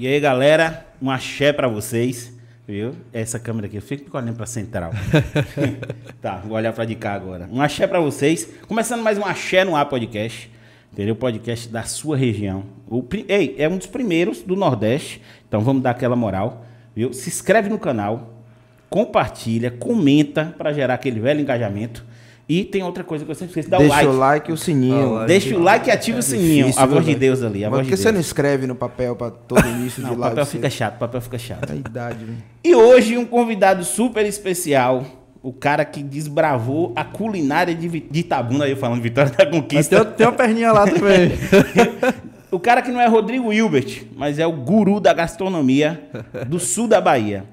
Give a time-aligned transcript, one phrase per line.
[0.00, 2.32] E aí, galera, um axé pra vocês.
[2.66, 2.94] Viu?
[3.12, 4.92] Essa câmera aqui, eu fico olhando pra central.
[6.22, 7.46] tá, vou olhar pra de cá agora.
[7.52, 8.48] Um axé pra vocês.
[8.66, 10.50] Começando mais um axé no ar podcast.
[10.90, 11.14] Entendeu?
[11.14, 12.64] Podcast da sua região.
[12.88, 15.20] O, ei, é um dos primeiros do Nordeste.
[15.46, 16.64] Então vamos dar aquela moral.
[16.96, 17.12] Viu?
[17.12, 18.42] Se inscreve no canal,
[18.88, 22.06] compartilha, comenta pra gerar aquele velho engajamento.
[22.52, 24.08] E tem outra coisa que eu sempre esqueço, dá o Deixa like.
[24.08, 25.12] o like e o sininho.
[25.14, 25.26] like.
[25.28, 26.64] Deixa o like e ativa o sininho.
[26.66, 27.20] Difícil, a voz de velho?
[27.20, 28.14] Deus ali, a Mas voz por de que você Deus.
[28.14, 30.34] não escreve no papel pra todo início Não, de o live?
[30.34, 31.70] papel Você- fica chato, o papel fica chato.
[31.70, 32.38] É a idade, velho.
[32.64, 35.04] E hoje um convidado super especial,
[35.40, 40.04] o cara que desbravou a culinária de, de Itabuna, aí eu falando Vitória da Conquista.
[40.04, 41.30] tem, tem uma perninha lá também.
[42.50, 46.02] o cara que não é Rodrigo Hilbert, mas é o guru da gastronomia
[46.48, 47.44] do sul da Bahia.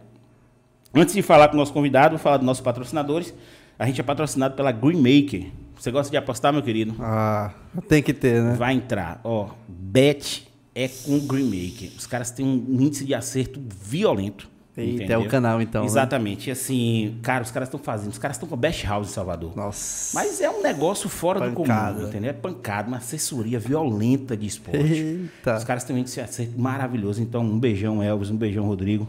[0.92, 3.32] Antes de falar com o nosso convidado, vou falar dos nossos patrocinadores.
[3.80, 5.52] A gente é patrocinado pela Green Maker.
[5.76, 6.96] Você gosta de apostar, meu querido?
[7.00, 7.54] ah,
[7.88, 8.56] tem que ter, né?
[8.56, 9.22] Vai entrar.
[9.24, 11.90] Ó, bet é com Green Maker.
[11.98, 14.50] Os caras têm um índice de acerto violento.
[14.76, 15.88] Eita, é o canal, então, né?
[15.88, 16.50] Exatamente.
[16.50, 18.12] E assim, cara, os caras estão fazendo.
[18.12, 19.56] Os caras estão com a Best House em Salvador.
[19.56, 20.12] Nossa.
[20.14, 21.96] Mas é um negócio fora do Pancada.
[21.96, 22.30] comum, entendeu?
[22.30, 24.80] É pancada, uma assessoria violenta de esporte.
[24.80, 25.58] Eita.
[25.58, 27.22] Os caras têm um índice de acerto maravilhoso.
[27.24, 29.08] Então, um beijão, Elvis, um beijão, Rodrigo.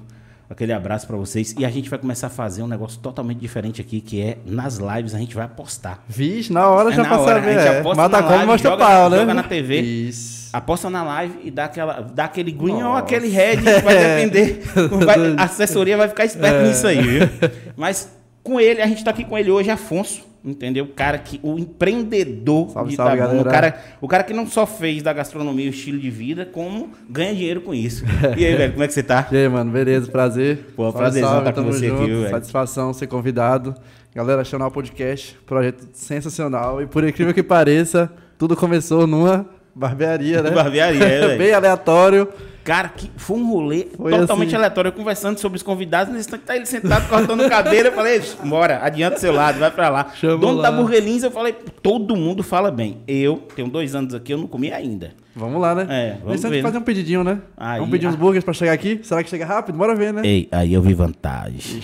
[0.51, 1.55] Aquele abraço pra vocês.
[1.59, 4.79] E a gente vai começar a fazer um negócio totalmente diferente aqui, que é nas
[4.79, 6.01] lives a gente vai apostar.
[6.09, 7.31] Vixe, na hora É já saber.
[7.31, 7.79] a gente É.
[7.81, 9.19] aposta Mata na como live, mostra joga- pau, né?
[9.19, 9.81] joga na TV.
[9.81, 10.49] Isso.
[10.51, 13.01] Aposta na live e dá, aquela, dá aquele green ou Nossa.
[13.01, 14.63] aquele red, vai depender.
[15.05, 17.29] Vai- a assessoria vai ficar esperta nisso aí, viu?
[17.77, 18.11] Mas
[18.43, 20.85] com ele, a gente tá aqui com ele hoje, Afonso, entendeu?
[20.85, 23.71] O cara que, o empreendedor Salve, de salve, Itabuna, o galera.
[23.73, 27.35] cara, o cara que não só fez da gastronomia o estilo de vida, como ganha
[27.35, 28.05] dinheiro com isso.
[28.37, 29.27] E aí, velho, como é que você tá?
[29.33, 30.59] E aí, mano, beleza, prazer.
[30.75, 32.07] Pô, Salve, prazerzão salve, tá com você aqui, junto.
[32.07, 32.31] viu, velho?
[32.31, 33.75] Satisfação ser convidado.
[34.15, 36.83] Galera, Channel Podcast, projeto sensacional.
[36.83, 40.51] E por incrível que pareça, tudo começou numa barbearia, né?
[40.55, 41.37] Barbearia, é.
[41.37, 42.29] Bem aleatório.
[42.69, 44.57] Cara, que foi um rolê Foi totalmente assim.
[44.57, 44.91] aleatório.
[44.91, 47.89] Eu conversando sobre os convidados, nesse instante tá ele sentado cortando cabelo.
[47.89, 50.13] Eu falei, bora, adianta o seu lado, vai pra lá.
[50.15, 50.71] Chama Dono lá.
[50.71, 52.99] da Burguelins, eu falei, todo mundo fala bem.
[53.09, 55.15] Eu tenho dois anos aqui, eu não comi ainda.
[55.35, 55.87] Vamos lá, né?
[55.89, 56.63] É, vamos ver, antes né?
[56.63, 57.41] fazer um pedidinho, né?
[57.57, 58.19] Aí, vamos pedir uns ah.
[58.19, 59.01] burgers pra chegar aqui?
[59.05, 59.79] Será que chega rápido?
[59.79, 60.23] Bora ver, né?
[60.25, 61.81] Ei, aí eu vi vantagem.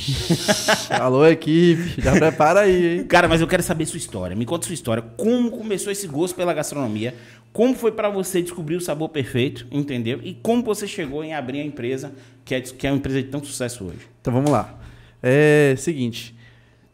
[0.91, 2.03] Alô, equipe.
[2.03, 3.05] Já prepara aí, hein?
[3.05, 4.35] Cara, mas eu quero saber sua história.
[4.35, 5.03] Me conta sua história.
[5.17, 7.15] Como começou esse gosto pela gastronomia?
[7.55, 10.21] Como foi pra você descobrir o sabor perfeito, entendeu?
[10.25, 12.13] E como você chegou em abrir a empresa,
[12.45, 14.01] que é, que é uma empresa de tanto sucesso hoje?
[14.21, 14.77] Então vamos lá.
[15.23, 16.37] É seguinte.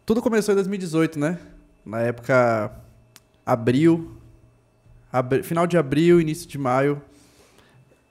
[0.05, 1.39] Tudo começou em 2018, né?
[1.85, 2.73] Na época.
[3.45, 4.13] Abril.
[5.11, 7.01] abri- final de abril, início de maio.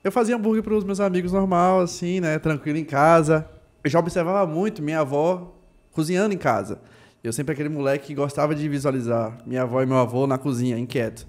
[0.03, 2.39] Eu fazia hambúrguer para os meus amigos normal, assim, né?
[2.39, 3.47] Tranquilo em casa.
[3.83, 5.53] Eu já observava muito minha avó
[5.91, 6.79] cozinhando em casa.
[7.23, 10.77] Eu sempre aquele moleque que gostava de visualizar minha avó e meu avô na cozinha,
[10.79, 11.27] inquieto.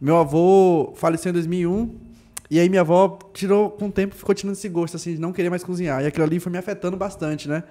[0.00, 1.94] Meu avô faleceu em 2001
[2.50, 5.32] e aí minha avó tirou com o tempo, ficou tirando esse gosto assim de não
[5.32, 6.02] querer mais cozinhar.
[6.02, 7.62] E aquilo ali foi me afetando bastante, né?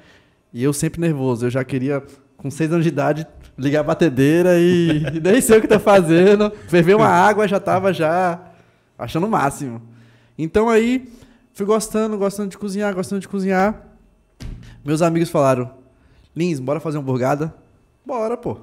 [0.53, 2.03] E eu sempre nervoso, eu já queria
[2.37, 6.51] com seis anos de idade ligar a batedeira e, nem sei o que tô fazendo.
[6.67, 8.39] Ferver uma água já tava já
[8.97, 9.81] achando o máximo.
[10.37, 11.11] Então aí
[11.51, 13.87] fui gostando, gostando de cozinhar, gostando de cozinhar.
[14.85, 15.71] Meus amigos falaram:
[16.35, 17.53] "Lins, bora fazer uma hamburgada?"
[18.05, 18.59] Bora, pô.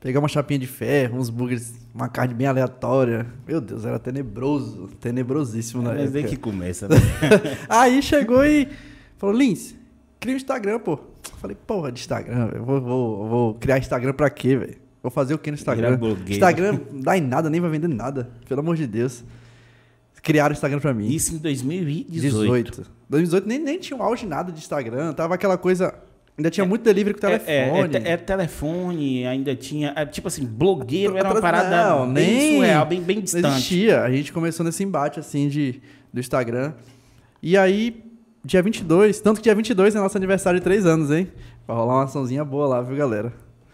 [0.00, 3.26] Pegar uma chapinha de ferro, uns burgers, uma carne bem aleatória.
[3.46, 6.18] Meu Deus, era tenebroso, tenebrosíssimo na Mas época.
[6.18, 6.96] aí que começa, né?
[7.68, 8.66] Aí chegou e
[9.18, 9.74] falou, Lins,
[10.18, 10.98] cria um Instagram, pô.
[11.36, 12.64] Falei, porra, de Instagram, velho.
[12.64, 14.76] Vou, vou, vou criar Instagram pra quê, velho?
[15.02, 15.98] Vou fazer o que no Instagram?
[16.26, 18.30] Instagram não dá em nada, nem vai vender nada.
[18.48, 19.22] Pelo amor de Deus.
[20.22, 21.08] Criaram o Instagram pra mim.
[21.08, 22.70] Isso em 2018.
[22.70, 22.90] 18.
[23.08, 25.12] 2018 nem, nem tinha um auge nada de Instagram.
[25.12, 25.94] Tava aquela coisa.
[26.38, 27.96] Ainda tinha muito delivery com É, telefone.
[27.96, 29.92] é, é, é telefone, ainda tinha.
[29.94, 33.46] é, tipo assim, blogueiro era uma parada não, bem nem- surreal, bem, bem Não distante.
[33.48, 34.00] existia.
[34.02, 35.80] A gente começou nesse embate, assim, de,
[36.12, 36.72] do Instagram.
[37.42, 38.02] E aí,
[38.44, 41.28] dia 22, tanto que dia 22 é nosso aniversário de 3 anos, hein?
[41.66, 43.32] Vai rolar uma açãozinha boa lá, viu, galera?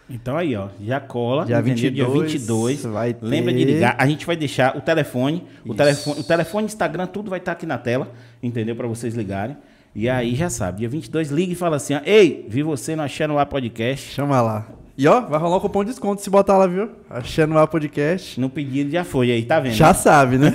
[0.09, 1.45] Então aí, ó, já cola.
[1.45, 1.75] Dia entendeu?
[1.75, 2.83] 22 dia 22.
[2.85, 3.95] vai ter- Lembra de ligar.
[3.99, 7.67] A gente vai deixar o telefone, o telefone, o telefone, Instagram, tudo vai estar aqui
[7.67, 8.13] na tela,
[8.43, 8.77] entendeu?
[8.77, 9.57] Pra vocês ligarem.
[9.99, 13.03] E aí já sabe, dia 22 liga e fala assim, ó, ei, vi você no
[13.03, 14.13] Achando Lá Podcast.
[14.13, 14.67] Chama lá.
[14.95, 16.91] E ó, vai rolar um cupom de desconto se botar lá, viu?
[17.09, 18.39] Achando lá podcast.
[18.39, 19.73] No pedido já foi, aí tá vendo?
[19.73, 20.53] Já sabe, né?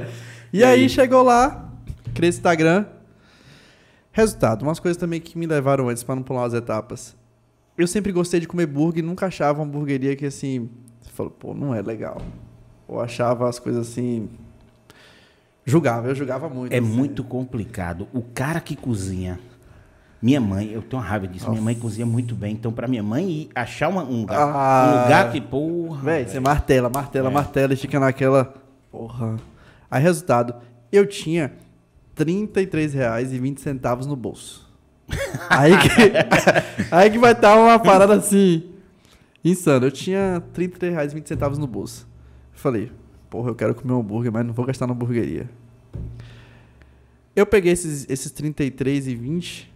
[0.50, 0.88] e E aí, aí?
[0.88, 1.70] chegou lá,
[2.14, 2.86] criei esse Instagram.
[4.10, 7.14] Resultado, umas coisas também que me levaram antes, pra não pular as etapas.
[7.76, 10.70] Eu sempre gostei de comer burger e nunca achava uma hamburgueria que assim.
[11.02, 12.22] Você falou, pô, não é legal.
[12.88, 14.30] Ou achava as coisas assim.
[15.70, 16.72] Julgava, eu julgava muito.
[16.72, 16.86] É assim.
[16.86, 18.08] muito complicado.
[18.12, 19.38] O cara que cozinha.
[20.20, 21.48] Minha mãe, eu tenho uma raiva disso.
[21.48, 22.52] Minha mãe cozinha muito bem.
[22.54, 24.84] Então, pra minha mãe ir achar uma- um, lugar, Ah.
[24.98, 26.02] um lugar que, porra.
[26.02, 27.32] Véi, você martela, martela, É.
[27.32, 28.52] martela e fica naquela.
[28.90, 29.36] Porra.
[29.90, 30.54] Aí, resultado,
[30.90, 31.52] eu tinha
[32.16, 34.66] R$33,20 no bolso.
[35.48, 35.88] Aí que,
[36.94, 38.64] aí que vai estar uma parada assim.
[39.44, 39.86] Insano.
[39.86, 42.06] Eu tinha R$33,20 no bolso.
[42.52, 42.90] Falei,
[43.30, 45.48] porra, eu quero comer um hambúrguer, mas não vou gastar na hamburgueria.
[47.34, 49.72] Eu peguei esses, esses 33 e 20.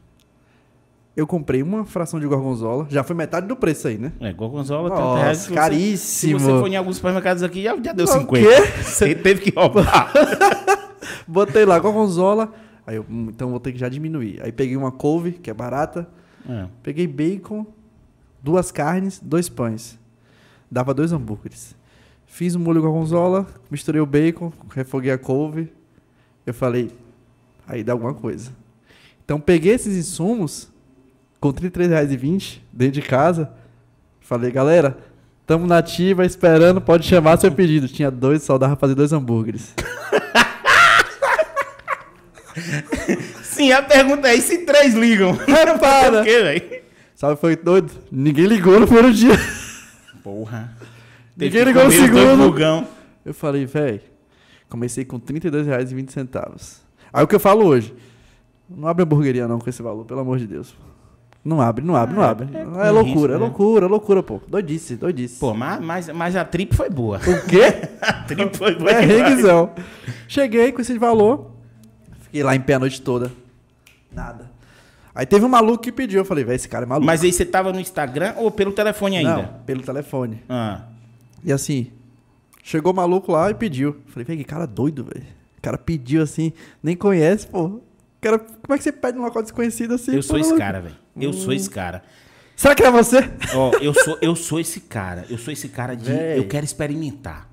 [1.14, 2.86] Eu comprei uma fração de gorgonzola.
[2.90, 4.12] Já foi metade do preço aí, né?
[4.18, 5.38] É, gorgonzola, Nossa, 30 reais.
[5.38, 6.38] Você- caríssimo.
[6.40, 8.32] Se você for em alguns supermercados aqui, já, já deu O 50.
[8.32, 8.82] quê?
[8.82, 10.10] Você teve que roubar.
[11.28, 12.52] Botei lá gorgonzola.
[12.86, 14.40] Aí eu, hum, então vou ter que já diminuir.
[14.42, 16.08] Aí peguei uma couve, que é barata.
[16.48, 16.66] É.
[16.82, 17.64] Peguei bacon,
[18.42, 19.98] duas carnes, dois pães.
[20.70, 21.76] Dava dois hambúrgueres.
[22.32, 25.70] Fiz o molho gorgonzola, misturei o bacon, refoguei a couve.
[26.46, 26.90] Eu falei,
[27.68, 28.50] aí dá alguma coisa.
[29.22, 30.70] Então peguei esses insumos
[31.38, 33.52] com R$ 33,20 dentro de casa.
[34.18, 34.96] Falei, galera,
[35.46, 37.86] tamo na ativa, esperando, pode chamar seu pedido.
[37.86, 39.74] Tinha dois, só dava pra fazer dois hambúrgueres.
[43.42, 45.36] Sim, a pergunta é: e se três ligam?
[45.78, 46.22] Para.
[46.22, 46.82] O quê, velho?
[47.14, 47.92] Sabe, foi doido?
[48.10, 49.38] Ninguém ligou no primeiro dia.
[50.24, 50.74] Porra.
[51.36, 52.36] Ninguém ligou dois segundo.
[52.50, 52.86] bugão.
[53.24, 54.00] Eu falei, velho,
[54.68, 56.80] comecei com R$ 32,20.
[57.12, 57.94] Aí o que eu falo hoje?
[58.68, 60.74] Não abre hamburgueria não com esse valor, pelo amor de Deus.
[61.44, 62.48] Não abre, não abre, não É, abre.
[62.56, 63.36] é É, com loucura, risco, é né?
[63.36, 64.40] loucura, é loucura, pô.
[64.46, 65.40] Doidice, doidice.
[65.40, 67.18] Pô, mas, mas, mas a trip foi boa.
[67.18, 67.88] o quê?
[68.00, 68.90] A trip foi boa.
[68.90, 69.70] É reguizão.
[70.28, 71.50] Cheguei com esse valor,
[72.20, 73.32] fiquei lá em pé a noite toda.
[74.12, 74.50] Nada.
[75.14, 77.06] Aí teve um maluco que pediu, eu falei, velho, esse cara é maluco.
[77.06, 79.36] Mas aí você tava no Instagram ou pelo telefone ainda?
[79.36, 80.42] Não, pelo telefone.
[80.48, 80.82] Ah.
[81.44, 81.90] E assim,
[82.62, 83.96] chegou o maluco lá e pediu.
[84.06, 85.26] Falei, velho, que cara doido, velho.
[85.58, 86.52] O cara pediu assim,
[86.82, 87.80] nem conhece, pô.
[88.20, 90.14] Cara, como é que você pede um local desconhecido assim?
[90.14, 90.40] Eu sou pô?
[90.40, 90.96] esse cara, velho.
[91.20, 91.32] Eu Hum.
[91.32, 92.02] sou esse cara.
[92.54, 93.18] Será que é você?
[93.54, 95.24] Ó, eu sou, eu sou esse cara.
[95.28, 96.04] Eu sou esse cara de.
[96.12, 96.38] Véi.
[96.38, 97.48] Eu quero experimentar.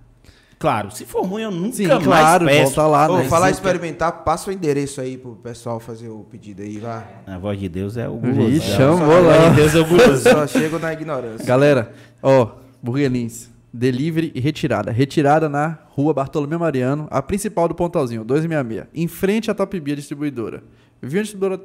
[0.59, 2.63] Claro, se for ruim, eu nunca Sim, mais claro, peço.
[2.75, 3.23] volta lá, né?
[3.29, 3.59] falar em Sim.
[3.59, 7.07] experimentar, passa o endereço aí pro pessoal fazer o pedido aí, vá.
[7.25, 8.57] A voz de Deus é o guloso.
[8.57, 9.49] É, chamou a voz lá.
[9.49, 10.21] de Deus é o Eu guloso.
[10.29, 11.45] só chego na ignorância.
[11.45, 14.91] Galera, ó, Burguelins, delivery e retirada.
[14.91, 18.87] Retirada na rua Bartolomeu Mariano, a principal do Pontalzinho, 266.
[18.93, 20.63] Em frente à Top Bia Distribuidora.
[21.01, 21.63] Vi a distribuidora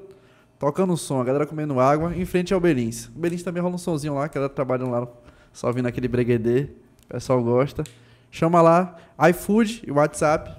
[0.58, 3.06] tocando som, a galera comendo água, em frente ao Belins.
[3.08, 5.06] O Belins também rola um sonzinho lá, que ela trabalham lá,
[5.52, 6.68] só vindo aquele breguedê.
[7.04, 7.84] O pessoal gosta.
[8.30, 8.96] Chama lá,
[9.30, 10.50] iFood e WhatsApp.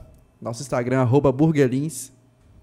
[0.42, 2.12] Nosso Instagram, arroba Burguelins,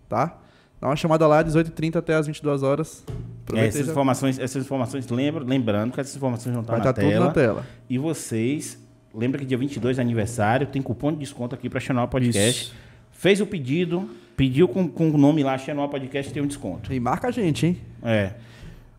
[0.09, 0.39] tá?
[0.81, 3.05] Dá uma chamada lá, 18h30 até as 22 horas.
[3.55, 6.93] É, essas já- informações, essas informações lembra, lembrando que essas informações vão estar Vai na
[6.93, 7.27] tela.
[7.27, 7.67] na tela.
[7.89, 8.79] E vocês,
[9.15, 12.63] lembra que dia 22 é aniversário, tem cupom de desconto aqui para Channel Podcast.
[12.65, 12.75] Isso.
[13.11, 16.93] Fez o pedido, pediu com, com o nome lá, Channel Podcast, tem um desconto.
[16.93, 17.81] E marca a gente, hein?
[18.03, 18.33] É.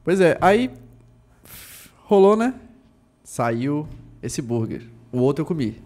[0.04, 0.70] Pois é, aí
[2.06, 2.54] rolou, né?
[3.24, 3.88] Saiu
[4.22, 4.82] esse burger.
[5.12, 5.82] O outro eu comi.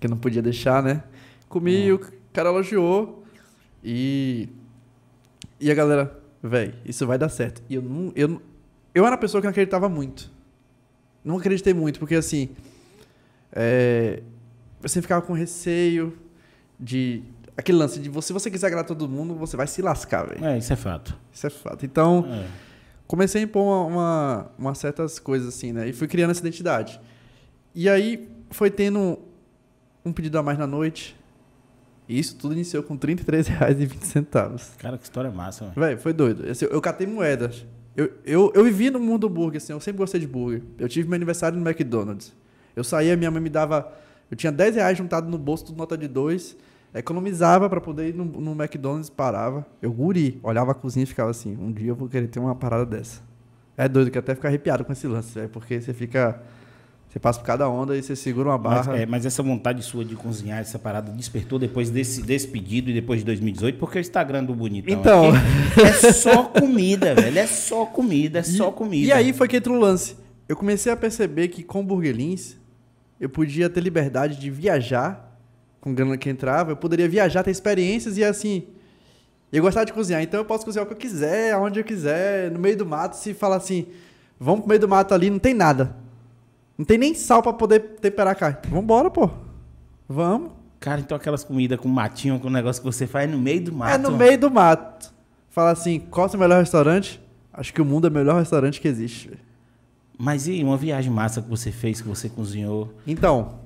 [0.00, 1.02] Que eu não podia deixar, né?
[1.48, 2.00] Comi, o
[2.32, 3.24] cara elogiou.
[3.84, 4.48] E.
[5.60, 7.62] E a galera, véi, isso vai dar certo.
[7.68, 8.12] E eu não.
[8.14, 8.40] Eu,
[8.94, 10.30] eu era uma pessoa que não acreditava muito.
[11.24, 12.50] Não acreditei muito, porque assim.
[13.52, 14.22] É,
[14.86, 16.16] sempre ficava com receio
[16.78, 17.22] de.
[17.56, 20.44] Aquele lance de você, se você quiser agradar todo mundo, você vai se lascar, velho.
[20.44, 21.18] É, isso é fato.
[21.32, 21.84] Isso é fato.
[21.84, 22.46] Então, É.
[23.06, 25.88] comecei a impor uma, uma, umas certas coisas assim, né?
[25.88, 27.00] E fui criando essa identidade.
[27.74, 29.18] E aí foi tendo
[30.04, 31.16] um pedido a mais na noite.
[32.08, 34.76] E isso tudo iniciou com R$ 33,20.
[34.78, 35.74] Cara, que história massa, velho.
[35.76, 36.48] Velho, foi doido.
[36.48, 37.66] Assim, eu catei moedas.
[37.94, 40.62] Eu, eu, eu vivi no mundo do burger, assim, eu sempre gostei de burger.
[40.78, 42.32] Eu tive meu aniversário no McDonald's.
[42.74, 43.92] Eu saía, minha mãe me dava.
[44.30, 46.56] Eu tinha 10 reais juntado no bolso, tudo nota de 2.
[46.94, 49.66] Economizava pra poder ir no, no McDonald's parava.
[49.82, 52.54] Eu guri, olhava a cozinha e ficava assim: um dia eu vou querer ter uma
[52.54, 53.20] parada dessa.
[53.76, 56.40] É doido que até fica arrepiado com esse lance, velho, porque você fica.
[57.08, 58.98] Você passa por cada onda e você segura uma Mas, barra.
[58.98, 62.92] é, mas essa vontade sua de cozinhar, essa parada, despertou depois desse, desse pedido e
[62.94, 65.24] depois de 2018, porque o Instagram do Bonitão Então.
[65.84, 67.38] é só comida, velho.
[67.38, 69.06] É só comida, é só comida.
[69.08, 70.16] E aí foi que entrou o lance.
[70.46, 72.56] Eu comecei a perceber que com Burguelins
[73.18, 75.38] eu podia ter liberdade de viajar
[75.80, 76.72] com grana que entrava.
[76.72, 78.64] Eu poderia viajar, ter experiências e assim.
[79.50, 82.50] Eu gostava de cozinhar, então eu posso cozinhar o que eu quiser, aonde eu quiser,
[82.50, 83.16] no meio do mato.
[83.16, 83.86] Se falar assim,
[84.38, 85.96] vamos pro meio do mato ali, não tem nada.
[86.78, 88.58] Não tem nem sal pra poder temperar a carne.
[88.68, 89.28] Vambora, pô.
[90.08, 90.52] Vamos.
[90.78, 93.92] Cara, então aquelas comidas com matinho, com negócio que você faz no meio do mato.
[93.92, 95.12] É no meio do mato.
[95.50, 97.20] Fala assim, qual é o seu melhor restaurante?
[97.52, 99.32] Acho que o mundo é o melhor restaurante que existe.
[100.16, 102.94] Mas e uma viagem massa que você fez, que você cozinhou?
[103.04, 103.58] Então,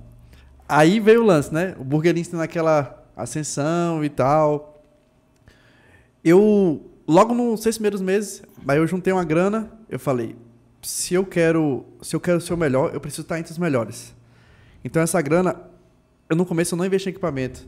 [0.66, 1.74] aí veio o lance, né?
[1.78, 4.82] O burguerista naquela ascensão e tal.
[6.24, 10.34] Eu, logo nos seis primeiros meses, aí eu juntei uma grana, eu falei,
[10.82, 14.14] se eu quero, se eu quero ser o melhor, eu preciso estar entre os melhores.
[14.84, 15.56] Então essa grana,
[16.28, 17.66] eu no começo eu não investi em equipamento.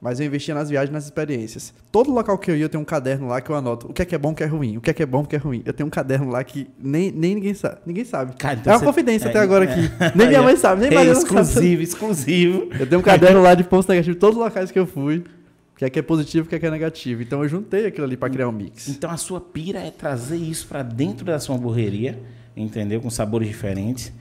[0.00, 1.74] Mas eu investia nas viagens, nas experiências.
[1.92, 4.00] Todo local que eu ia, eu tenho um caderno lá que eu anoto o que
[4.00, 5.26] é que é bom, o que é ruim, o que é que é bom, o
[5.26, 5.62] que é ruim.
[5.66, 7.80] Eu tenho um caderno lá que nem, nem ninguém sabe.
[7.84, 8.34] Ninguém sabe.
[8.36, 9.70] Cara, então é uma confidência é, até agora é.
[9.70, 9.90] aqui.
[10.16, 11.26] Nem minha mãe sabe, nem É Maria sabe.
[11.26, 12.68] exclusivo, exclusivo.
[12.80, 15.18] Eu tenho um caderno lá de pontos negativos todos os locais que eu fui.
[15.18, 17.20] O que é que é positivo, o que é que é negativo.
[17.20, 18.88] Então eu juntei aquilo ali pra criar um mix.
[18.88, 22.18] Então a sua pira é trazer isso pra dentro da sua hamburgueria,
[22.56, 23.00] entendeu?
[23.00, 24.12] Com sabores diferentes.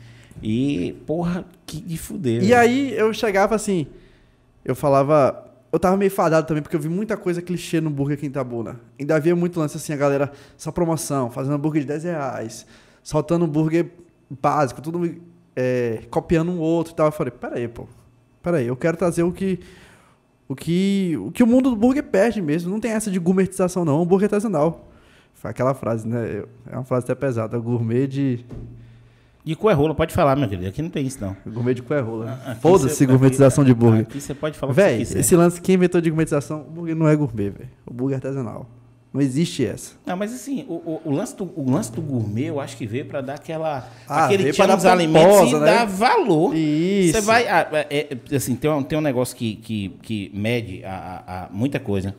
[0.41, 2.38] E, porra, que de fuder.
[2.38, 2.57] E velho.
[2.57, 3.88] aí eu chegava assim,
[4.63, 5.45] eu falava.
[5.71, 8.29] Eu tava meio fadado também, porque eu vi muita coisa clichê no burger aqui em
[8.29, 8.79] Itabuna.
[9.00, 12.65] Ainda havia muito lance assim, a galera, só promoção, fazendo hambúrguer de 10 reais,
[13.03, 13.91] soltando hambúrguer
[14.41, 15.21] básico, tudo
[15.55, 17.07] é, copiando um outro e tal.
[17.07, 17.88] Eu falei, peraí, pô,
[18.41, 19.59] peraí, eu quero trazer o que.
[20.48, 22.71] O que, o que o mundo do burger perde mesmo.
[22.71, 23.93] Não tem essa de gourmetização, não.
[23.93, 24.88] É um hambúrguer artesanal.
[25.39, 26.43] Foi aquela frase, né?
[26.69, 27.58] É uma frase até pesada.
[27.58, 28.46] Gourmet de.
[29.46, 30.67] E com é rola, pode falar, meu querido.
[30.67, 31.36] Aqui não tem isso, não.
[31.48, 32.39] Gourmet de cué rola.
[32.46, 34.01] Aqui Foda-se gourmetização de burger.
[34.01, 37.15] Aqui você pode falar Véi, esse lance, quem inventou de gourmetização, o burger não é
[37.15, 37.69] gourmet, velho.
[37.86, 38.69] O burger é artesanal.
[39.12, 39.93] Não existe essa.
[40.05, 42.86] Não, mas assim, o, o- o lance do, o lance do gourmet, eu acho que
[42.86, 43.89] veio pra dar aquela.
[44.08, 45.60] Ah, aquele nos dar alimentos e né?
[45.65, 46.53] dar valor.
[46.55, 47.13] Isso.
[47.13, 47.48] Você vai.
[47.48, 51.46] ah, é, é, assim, tem um, tem um negócio que, que, que mede a, a-
[51.46, 52.13] a muita coisa,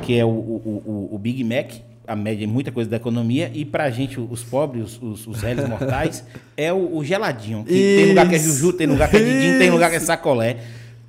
[0.00, 1.72] que é o, o, o- o Big Mac,
[2.06, 5.68] a média muita coisa da economia, e pra gente, os pobres, os, os, os réis
[5.68, 6.24] mortais,
[6.56, 7.64] é o, o geladinho.
[7.64, 10.00] Que tem lugar que é juju, tem lugar que é didinho, tem lugar que é
[10.00, 10.58] sacolé.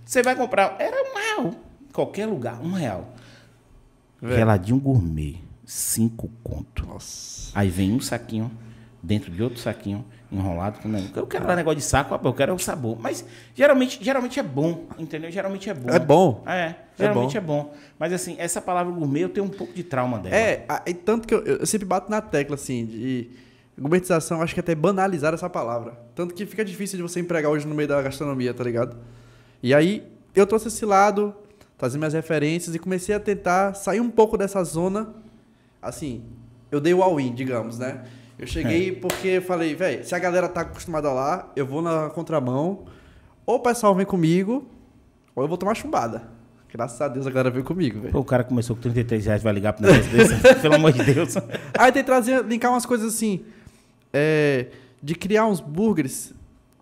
[0.05, 1.55] Você vai comprar, era um real.
[1.91, 3.13] Qualquer lugar, um real.
[4.21, 4.35] Velho.
[4.35, 6.85] Geladinho gourmet, cinco conto.
[6.85, 7.51] Nossa.
[7.53, 8.51] Aí vem um saquinho
[9.01, 10.03] dentro de outro saquinho
[10.37, 10.79] enrolado.
[11.15, 12.97] Eu quero dar negócio de saco, rapaz, eu quero é o sabor.
[12.99, 15.31] Mas geralmente, geralmente é bom, entendeu?
[15.31, 15.89] Geralmente é bom.
[15.89, 16.43] É bom.
[16.45, 17.73] É, geralmente é bom.
[17.97, 20.35] Mas assim, essa palavra gourmet eu tenho um pouco de trauma dela.
[20.35, 23.29] É, e tanto que eu, eu sempre bato na tecla, assim, de
[23.77, 25.97] gourmetização, acho que até banalizar essa palavra.
[26.13, 28.97] Tanto que fica difícil de você empregar hoje no meio da gastronomia, tá ligado?
[29.61, 31.35] E aí, eu trouxe esse lado,
[31.77, 35.13] trazer minhas referências e comecei a tentar sair um pouco dessa zona.
[35.81, 36.23] Assim,
[36.71, 38.03] eu dei o all-in, digamos, né?
[38.37, 42.09] Eu cheguei porque eu falei, velho, se a galera tá acostumada lá, eu vou na
[42.09, 42.85] contramão,
[43.45, 44.67] ou o pessoal vem comigo,
[45.35, 46.23] ou eu vou tomar chumbada.
[46.71, 48.17] Graças a Deus a galera veio comigo, velho.
[48.17, 50.35] O cara começou com 33 reais, vai ligar pro negócio desse.
[50.61, 51.35] Pelo amor de Deus.
[51.77, 53.45] Aí tem que trazer, linkar umas coisas assim,
[54.11, 54.67] é,
[55.01, 56.33] de criar uns burgers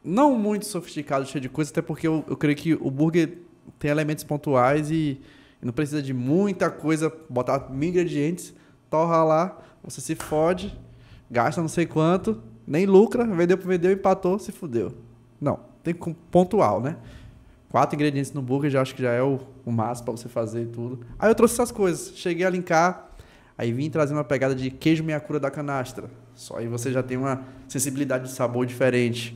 [0.03, 3.37] não muito sofisticados, cheio de coisa, até porque eu, eu creio que o burger
[3.77, 5.21] tem elementos pontuais e,
[5.61, 8.53] e não precisa de muita coisa, botar mil ingredientes,
[8.89, 10.75] torra lá, você se fode,
[11.29, 14.93] gasta não sei quanto, nem lucra, vendeu por vendeu, empatou, se fudeu.
[15.39, 16.97] Não, tem pontual, né?
[17.69, 20.63] Quatro ingredientes no burger já acho que já é o, o máximo pra você fazer
[20.63, 21.05] e tudo.
[21.17, 23.11] Aí eu trouxe essas coisas, cheguei a linkar,
[23.57, 26.09] aí vim trazer uma pegada de queijo meia cura da canastra.
[26.35, 29.35] Só aí você já tem uma sensibilidade de sabor diferente.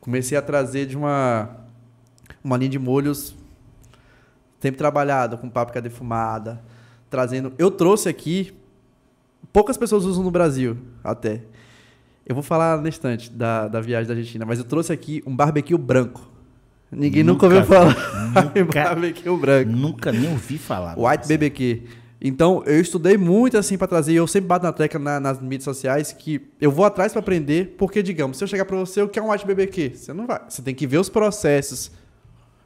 [0.00, 1.56] Comecei a trazer de uma
[2.42, 3.34] uma linha de molhos
[4.58, 6.60] sempre trabalhada com páprica defumada,
[7.08, 7.52] trazendo.
[7.58, 8.54] Eu trouxe aqui
[9.52, 11.42] poucas pessoas usam no Brasil até.
[12.26, 15.34] Eu vou falar na instante da, da viagem da Argentina, mas eu trouxe aqui um
[15.34, 16.28] barbecue branco.
[16.92, 17.96] Ninguém nunca, Nunca ouviu falar
[18.54, 19.70] em Nunca, barbecue branco.
[19.70, 20.96] nunca nem ouvi falar.
[20.98, 21.82] White BBQ.
[22.22, 25.64] Então, eu estudei muito assim pra trazer, eu sempre bato na tecla na- nas mídias
[25.64, 29.08] sociais que eu vou atrás pra aprender, porque digamos, se eu chegar pra você, o
[29.08, 29.92] que é um White BBQ?
[29.94, 30.40] Você não vai.
[30.48, 31.90] Você tem que ver os processos.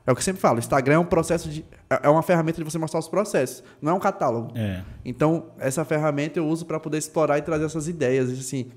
[0.06, 2.58] É o que eu sempre falo, Instagram é um processo de é é uma ferramenta
[2.58, 4.52] de você mostrar os processos, não é um catálogo.
[4.54, 4.82] É.
[5.04, 8.70] Então, essa ferramenta eu uso para poder explorar e trazer essas ideias, e assim.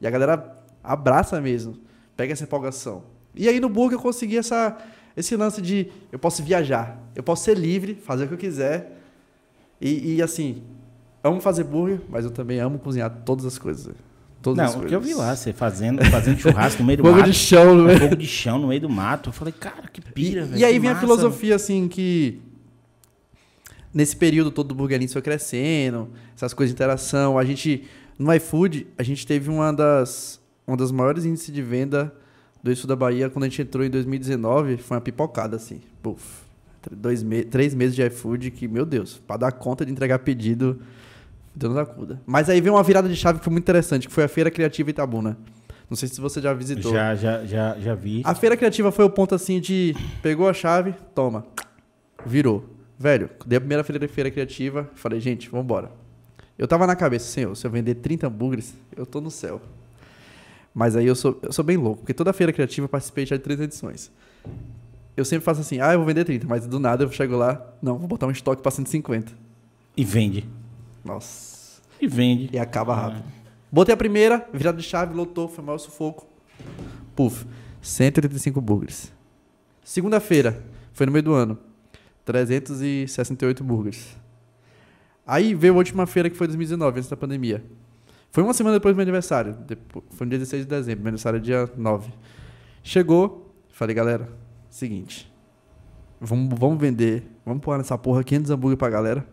[0.00, 1.78] E a galera abraça mesmo,
[2.16, 3.04] pega essa empolgação.
[3.34, 4.76] E aí no burger eu consegui essa,
[5.16, 8.98] esse lance de eu posso viajar, eu posso ser livre, fazer o que eu quiser.
[9.80, 10.62] E, e, assim,
[11.24, 13.92] amo fazer burger, mas eu também amo cozinhar todas as coisas.
[14.42, 17.04] Todas as Não, o que eu vi lá, você fazendo, fazendo churrasco no meio do
[17.04, 17.30] Fogo mato.
[17.30, 17.96] de chão, né?
[17.98, 19.28] Fogo de chão no meio do mato.
[19.28, 20.60] Eu falei, cara, que pira, E, velho.
[20.60, 22.40] e aí que vem a massa, filosofia, assim, que
[23.94, 27.38] nesse período todo do Burgerins foi crescendo, essas coisas de interação.
[27.38, 27.84] A gente,
[28.18, 32.12] no iFood, a gente teve uma das, uma das maiores índices de venda
[32.62, 34.76] do sul da Bahia quando a gente entrou em 2019.
[34.78, 35.80] Foi uma pipocada, assim.
[36.02, 36.42] Puf.
[36.90, 40.80] Dois me três meses de iFood que, meu Deus, para dar conta de entregar pedido,
[41.54, 42.20] Deus nos acuda.
[42.26, 44.50] Mas aí veio uma virada de chave que foi muito interessante, que foi a Feira
[44.50, 45.36] Criativa Itabuna.
[45.92, 46.90] Não sei se você já visitou.
[46.90, 48.22] Já, já, já, já vi.
[48.24, 51.44] A feira criativa foi o ponto assim de pegou a chave, toma,
[52.24, 52.64] virou.
[52.98, 55.90] Velho, dei a primeira feira, feira criativa, falei, gente, vambora.
[56.56, 59.60] Eu tava na cabeça, senhor, se eu vender 30 hambúrgueres, eu tô no céu.
[60.74, 63.36] Mas aí eu sou, eu sou bem louco, porque toda feira criativa eu participei já
[63.36, 64.10] de três edições.
[65.14, 67.60] Eu sempre faço assim, ah, eu vou vender 30, mas do nada eu chego lá,
[67.82, 69.30] não, vou botar um estoque pra 150.
[69.94, 70.48] E vende.
[71.04, 71.80] Nossa.
[72.00, 72.50] E vende.
[72.52, 73.24] E acaba rápido.
[73.70, 76.26] Botei a primeira, virada de chave, lotou, foi o maior sufoco.
[77.16, 77.46] Puf,
[77.80, 79.12] 185 burgers.
[79.82, 81.58] Segunda-feira, foi no meio do ano.
[82.24, 84.16] 368 hambúrgueres.
[85.26, 87.64] Aí veio a última feira que foi 2019, antes da pandemia.
[88.30, 89.56] Foi uma semana depois do meu aniversário.
[90.10, 92.12] Foi no dia 16 de dezembro, meu aniversário é dia 9.
[92.82, 94.28] Chegou, falei, galera,
[94.70, 95.30] seguinte.
[96.20, 99.26] Vamos, vamos vender, vamos pôr nessa porra 500 hambúrguer pra galera.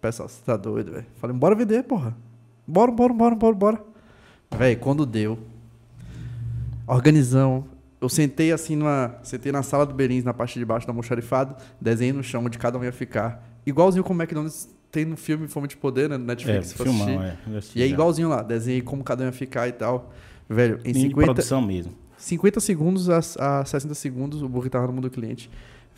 [0.00, 1.06] Pessoal, você tá doido, velho.
[1.20, 2.16] Falei, bora vender, porra.
[2.66, 3.84] Bora, bora, bora, bora, bora.
[4.56, 5.38] Véi, quando deu,
[6.86, 7.64] organizamos.
[8.00, 9.14] Eu sentei assim numa.
[9.22, 12.58] Sentei na sala do Berins, na parte de baixo do almoxarifado, desenhei no chão onde
[12.58, 13.46] cada um ia ficar.
[13.66, 16.16] Igualzinho como o McDonald's tem no filme Fome de Poder, né?
[16.16, 16.72] No É, Netflix.
[16.72, 17.36] for filmão, é.
[17.76, 20.10] E é igualzinho lá, desenhei como cada um ia ficar e tal.
[20.48, 21.92] Velho, em Linha de 50, produção mesmo.
[22.16, 23.18] 50 segundos a,
[23.60, 25.50] a 60 segundos, o hambúrguer tava no mundo do cliente.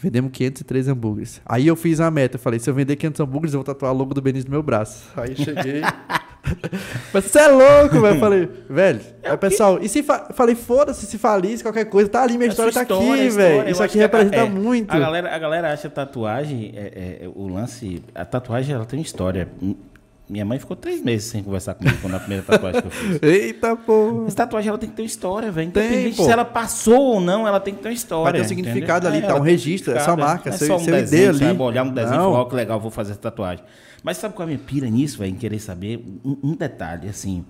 [0.02, 1.40] Vendemos 503 hambúrgueres.
[1.46, 2.34] Aí eu fiz a meta.
[2.34, 4.50] Eu falei, se eu vender 500 hambúrgueres, eu vou tatuar o logo do Benício no
[4.52, 5.04] meu braço.
[5.16, 5.80] Aí cheguei.
[7.14, 8.16] Mas você é louco, velho.
[8.16, 9.00] Eu falei, velho.
[9.22, 10.28] aí, pessoal, e se fa...
[10.34, 12.08] falei, foda-se se falisse qualquer coisa.
[12.10, 13.70] Tá ali, minha É história tá história, a aqui, velho.
[13.70, 14.90] Isso aqui a- representa é, muito.
[14.90, 19.48] A galera, a galera acha tatuagem, é, é, o lance, a tatuagem ela tem história.
[20.28, 23.18] Minha mãe ficou três meses sem conversar comigo quando a primeira tatuagem que eu fiz.
[23.22, 24.22] Eita, porra.
[24.24, 25.70] Mas tatuagem ela tem que ter uma história, velho.
[25.70, 26.24] Tem, Independente pô.
[26.24, 28.24] se ela passou ou não, ela tem que ter uma história.
[28.24, 29.10] Vai ter um significado entendeu?
[29.18, 29.28] ali, tá?
[29.32, 31.38] ela Um tem registro, é sua significado, marca, é seu- um seu desenho, ali.
[31.38, 33.64] vai olhar um desenho e falar, que legal, vou fazer essa tatuagem.
[34.02, 35.32] Mas sabe qual é a minha pira nisso, velho?
[35.32, 37.44] Em querer saber um, um detalhe, assim.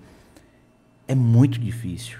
[1.07, 2.19] É muito difícil.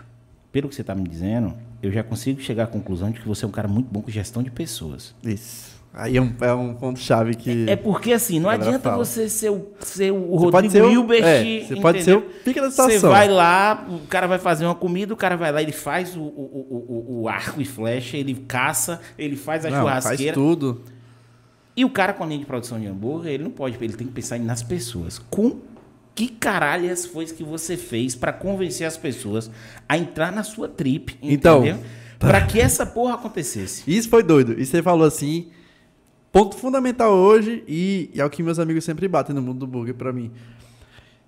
[0.51, 3.43] Pelo que você tá me dizendo, eu já consigo chegar à conclusão de que você
[3.43, 5.13] é um cara muito bom com gestão de pessoas.
[5.23, 5.73] Isso.
[5.95, 7.69] Aí é um, é um ponto-chave que.
[7.69, 8.97] É porque assim, não adianta fala.
[9.05, 11.23] você ser o, ser o Você Rodrigo ser o- Hilbert.
[11.23, 13.11] é, você pode ser o pica da Você situação.
[13.11, 16.21] vai lá, o cara vai fazer uma comida, o cara vai lá, ele faz o,
[16.21, 20.33] o, o, o- arco e flecha, ele caça, ele faz a Não, faz churrasqueira.
[20.33, 20.81] tudo.
[21.75, 24.07] E o cara com a linha de produção de hambúrguer, ele não pode, ele tem
[24.07, 25.19] que pensar nas pessoas.
[25.29, 25.57] Com
[26.15, 29.49] que caralhas foi que você fez pra convencer as pessoas
[29.87, 31.79] a entrar na sua trip, Então, entendeu?
[32.17, 33.83] Pra que essa porra acontecesse.
[33.85, 34.59] Isso foi doido.
[34.59, 35.47] E você falou assim.
[36.33, 39.67] Ponto fundamental hoje, e, e é o que meus amigos sempre batem no mundo do
[39.67, 40.31] burger pra mim.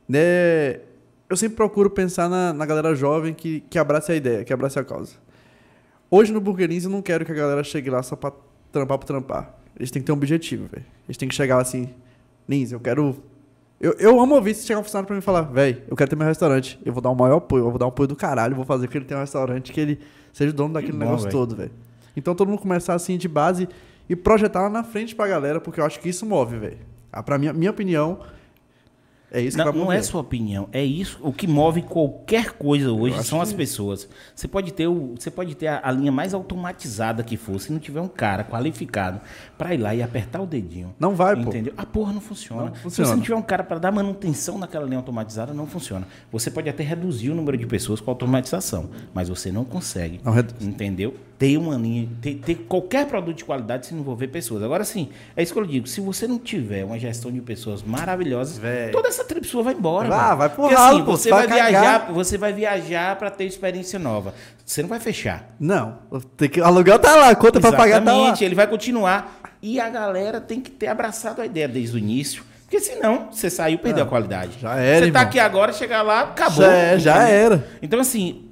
[0.10, 0.80] Né,
[1.30, 4.80] eu sempre procuro pensar na, na galera jovem que, que abrace a ideia, que abrace
[4.80, 5.14] a causa.
[6.10, 8.32] Hoje no Burgerins eu não quero que a galera chegue lá só pra
[8.72, 9.56] trampar pra trampar.
[9.78, 10.86] Eles têm que ter um objetivo, velho.
[11.08, 11.88] Eles têm que chegar lá assim,
[12.50, 13.16] Lins, eu quero.
[13.80, 16.10] Eu, eu amo ouvir se chegar um funcionário pra mim e falar, velho, eu quero
[16.10, 16.80] ter meu restaurante.
[16.84, 18.88] Eu vou dar o maior apoio, eu vou dar um apoio do caralho, vou fazer
[18.88, 20.00] que ele tenha um restaurante, que ele
[20.34, 21.72] seja o dono daquele bom, negócio todo, velho.
[22.18, 23.70] Então todo mundo começar assim de base
[24.10, 26.78] e projetar lá na frente pra galera, porque eu acho que isso move, velho.
[27.12, 28.20] Ah, Pra minha, minha opinião,
[29.32, 30.00] é isso Não, que vai não mover.
[30.00, 31.18] é sua opinião, é isso.
[31.22, 34.08] O que move qualquer coisa hoje são as que- pessoas.
[34.34, 37.72] Você pode ter, o, você pode ter a, a linha mais automatizada que for, se
[37.74, 39.20] não tiver um cara qualificado
[39.58, 40.94] pra ir lá e apertar o dedinho.
[41.00, 41.50] Não vai, pô.
[41.50, 41.74] Entendeu?
[41.76, 42.66] A porra não funciona.
[42.70, 43.10] Não Se funciona.
[43.10, 46.08] você não tiver um cara pra dar manutenção naquela linha automatizada, não funciona.
[46.32, 50.22] Você pode até reduzir o número de pessoas com automatização, mas você não consegue.
[50.24, 50.66] Não reduz.
[50.66, 51.14] Entendeu?
[51.38, 54.64] Ter uma linha, ter, ter qualquer produto de qualidade se envolver pessoas.
[54.64, 55.86] Agora sim, é isso que eu digo.
[55.86, 58.92] Se você não tiver uma gestão de pessoas maravilhosas, Véi.
[58.92, 60.08] toda essa tribo sua vai embora.
[60.10, 60.38] Velho.
[60.38, 64.00] vai pro Porque ralo, assim, você vai vai viajar, você vai viajar para ter experiência
[64.00, 64.34] nova.
[64.66, 65.54] Você não vai fechar.
[65.60, 65.98] Não,
[66.38, 68.34] tem que, aluguel tá lá, conta pra pagar tá lá.
[68.40, 69.42] Ele vai continuar.
[69.62, 72.44] E a galera tem que ter abraçado a ideia desde o início.
[72.66, 74.58] Porque senão, você saiu, perdeu Não, a qualidade.
[74.60, 75.22] já era, Você tá irmão.
[75.22, 76.64] aqui agora, chegar lá, acabou.
[76.64, 77.68] Já é, já era.
[77.82, 78.45] Então, assim,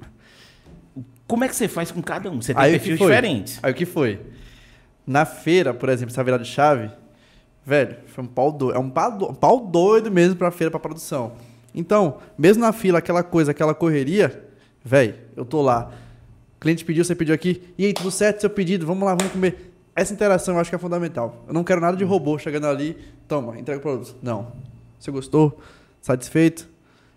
[1.26, 2.40] como é que você faz com cada um?
[2.40, 2.92] Você tem Aí foi?
[2.96, 3.58] diferentes.
[3.62, 4.20] Aí o que foi?
[5.06, 6.90] Na feira, por exemplo, essa virada de chave,
[7.64, 8.76] velho, foi um pau doido.
[8.76, 11.32] É um pau, do- um pau doido mesmo pra feira, pra produção.
[11.74, 14.44] Então, mesmo na fila, aquela coisa, aquela correria,
[14.84, 15.90] velho, eu tô lá.
[16.56, 17.62] O cliente pediu, você pediu aqui.
[17.76, 19.72] E aí, tudo certo, seu pedido, vamos lá, vamos comer.
[19.96, 21.44] Essa interação eu acho que é fundamental.
[21.46, 22.96] Eu não quero nada de robô chegando ali,
[23.28, 24.16] toma, entrega o produto.
[24.22, 24.52] Não.
[24.98, 25.60] Você gostou?
[26.00, 26.68] Satisfeito?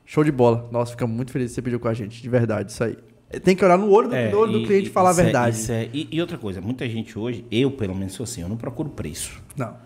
[0.06, 0.68] Show de bola.
[0.72, 2.98] Nossa, fica muito feliz que você pediu com a gente, de verdade, isso aí.
[3.44, 5.14] Tem que olhar no olho do, É, no olho do e- cliente e falar a
[5.14, 5.56] é- verdade.
[5.58, 8.48] isso é- e, e outra coisa, muita gente hoje, eu pelo menos sou assim, eu
[8.50, 9.42] não procuro preço.
[9.56, 9.86] Não.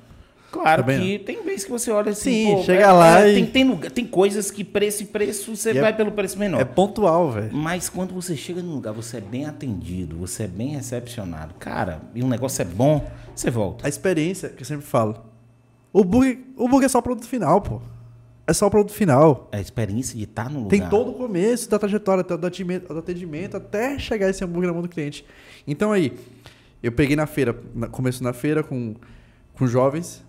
[0.52, 3.36] Claro Também que tem vezes que você olha assim, Sim, chega é- lá é, e-
[3.36, 6.60] tem, tem, lugar- tem coisas que preço e preço você é- vai pelo preço menor.
[6.60, 7.56] É pontual, velho.
[7.56, 11.54] Mas quando você chega num lugar, você é bem atendido, você é bem recepcionado.
[11.58, 13.86] Cara, e um negócio é bom, você volta.
[13.88, 15.16] A experiência que eu sempre falo.
[15.94, 17.82] O bug, o bug é só o produto final, pô.
[18.48, 19.48] É só o produto final.
[19.52, 20.70] A experiência de estar no lugar.
[20.70, 24.74] Tem todo o começo da trajetória, do atendimento, do atendimento até chegar esse hambúrguer na
[24.74, 25.26] mão do cliente.
[25.68, 26.18] Então aí,
[26.82, 28.96] eu peguei na feira, na, começo na feira com,
[29.54, 30.24] com jovens.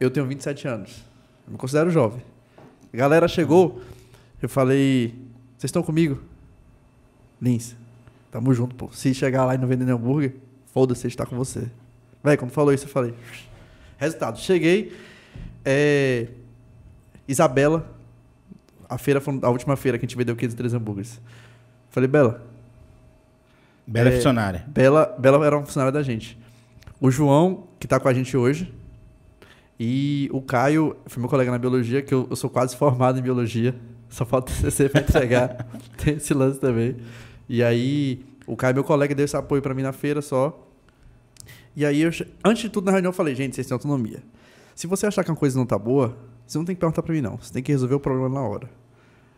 [0.00, 1.04] Eu tenho 27 anos.
[1.46, 2.22] Eu me considero jovem.
[2.92, 3.80] A galera chegou,
[4.40, 5.08] eu falei,
[5.58, 6.18] vocês estão comigo?
[7.40, 7.76] Lins,
[8.30, 8.90] tamo junto, pô.
[8.92, 10.34] Se chegar lá e não vender nenhum hambúrguer,
[10.72, 11.68] foda-se, a gente tá com você.
[12.24, 13.14] Véi, quando falou isso, eu falei.
[13.98, 14.96] Resultado, cheguei.
[15.64, 16.28] É,
[17.28, 17.86] Isabela,
[18.88, 21.20] a feira a última feira que a gente vendeu 503 hambúrgueres.
[21.90, 22.42] Falei, Bela,
[23.86, 24.64] Bela É, funcionária.
[24.66, 26.38] Bela, Bela era uma funcionária da gente.
[27.00, 28.72] O João, que tá com a gente hoje,
[29.80, 33.22] E o Caio foi meu colega na biologia, que eu, eu sou quase formado em
[33.22, 33.74] biologia.
[34.08, 35.68] Só falta TCC pra entregar.
[35.96, 36.96] Tem esse lance também.
[37.48, 40.66] E aí, o Caio, meu colega, deu esse apoio pra mim na feira só.
[41.76, 42.10] E aí, eu,
[42.44, 44.20] antes de tudo, na reunião, eu falei, gente, vocês têm autonomia.
[44.74, 46.16] Se você achar que uma coisa não tá boa,
[46.48, 47.36] você não tem que perguntar pra mim, não.
[47.36, 48.68] Você tem que resolver o problema na hora.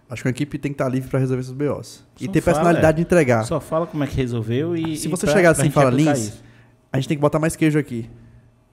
[0.08, 2.04] Acho que a equipe tem que estar livre pra resolver seus BOs.
[2.20, 3.44] E Só ter fala, personalidade de entregar.
[3.44, 4.96] Só fala como é que resolveu e.
[4.96, 6.40] Se e você pra- chegar assim e falar, Lins,
[6.92, 8.08] a gente tem que botar mais queijo aqui.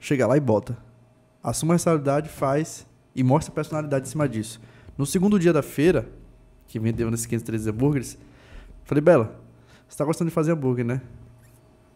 [0.00, 0.76] Chega lá e bota.
[1.42, 4.60] Assuma a responsabilidade, faz e mostra a personalidade em cima disso.
[4.96, 6.08] No segundo dia da feira,
[6.66, 8.18] que vendeu nesses 513 hambúrgueres,
[8.84, 9.40] falei, Bela,
[9.88, 11.00] você tá gostando de fazer hambúrguer, né?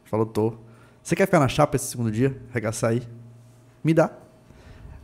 [0.04, 0.54] Falou, tô.
[1.02, 2.36] Você quer ficar na chapa esse segundo dia?
[2.52, 3.02] Regaçar aí?
[3.82, 4.10] Me dá.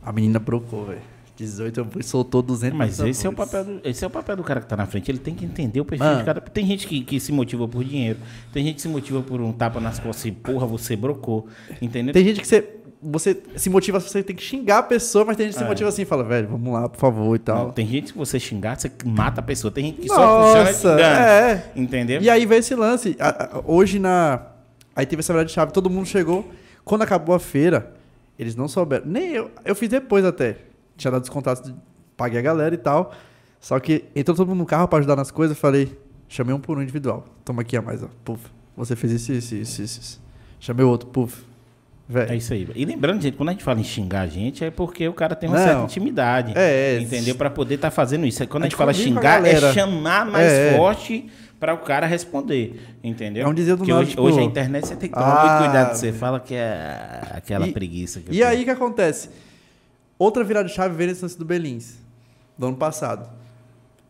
[0.01, 1.01] A menina brocou, velho.
[1.43, 4.43] 18 hambúrgueres, soltou 200 Mas esse é, o papel do, esse é o papel do
[4.43, 5.09] cara que tá na frente.
[5.09, 6.19] Ele tem que entender o perfil Mano.
[6.19, 6.41] de cada.
[6.41, 8.19] Tem gente que, que se motiva por dinheiro.
[8.53, 11.47] Tem gente que se motiva por um tapa nas costas e, porra, você brocou.
[11.81, 12.13] Entendeu?
[12.13, 12.67] Tem gente que você,
[13.01, 15.67] você se motiva, você tem que xingar a pessoa, mas tem gente que se É.
[15.67, 17.65] motiva assim e fala, velho, vamos lá, por favor e tal.
[17.67, 19.71] Não, tem gente que você xingar, você mata a pessoa.
[19.71, 21.01] Tem gente que só funciona Nossa, xingando.
[21.01, 21.71] é.
[21.75, 22.21] Entendeu?
[22.21, 23.15] E aí veio esse lance.
[23.65, 24.41] Hoje na.
[24.95, 26.49] Aí teve essa virada de chave, todo mundo chegou.
[26.83, 27.93] Quando acabou a feira,
[28.37, 29.05] eles não souberam.
[29.05, 29.51] Nem eu.
[29.63, 30.57] Eu fiz depois até.
[30.99, 31.73] Tinha dado os contatos,
[32.15, 33.11] paguei a galera e tal.
[33.59, 35.57] Só que entrou todo mundo no carro pra ajudar nas coisas.
[35.57, 37.25] Falei, chamei um por um individual.
[37.43, 38.07] Toma aqui a mais, ó.
[38.23, 38.41] Puf.
[38.77, 39.99] Você fez isso, isso, isso, isso.
[40.01, 40.21] isso.
[40.59, 41.43] Chamei outro, puf.
[42.09, 42.33] É Velho.
[42.35, 42.67] isso aí.
[42.75, 45.35] E lembrando, gente, quando a gente fala em xingar a gente, é porque o cara
[45.35, 45.65] tem uma Não.
[45.65, 46.53] certa intimidade.
[46.55, 47.01] É, é.
[47.01, 47.35] Entendeu?
[47.35, 48.41] Pra poder estar fazendo isso.
[48.41, 50.77] Aí Quando a A gente gente fala xingar, é chamar mais É, é.
[50.77, 52.81] forte pra o cara responder.
[53.03, 53.45] Entendeu?
[53.45, 55.27] É um dizer do Porque nada, hoje, tipo, hoje a internet você tem que tomar
[55.39, 58.21] ah, muito cuidado o você fala, que é aquela E- preguiça.
[58.31, 59.29] E aí o que acontece?
[60.19, 61.97] Outra virada de chave veio nesse lance do Belins,
[62.57, 63.29] do ano passado.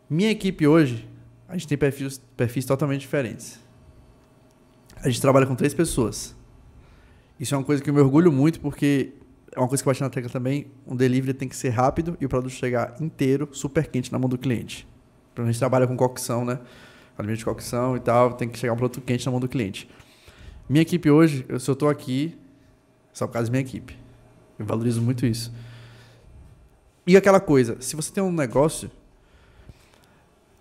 [0.10, 1.08] Minha equipe hoje,
[1.48, 3.60] a gente tem perfis, perfis totalmente diferentes.
[4.95, 6.36] A gente trabalha com três pessoas.
[7.39, 9.13] Isso é uma coisa que eu me orgulho muito, porque
[9.56, 10.65] é uma coisa que eu bati na tecla também.
[10.88, 14.28] Um delivery tem que ser rápido e o produto chegar inteiro, super quente na mão
[14.28, 14.88] do cliente.
[15.32, 16.60] Então, a gente trabalha com cocção, né?
[17.15, 19.88] Alimento de cocção e tal, tem que chegar um produto quente na mão do cliente.
[20.67, 22.36] Minha equipe hoje, eu, eu estou aqui,
[23.13, 23.95] só por causa da minha equipe.
[24.58, 25.54] Eu valorizo muito isso.
[27.10, 28.91] E aquela coisa, se você tem um negócio,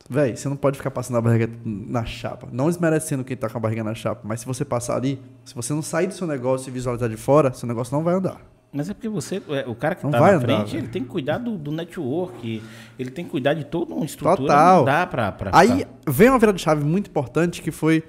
[0.08, 2.48] véi, você não pode ficar passando a barriga na chapa.
[2.50, 5.54] Não desmerecendo quem tá com a barriga na chapa, mas se você passar ali, se
[5.54, 8.40] você não sair do seu negócio e visualizar de fora, seu negócio não vai andar.
[8.72, 10.80] Mas é porque você, é, o cara que Não tá vai na andar, frente, velho.
[10.84, 12.62] ele tem que cuidar do, do network,
[12.98, 14.37] ele tem que cuidar de toda uma estrutura.
[14.48, 14.78] Total.
[14.78, 15.30] Não dá pra.
[15.32, 18.02] pra Aí ficar- vem uma virada de chave muito importante que foi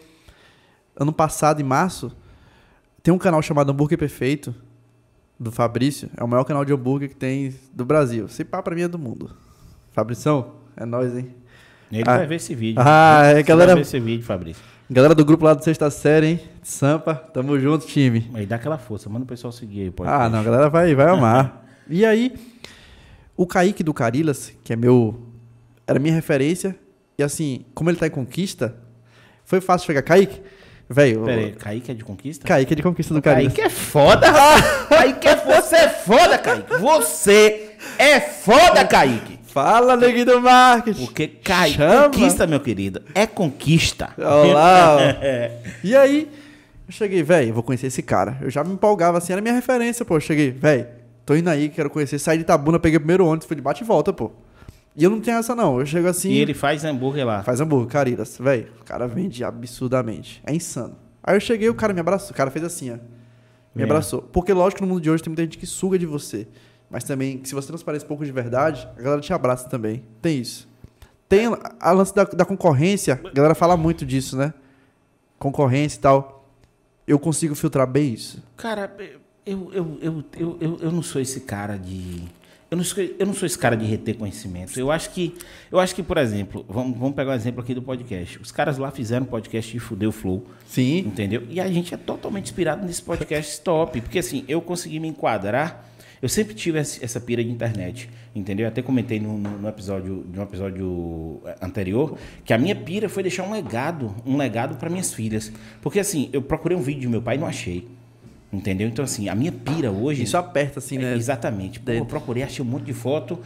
[0.98, 2.10] ano passado, em março,
[3.04, 4.56] tem um canal chamado Hambúrguer Perfeito,
[5.40, 6.10] do Fabrício.
[6.18, 8.28] É o maior canal de hambúrguer que tem do Brasil.
[8.28, 9.32] Se pá pra mim é do mundo.
[9.92, 11.30] Fabrição, é nóis, hein?
[11.92, 12.18] Ele Ah.
[12.18, 12.82] vai ver esse vídeo.
[12.86, 14.64] Ah, é, galera- vai ver esse vídeo, Fabrício.
[14.92, 16.40] Galera do grupo lá do Sexta Série, hein?
[16.64, 18.30] Sampa, tamo junto, time.
[18.34, 19.92] Aí dá aquela força, manda o pessoal seguir aí.
[19.92, 21.66] pode Ah, não, a galera vai, vai amar.
[21.90, 22.34] e aí,
[23.38, 25.20] o Kaique do Carilas, que é meu.
[25.88, 26.76] Era minha referência.
[27.18, 28.76] E assim, como ele tá em conquista,
[29.44, 30.02] foi fácil chegar.
[30.02, 30.42] Kaique,
[30.90, 31.24] velho.
[31.24, 32.48] Pera aí, Kaique é de conquista?
[32.48, 33.54] Kaique é de conquista do Carilas.
[33.54, 34.28] Kaique é foda,
[34.90, 36.78] Kaique é você é foda, Kaique.
[36.78, 39.40] Você é foda, Kaique.
[39.44, 41.06] Fala, neguinho do marketing.
[41.06, 42.10] Porque Kaique, Chama.
[42.10, 44.10] conquista, meu querido, é conquista.
[44.18, 44.98] Olá.
[45.84, 46.30] E aí,
[46.88, 48.38] eu cheguei, velho, vou conhecer esse cara.
[48.42, 50.16] Eu já me empolgava assim, era minha referência, pô.
[50.18, 50.88] Eu cheguei, velho,
[51.26, 52.20] tô indo aí, quero conhecer.
[52.20, 54.32] Saí de Tabuna, peguei o primeiro ônibus, fui de bate e volta, pô.
[54.96, 55.80] E eu não tenho essa, não.
[55.80, 56.30] Eu chego assim.
[56.32, 57.44] E ele faz hambúrguer lá.
[57.44, 58.38] Faz hambúrguer, Caritas.
[58.40, 60.42] Velho, o cara vende absurdamente.
[60.46, 60.96] É insano.
[61.24, 62.32] Aí eu cheguei, o cara me abraçou.
[62.32, 62.98] O cara fez assim, ó.
[63.74, 63.86] Me É.
[63.86, 64.22] abraçou.
[64.22, 66.48] Porque, lógico, que no mundo de hoje tem muita gente que suga de você.
[66.90, 70.04] Mas também, se você transparece um pouco de verdade, a galera te abraça também.
[70.22, 70.68] Tem isso.
[71.30, 73.22] Tem a, a lance da, da concorrência.
[73.24, 74.54] A galera fala muito disso, né?
[75.38, 76.48] Concorrência e tal.
[77.08, 78.44] Eu consigo filtrar bem isso.
[78.58, 78.92] Cara,
[79.46, 82.24] eu, eu, eu, eu, eu, eu não sou esse cara de.
[82.72, 84.80] Eu não, sou, eu não sou esse cara de reter conhecimento.
[84.80, 85.34] Eu acho que,
[85.72, 88.40] eu acho que por exemplo, vamos, vamos pegar um exemplo aqui do podcast.
[88.40, 91.00] Os caras lá fizeram um podcast de Fudeu Flow, Sim.
[91.00, 91.44] entendeu?
[91.50, 94.00] E a gente é totalmente inspirado nesse podcast top.
[94.02, 95.90] Porque assim, eu consegui me enquadrar.
[96.22, 98.66] Eu sempre tive essa pira de internet, entendeu?
[98.66, 103.08] Eu até comentei no, no, no episódio, no episódio eh, anterior que a minha pira
[103.08, 105.52] foi deixar um legado, um legado para minhas filhas.
[105.82, 107.88] Porque assim, eu procurei um vídeo de meu pai e não achei.
[108.52, 108.88] Entendeu?
[108.88, 110.24] Então, assim, a minha pira hoje.
[110.24, 111.16] Isso aperta, assim, É, né?
[111.16, 111.80] exatamente.
[111.80, 113.40] Pô, eu procurei, achei um monte de foto.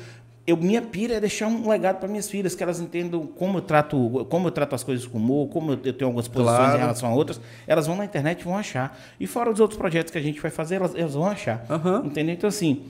[0.48, 3.62] Eu, minha pira é deixar um legado para minhas filhas, que elas entendam como eu
[3.62, 6.76] trato, como eu trato as coisas com humor, como eu, tenho algumas posições Claro.
[6.78, 7.40] em relação a outras.
[7.68, 8.98] Elas vão na internet e vão achar.
[9.20, 11.66] E fora os outros projetos que a gente vai fazer, elas, elas vão achar.
[11.70, 12.04] Aham.
[12.06, 12.34] Entendeu?
[12.36, 12.84] Então, assim,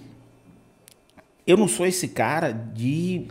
[1.46, 3.28] eu não sou esse cara de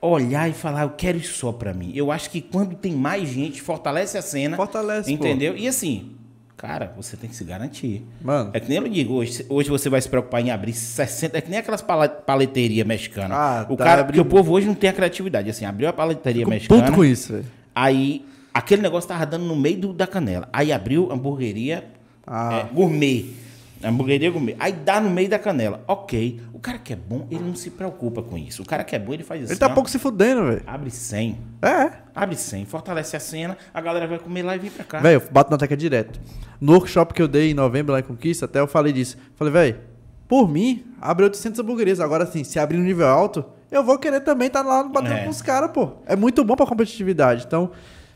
[0.00, 1.92] olhar e falar, eu quero isso só para mim.
[1.94, 4.56] Eu acho que quando tem mais gente, fortalece a cena.
[4.56, 5.24] Fortalece, pô.
[5.24, 5.56] Entendeu?
[5.56, 6.12] E assim,
[6.56, 8.02] Cara, você tem que se garantir.
[8.22, 8.50] Mano.
[8.54, 11.36] É que nem eu digo, hoje, hoje você vai se preocupar em abrir 60.
[11.36, 13.34] É que nem aquelas paleteria mexicana.
[13.34, 15.50] Ah, o tá, cara, porque o povo hoje não tem a criatividade.
[15.50, 16.82] Assim, abriu a paleteria Fico mexicana.
[16.84, 17.44] puto com isso, velho.
[17.74, 20.48] Aí, aquele negócio tava dando no meio do- da canela.
[20.50, 21.84] Aí abriu hamburgueria
[22.26, 22.66] Ah.
[22.70, 23.26] é, gourmet.
[23.84, 24.56] Hamburgueria gourmet.
[24.58, 25.82] Aí dá no meio da canela.
[25.86, 26.40] Ok.
[26.52, 28.62] O cara que é bom, ele não se preocupa com isso.
[28.62, 29.52] O cara que é bom, ele faz assim.
[29.52, 30.62] Ele tá ó, pouco se fudendo, velho.
[30.66, 31.38] Abre 100.
[31.62, 31.90] É.
[32.14, 32.64] Abre 100.
[32.64, 33.56] Fortalece a cena.
[33.72, 35.00] A galera vai comer lá e vem pra cá.
[35.00, 36.18] Velho, eu bato na tecla direto.
[36.60, 39.16] No workshop que eu dei em novembro lá em Conquista, até eu falei disso.
[39.36, 39.76] Falei, velho,
[40.26, 42.00] por mim, abre 800 hamburguerias.
[42.00, 45.24] Agora, assim, se abrir no nível alto, eu vou querer também estar lá batendo É.
[45.24, 45.90] com os caras, pô.
[46.06, 47.44] É muito bom pra competitividade.
[47.46, 47.70] Então,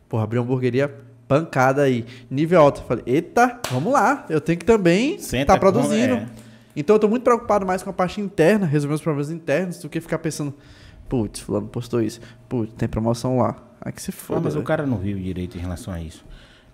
[0.09, 0.93] pô, abrir uma hamburgueria
[1.31, 2.83] pancada aí, nível alto.
[2.83, 4.27] Falei, eita, vamos lá.
[4.29, 6.15] Eu tenho que também estar com- produzindo.
[6.15, 6.27] é.
[6.75, 9.89] Então, eu tô muito preocupado mais com a parte interna, resolver os problemas internos, do
[9.89, 10.53] que ficar pensando,
[11.09, 12.21] putz, fulano postou isso.
[12.49, 13.57] Putz, tem promoção lá.
[13.81, 14.41] Aí que se foda.
[14.41, 14.67] mas o velho.
[14.67, 16.25] cara não viu direito em relação a isso.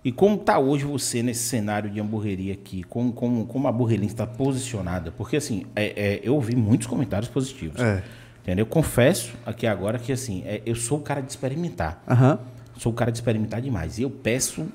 [0.05, 2.83] E como tá hoje você nesse cenário de hamburgueria aqui?
[2.85, 5.13] Como, como, como a Burrelin está posicionada?
[5.13, 7.81] Porque, assim, é, é, eu ouvi muitos comentários positivos.
[7.81, 8.03] É.
[8.43, 8.63] Entendeu?
[8.63, 12.03] Eu confesso aqui agora que, assim, é, eu sou o cara de experimentar.
[12.09, 12.39] Aham.
[12.79, 13.99] Sou o cara de experimentar demais.
[13.99, 14.67] E eu peço...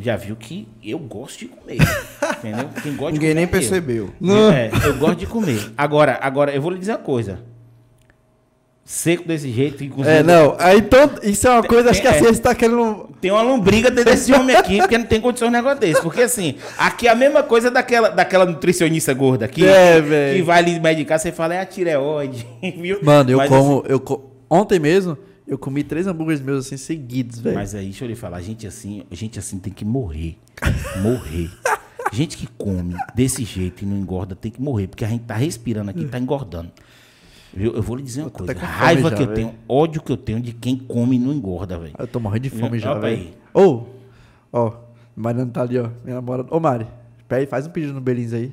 [0.00, 1.78] Já viu que eu gosto de comer.
[2.38, 2.68] entendeu?
[2.82, 3.48] Quem gosta de Ninguém comer nem é eu.
[3.48, 4.10] percebeu.
[4.54, 5.72] É, eu gosto de comer.
[5.76, 7.40] Agora, agora, eu vou lhe dizer uma coisa.
[8.84, 10.56] Seco desse jeito, e cozinhando- É, não.
[10.58, 12.18] Aí todo, isso é uma coisa, acho que a é.
[12.20, 13.10] ciência tá querendo.
[13.20, 16.00] Tem uma lombriga dentro desse homem aqui, porque não tem condições de um negócio desse.
[16.00, 19.66] Porque assim, aqui é a mesma coisa daquela, daquela nutricionista gorda aqui.
[19.66, 20.36] É, velho.
[20.38, 23.00] Que vai lhe medicar, você fala, é a tireoide, viu?
[23.02, 23.84] Mano, eu Mas, como.
[23.86, 27.56] Eu co- Ontem mesmo, eu comi três hambúrgueres meus assim seguidos, velho.
[27.56, 30.36] mas aí, deixa eu lhe falar, gente assim, gente assim tem que morrer.
[31.02, 31.50] Morrer.
[32.12, 35.34] Gente que come desse jeito e não engorda tem que morrer, porque a gente tá
[35.34, 36.70] respirando aqui, tá engordando.
[37.52, 37.72] Viu?
[37.74, 38.52] Eu vou lhe dizer uma coisa.
[38.54, 39.36] Raiva já, que eu velho.
[39.36, 41.94] tenho, ódio que eu tenho de quem come e não engorda, velho.
[41.98, 43.30] Eu tô morrendo de fome Opa já, velho.
[43.54, 43.84] Ô,
[44.52, 44.72] ó,
[45.14, 45.88] Mariana tá ali, ó.
[46.04, 46.48] Minha namorada.
[46.54, 46.86] Ô, Mari,
[47.26, 48.52] pede, faz um pedido no Belins aí.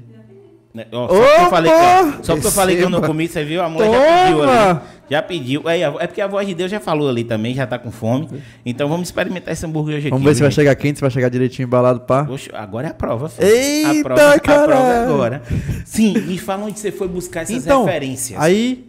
[0.76, 0.86] Né?
[0.92, 2.20] Ó, só porque eu falei que, Opa!
[2.24, 3.62] só porque eu falei que eu não comi, você viu?
[3.64, 4.80] A mulher já pediu ali.
[5.10, 5.70] Já pediu.
[5.70, 8.44] É, é porque a voz de Deus já falou ali também, já tá com fome.
[8.66, 10.30] Então vamos experimentar esse hambúrguer hoje Vamos aqui.
[10.30, 10.56] ver se vai gente.
[10.56, 12.28] chegar quente, se vai chegar direitinho embalado, pá.
[12.30, 13.48] Oxe, agora é a prova, filho.
[13.48, 15.42] Eita, a prova, a prova é agora.
[15.86, 18.38] Sim, me fala onde você foi buscar essas Então, referências.
[18.42, 18.86] aí,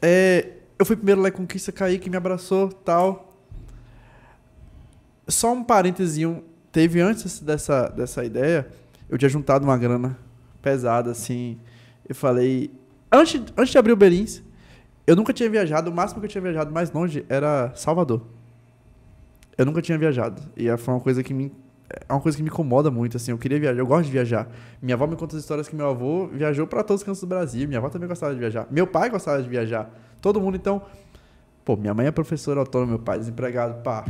[0.00, 0.46] é,
[0.78, 3.34] eu fui primeiro lá em Conquista, caí, que me abraçou tal.
[5.28, 6.26] Só um parênteses,
[6.72, 8.66] teve antes dessa, dessa ideia,
[9.10, 10.16] eu tinha juntado uma grana
[10.60, 11.58] pesada, assim.
[12.08, 12.70] Eu falei,
[13.10, 14.42] antes, antes de abrir o Belins,
[15.06, 18.22] eu nunca tinha viajado, o máximo que eu tinha viajado mais longe era Salvador.
[19.56, 20.42] Eu nunca tinha viajado.
[20.56, 21.52] E foi uma coisa que me.
[22.08, 23.30] É uma coisa que me incomoda muito, assim.
[23.30, 24.48] Eu queria viajar, eu gosto de viajar.
[24.82, 27.28] Minha avó me conta as histórias que meu avô viajou para todos os cantos do
[27.28, 27.66] Brasil.
[27.68, 28.66] Minha avó também gostava de viajar.
[28.70, 29.88] Meu pai gostava de viajar.
[30.20, 30.82] Todo mundo, então.
[31.64, 33.82] Pô, minha mãe é professora autônoma, meu pai é desempregado.
[33.82, 34.04] Pá.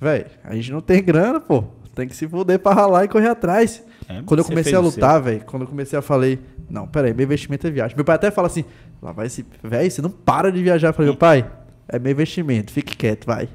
[0.00, 1.64] Véi, a gente não tem grana, pô.
[1.94, 3.82] Tem que se fuder pra ralar e correr atrás.
[4.08, 6.38] É, quando eu comecei a lutar, velho, quando eu comecei a falei,
[6.68, 7.96] não, peraí, meu investimento é viagem.
[7.96, 8.64] Meu pai até fala assim,
[9.00, 10.88] lá vai esse, velho, você não para de viajar.
[10.88, 11.50] Eu falei, meu pai,
[11.88, 13.48] é meu investimento, fique quieto, vai.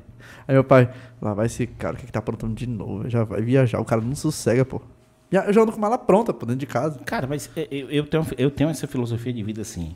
[0.47, 0.89] Aí meu pai,
[1.21, 3.07] lá vai esse cara, o que, que tá aprontando de novo?
[3.09, 4.81] Já vai viajar, o cara não sossega, pô.
[5.31, 6.99] Eu já ando com mala pronta, pô, dentro de casa.
[7.05, 9.95] Cara, mas é, eu, eu tenho, eu tenho essa filosofia de vida assim.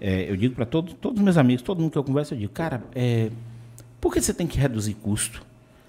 [0.00, 2.38] É, eu digo para todos, todos os meus amigos, todo mundo que eu converso, eu
[2.38, 3.30] digo, cara, é,
[3.98, 5.42] por que você tem que reduzir custo?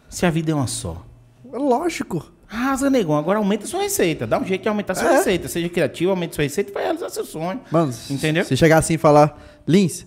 [0.07, 1.05] Se a vida é uma só.
[1.51, 2.31] É lógico.
[2.49, 3.17] Arrasa, negão.
[3.17, 4.25] Agora aumenta sua receita.
[4.27, 5.17] Dá um jeito de aumentar sua É.
[5.17, 5.47] receita.
[5.47, 7.59] Seja criativo, aumente sua receita vai realizar seu sonho.
[7.71, 8.43] Mano, Entendeu?
[8.45, 10.05] se chegar assim e falar, Lins,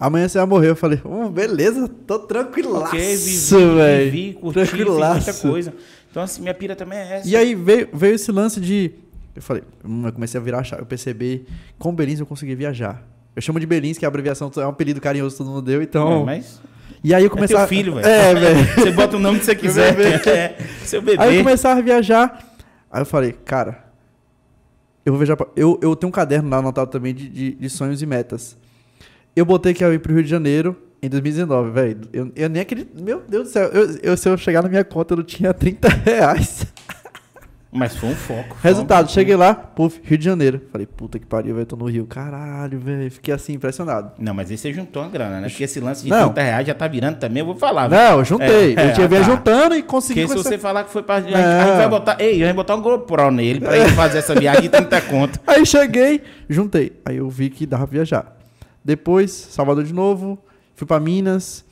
[0.00, 0.70] amanhã você vai morrer.
[0.70, 4.10] Eu falei, hum, beleza, tô tranquilaço, Ok, vivi, velho.
[4.10, 5.48] vivi, curti, fiz muita Tranquilaço.
[5.48, 5.74] coisa.
[6.10, 7.28] Então, assim, minha pira também é essa.
[7.28, 8.92] E aí veio, veio esse lance de.
[9.36, 10.82] Eu falei, hum, eu comecei a virar chave.
[10.82, 11.46] Eu percebi,
[11.78, 13.02] com Belins eu consegui viajar.
[13.36, 15.80] Eu chamo de Belins, que a abreviação é um apelido carinhoso que todo mundo deu,
[15.80, 16.22] então.
[16.22, 16.60] É, mas
[17.02, 17.60] E aí eu é começava.
[17.60, 18.06] teu filho, velho.
[18.06, 18.74] É, velho.
[18.74, 19.94] Você bota o nome que você quiser.
[19.94, 20.18] bebê.
[20.30, 21.22] É, seu bebê.
[21.22, 22.56] Aí eu começava a viajar.
[22.90, 23.84] Aí eu falei, cara,
[25.04, 25.46] eu vou viajar pra...
[25.56, 28.56] eu, eu tenho um caderno lá anotado também de, de, de sonhos e metas.
[29.36, 32.00] Eu botei que eu ia pro Rio de Janeiro em 2019, velho.
[32.12, 33.00] Eu, eu nem acredito.
[33.02, 33.68] Meu Deus do céu.
[33.68, 36.66] Eu, eu- se eu chegar na minha conta, eu não tinha 30 reais.
[37.70, 38.56] Mas foi um foco.
[38.56, 40.62] foi Resultado, um- cheguei lá, puf, Rio de Janeiro.
[40.72, 42.06] Falei, puta que pariu, velho, tô no Rio.
[42.06, 43.10] Caralho, velho.
[43.10, 44.12] Fiquei assim, impressionado.
[44.18, 45.48] Não, mas aí você juntou uma grana, né?
[45.50, 46.30] Porque esse lance de Não.
[46.30, 47.86] 30 reais já tá virando também, eu vou falar.
[47.88, 48.02] velho.
[48.02, 48.74] Não, eu juntei.
[48.74, 49.26] É, eu tinha é, vinha tá.
[49.26, 50.22] juntando e consegui.
[50.26, 51.16] Porque se você falar que foi pra.
[51.16, 51.28] A Não.
[51.28, 52.16] a gente vai botar.
[52.18, 55.00] Ei, a gente vai botar um GoPro nele pra ele fazer essa viagem de 30
[55.02, 55.38] conto.
[55.46, 56.92] Aí cheguei, juntei.
[57.04, 58.34] Aí eu vi que dava pra viajar.
[58.82, 60.38] Depois, Salvador de novo,
[60.74, 61.64] fui pra Minas,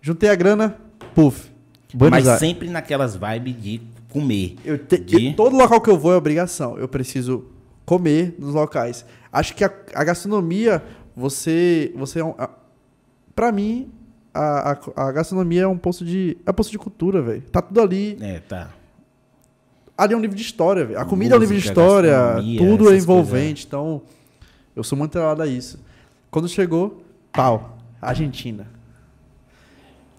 [0.00, 0.76] juntei a grana,
[1.16, 1.50] puf.
[1.92, 2.40] Buenos Mas Aires.
[2.40, 4.56] sempre naquelas vibes de comer.
[4.64, 6.78] Eu te- de- todo local que eu vou é obrigação.
[6.78, 7.44] Eu preciso
[7.84, 9.04] comer nos locais.
[9.32, 10.82] Acho que a, a gastronomia,
[11.16, 12.50] você, você é um, a-
[13.34, 13.90] pra mim,
[14.34, 17.42] a, a, a gastronomia é um posto de, é um posto de cultura, velho.
[17.42, 18.16] Tá tudo ali.
[18.20, 18.70] É, tá.
[19.96, 20.98] ali é um livro de história, velho.
[20.98, 22.16] A comida é um livro de Música, história,
[22.58, 23.66] tudo é envolvente.
[23.66, 24.02] Então,
[24.74, 25.78] eu sou muito ligado a isso.
[26.30, 28.66] Quando chegou, pau, Argentina.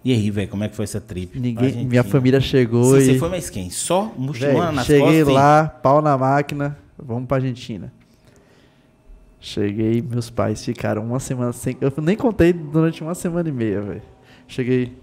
[0.08, 1.38] E aí, velho, como é que foi essa trip?
[1.38, 3.06] Ninguém, minha família chegou Sim, e...
[3.08, 3.70] Você foi mais quem?
[3.70, 5.28] Só muçulmano nas cheguei costas?
[5.28, 7.91] lá, pau na máquina, vamos pra Argentina.
[9.38, 11.76] Cheguei, meus pais ficaram uma semana sem.
[11.82, 14.02] Eu nem contei durante uma semana e meia, velho.
[14.48, 14.98] Cheguei.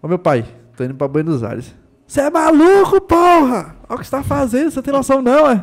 [0.00, 1.74] Ô meu pai, tô indo pra Buenos Aires.
[2.06, 3.76] Você é maluco, porra!
[3.86, 5.62] Olha o que você tá fazendo, você tem noção não, é?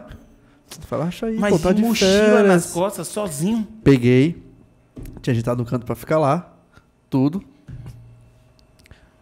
[0.82, 2.48] Fala, acha aí, Mas pô, tá de mochila férias.
[2.48, 3.68] nas costas, sozinho.
[3.84, 4.44] Peguei,
[5.24, 6.56] tinha ajeitado um canto pra ficar lá,
[7.10, 7.44] tudo.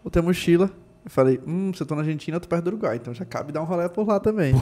[0.05, 0.69] Botei a mochila.
[1.03, 3.25] Eu falei, hum, se eu tô na Argentina, eu tô perto do Uruguai, então já
[3.25, 4.53] cabe dar um rolê por lá também.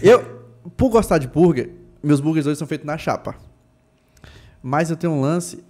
[0.00, 0.22] eu,
[0.76, 3.34] por gostar de burger, meus burgers hoje são feitos na chapa.
[4.62, 5.64] Mas eu tenho um lance,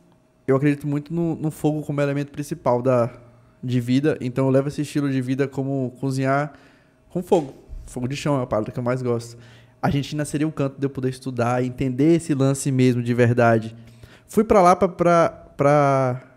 [0.47, 3.11] eu acredito muito no, no fogo como elemento principal da,
[3.63, 6.53] de vida, então eu levo esse estilo de vida como cozinhar
[7.09, 7.55] com fogo.
[7.87, 9.39] Fogo de chão é a parada que eu mais gosto.
[9.81, 13.75] A Argentina seria o canto de eu poder estudar, entender esse lance mesmo de verdade.
[14.27, 16.30] Fui pra lá pra, pra, pra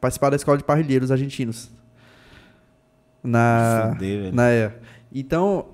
[0.00, 1.70] participar da escola de parrilheiros argentinos.
[3.22, 4.34] Na, Fudeu, velho.
[4.34, 4.72] na é.
[5.12, 5.66] Então,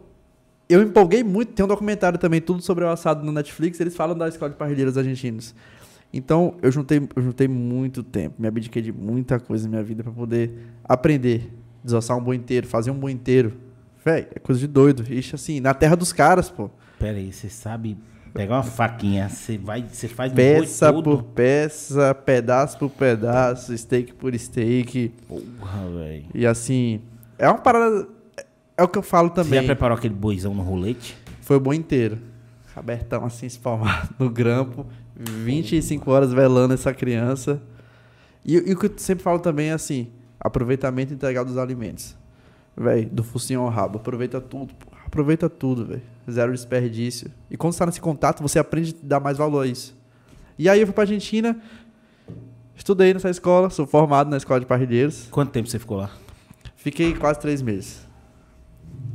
[0.68, 1.52] eu empolguei muito.
[1.52, 3.78] Tem um documentário também, tudo sobre o assado no Netflix.
[3.80, 5.54] Eles falam da escola de parrilheiros argentinos.
[6.12, 8.36] Então, eu juntei, eu juntei muito tempo.
[8.38, 10.52] Me abdiquei de muita coisa na minha vida pra poder
[10.84, 11.52] aprender.
[11.82, 13.52] Desossar um boi inteiro, fazer um boi inteiro.
[14.04, 15.04] Véi, é coisa de doido.
[15.12, 16.70] Ixi, assim, na terra dos caras, pô.
[16.98, 17.96] Pera aí, você sabe
[18.34, 24.12] pegar uma faquinha, você vai, você faz Peça boi por peça, pedaço por pedaço, steak
[24.14, 25.14] por steak.
[25.28, 26.24] Porra, velho.
[26.34, 27.00] E assim,
[27.38, 28.08] é uma parada.
[28.76, 29.64] É o que eu falo Você já também.
[29.64, 31.16] preparou aquele boizão no rolete?
[31.40, 32.18] Foi o bom inteiro.
[32.74, 34.84] Abertão assim, espalmado no grampo.
[35.16, 37.62] 25 horas velando essa criança.
[38.44, 40.08] E, e o que eu sempre falo também é assim:
[40.40, 42.16] aproveitamento integral dos alimentos.
[42.76, 43.98] Véi, do focinho ao rabo.
[43.98, 44.93] Aproveita tudo, pô.
[45.14, 46.02] Aproveita tudo, velho.
[46.28, 47.30] Zero desperdício.
[47.48, 49.96] E quando você tá nesse contato, você aprende a dar mais valor a isso.
[50.58, 51.56] E aí eu fui pra Argentina,
[52.76, 55.28] estudei nessa escola, sou formado na escola de parrilheiros.
[55.30, 56.10] Quanto tempo você ficou lá?
[56.74, 58.04] Fiquei quase três meses.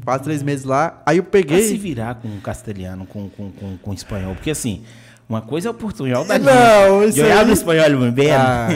[0.06, 1.02] Quase três meses lá.
[1.06, 1.78] Aí eu Pra se peguei.
[1.78, 4.36] virar com castelhano, com, com, com, com espanhol.
[4.36, 4.84] Porque assim,
[5.28, 8.32] uma coisa é o portunhol da Não, isso Eu aí- espanhol muito bem.
[8.32, 8.68] Ah,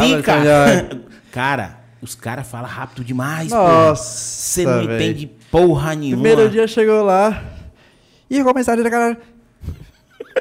[0.00, 1.00] Pica!
[1.30, 3.56] Cara, os caras falam rápido demais, pô.
[3.56, 4.02] Nossa.
[4.02, 4.94] Você não velho.
[4.94, 6.22] entende porra nenhuma.
[6.22, 7.42] Primeiro dia chegou lá.
[8.28, 9.20] E a mensagem da galera.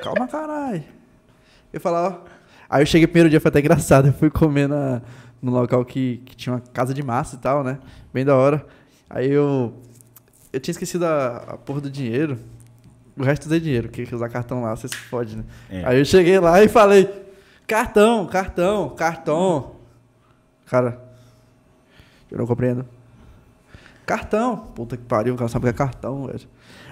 [0.02, 0.84] Calma, caralho.
[1.74, 2.24] Eu falava.
[2.70, 4.08] Aí eu cheguei primeiro dia, foi até engraçado.
[4.08, 5.02] Eu fui comer na,
[5.42, 7.80] num local que, que tinha uma casa de massa e tal, né?
[8.14, 8.66] Bem da hora.
[9.10, 9.74] Aí eu.
[10.52, 12.38] Eu tinha esquecido a, a porra do dinheiro.
[13.18, 15.44] O resto usei dinheiro, que que usar cartão lá, você se fode, né?
[15.70, 15.84] É.
[15.86, 17.10] Aí eu cheguei lá e falei:
[17.68, 19.76] cartão, cartão, cartão.
[20.66, 21.02] Cara,
[22.32, 22.86] eu não compreendo.
[24.10, 24.58] Cartão.
[24.74, 26.40] Puta que pariu, o cara sabe o que é cartão, velho.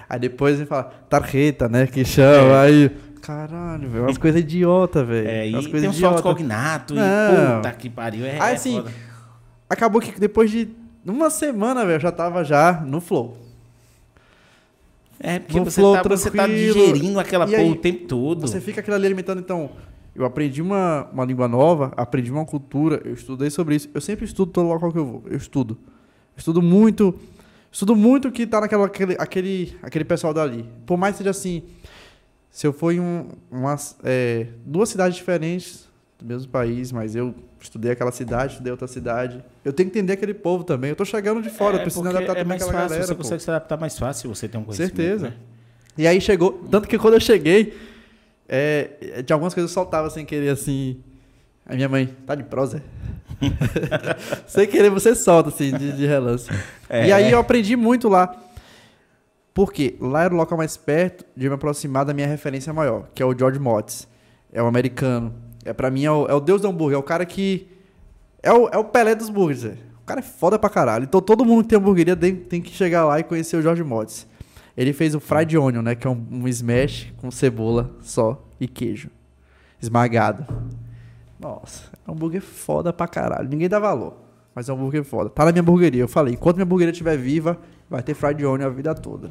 [0.08, 1.84] Aí depois ele fala, tarjeta, né?
[1.88, 2.54] Que chama.
[2.54, 2.60] É.
[2.60, 4.04] Aí, caralho, velho.
[4.04, 5.26] Umas coisas idiota, velho.
[5.26, 6.38] É, e umas tem coisas uns falsos idiota.
[6.38, 8.24] cognato e puta que pariu.
[8.24, 8.92] É, Aí é assim, foda.
[9.68, 10.68] acabou que depois de
[11.04, 13.36] uma semana, velho, eu já tava já no flow.
[15.18, 18.42] É, porque no você flow tá, você tá digerindo aquela E porra o tempo todo.
[18.42, 19.70] Você fica aquilo ali alimentando, então.
[20.14, 23.88] Eu aprendi uma, uma língua nova, aprendi uma cultura, eu estudei sobre isso.
[23.92, 25.22] Eu sempre estudo todo local que eu vou.
[25.26, 25.78] Eu estudo.
[26.38, 27.14] Estudo muito.
[27.70, 30.64] Estudo muito o que tá naquela aquele, aquele, aquele pessoal dali.
[30.86, 31.64] Por mais que seja assim.
[32.50, 35.86] Se eu for em um, umas, é, duas cidades diferentes
[36.18, 39.44] do mesmo país, mas eu estudei aquela cidade, estudei outra cidade.
[39.64, 40.90] Eu tenho que entender aquele povo também.
[40.90, 43.06] Eu tô chegando de fora, eu preciso adaptar é também mais fácil, galera.
[43.06, 43.22] Você pô.
[43.22, 44.96] consegue se adaptar mais fácil se você tem um conhecimento.
[44.96, 45.28] Certeza.
[45.28, 45.36] né?
[45.96, 47.76] E aí chegou, tanto que quando eu cheguei,
[48.48, 51.02] é, de algumas coisas eu soltava sem querer assim.
[51.66, 52.82] A minha mãe, tá de prosa?
[54.46, 56.48] sem querer você solta assim, de, de relance.
[56.88, 57.08] É.
[57.08, 58.34] E aí eu aprendi muito lá.
[59.54, 63.22] Porque lá era o local mais perto de me aproximar da minha referência maior, que
[63.22, 64.06] é o George Motz.
[64.52, 65.34] É o americano.
[65.64, 67.66] É, pra mim é o, é o deus do hambúrguer, é o cara que.
[68.42, 69.78] É o, é o Pelé dos velho.
[70.00, 71.04] O cara é foda pra caralho.
[71.04, 73.82] Então todo mundo que tem hambúrgueria tem, tem que chegar lá e conhecer o George
[73.82, 74.26] Motz.
[74.76, 75.96] Ele fez o fried onion, né?
[75.96, 79.10] Que é um, um smash com cebola só e queijo.
[79.82, 80.46] Esmagado.
[81.38, 83.48] Nossa, é um hambúrguer foda pra caralho.
[83.48, 84.14] Ninguém dá valor.
[84.54, 85.30] Mas é um hambúrguer foda.
[85.30, 86.02] Tá na minha hamburgueria.
[86.02, 87.58] Eu falei, enquanto minha hamburgueria estiver viva,
[87.88, 89.30] vai ter fried onion a vida toda.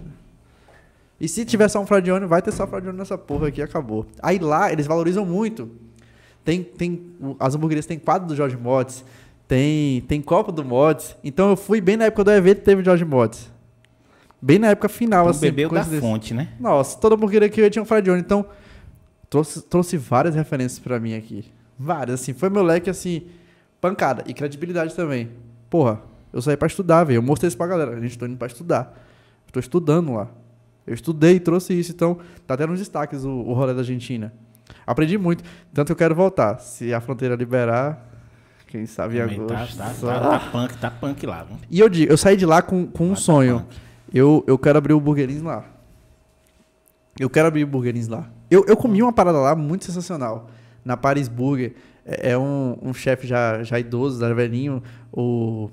[1.19, 3.61] E se tiver só um fried onion, vai ter só fried onion nessa porra aqui
[3.61, 4.05] acabou.
[4.21, 5.69] Aí lá, eles valorizam muito.
[6.45, 9.03] Tem, tem, as hamburguerias tem quadro do Jorge Motes,
[9.47, 11.13] tem, tem copo do Motes.
[11.21, 13.51] Então eu fui bem na época do evento que teve o Jorge Motes.
[14.41, 15.41] Bem na época final, Então, assim.
[15.41, 15.99] bebeu da desse.
[15.99, 16.49] fonte, né?
[16.59, 18.21] Nossa, toda hamburgueria que eu ia tinha um fried onion.
[18.21, 18.45] Então,
[19.29, 21.43] trouxe, trouxe várias referências pra mim aqui.
[21.77, 22.33] Várias, assim.
[22.33, 23.27] Foi meu leque, assim,
[23.79, 24.23] pancada.
[24.27, 25.29] E credibilidade também.
[25.69, 26.01] Porra,
[26.33, 27.17] Eu saí pra estudar, velho.
[27.17, 27.95] Eu mostrei isso pra galera.
[27.95, 28.93] A gente tô indo pra estudar.
[29.47, 30.27] Eu tô estudando lá.
[30.85, 31.91] Eu estudei e trouxe isso.
[31.91, 34.33] Então, tá até nos destaques o, o rolê da Argentina.
[34.85, 35.43] Aprendi muito.
[35.73, 36.59] Tanto que eu quero voltar.
[36.59, 38.05] Se a fronteira liberar,
[38.67, 39.77] quem sabe em Também tá, agosto.
[39.77, 41.43] tá, tá, tá punk, tá punk lá.
[41.43, 41.57] Viu?
[41.69, 43.65] E eu digo, eu saí de lá com, com um Lá tá sonho.
[44.13, 45.65] Eu, eu quero abrir o Burgerins lá.
[47.19, 48.29] Eu quero abrir o Burgerins lá.
[48.49, 50.49] Eu, eu comi uma parada lá muito sensacional.
[50.87, 51.73] Na Paris Burger.
[52.05, 54.81] É, é um, um chefe já, já idoso, já velhinho.
[55.11, 55.69] O.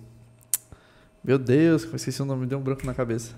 [1.22, 3.32] Meu Deus, eu esqueci o nome, me deu um branco na cabeça.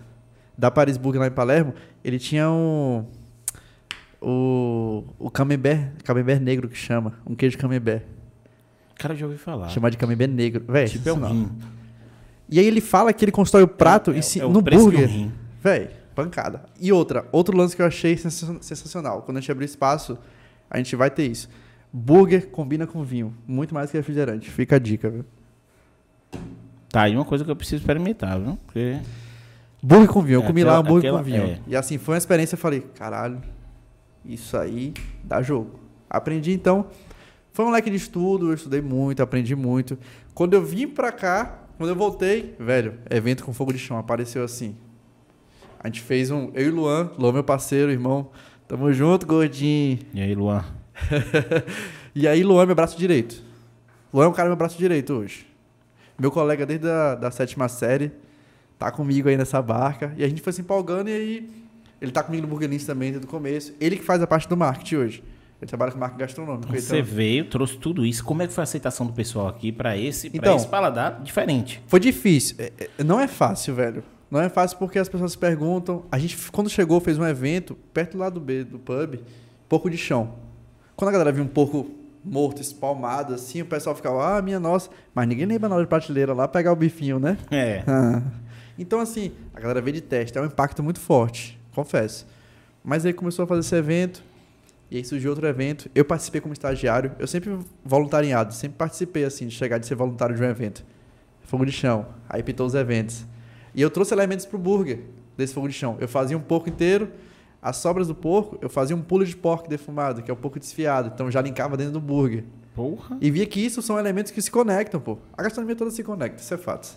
[0.58, 1.74] Da Paris Burger lá em Palermo.
[2.02, 3.04] Ele tinha um.
[4.20, 5.04] O.
[5.18, 7.12] O camembert, camembert negro que chama.
[7.26, 8.02] Um queijo camembert.
[8.98, 9.68] Cara, já ouvi falar.
[9.68, 10.64] Chama de camembert negro.
[10.66, 11.50] Véi, tipo, é um rim.
[12.48, 14.62] E aí ele fala que ele constrói o prato É- ci- é o no um
[14.62, 15.28] burger.
[15.62, 16.64] Véi, pancada.
[16.80, 19.20] E outra, outro lance que eu achei sensa- sensacional.
[19.22, 20.16] Quando a gente abrir espaço,
[20.70, 21.48] a gente vai ter isso.
[21.98, 23.32] Burger combina com vinho.
[23.46, 24.50] Muito mais que refrigerante.
[24.50, 25.24] Fica a dica, viu?
[26.90, 28.58] Tá aí uma coisa que eu preciso experimentar, viu?
[28.66, 28.98] Porque
[29.82, 30.36] Burger com vinho.
[30.40, 31.42] Eu É, comi lá hambúrguer aquela- com vinho.
[31.42, 31.58] é.
[31.66, 32.54] E assim, foi uma experiência.
[32.54, 33.40] Eu falei, caralho,
[34.24, 34.92] isso aí
[35.24, 35.80] dá jogo.
[36.08, 36.86] Aprendi, então.
[37.52, 39.98] Foi um leque de estudo, eu estudei muito, aprendi muito.
[40.34, 44.44] Quando eu vim pra cá, quando eu voltei, velho, evento com fogo de chão, apareceu
[44.44, 44.76] assim.
[45.80, 46.50] A gente fez um.
[46.52, 48.28] Eu e Luan, Luan, meu parceiro, irmão.
[48.68, 49.98] Tamo junto, gordinho.
[50.12, 50.62] E aí, Luan?
[52.14, 53.42] E aí, Luan é meu braço direito.
[54.12, 55.46] Luan é um cara meu braço direito hoje.
[56.18, 58.10] Meu colega desde a da sétima série
[58.78, 60.14] tá comigo aí nessa barca.
[60.16, 61.50] E a gente foi se empolgando e aí
[62.00, 63.74] ele tá comigo no Burgerins também desde o começo.
[63.78, 65.24] Ele que faz a parte do marketing hoje.
[65.60, 66.72] Ele trabalha com marketing gastronômico.
[66.74, 68.24] Você Então, veio, trouxe tudo isso.
[68.24, 70.56] Como é que foi a aceitação do pessoal aqui pra esse, Então.
[70.56, 71.82] esse paladar diferente?
[71.86, 72.56] foi difícil.
[72.58, 74.02] É, é, Não é fácil, velho.
[74.30, 76.04] Não é fácil porque as pessoas se perguntam.
[76.10, 79.20] A gente, quando chegou, fez um evento perto do B, do pub,
[79.68, 80.45] porco de chão.
[80.96, 81.90] Quando a galera viu um porco
[82.24, 84.90] morto, espalmado, assim, o pessoal ficava, ah, minha nossa.
[85.14, 87.38] Mas ninguém lembra na hora de prateleira lá pegar o bifinho, né?
[87.50, 87.84] É.
[87.88, 88.22] Ah.
[88.78, 92.26] Então, assim, a galera veio de teste, é um impacto muito forte, confesso.
[92.84, 94.22] Mas aí começou a fazer esse evento,
[94.90, 95.90] e aí surgiu outro evento.
[95.94, 100.36] Eu participei como estagiário, eu sempre voluntariado, sempre participei, assim, de chegar de ser voluntário
[100.36, 100.84] de um evento.
[101.44, 103.24] Fogo de chão, aí pintou os eventos.
[103.74, 105.00] E eu trouxe elementos pro burger
[105.38, 105.96] desse fogo de chão.
[105.98, 107.10] Eu fazia um porco inteiro,
[107.68, 110.58] as sobras do porco, eu fazia um pulo de porco defumado, que é um pouco
[110.58, 112.44] desfiado, então já linkava dentro do burger.
[112.74, 113.16] Porra.
[113.20, 115.18] E via que isso são elementos que se conectam, pô.
[115.36, 116.88] A gastronomia toda se conecta, isso é fato.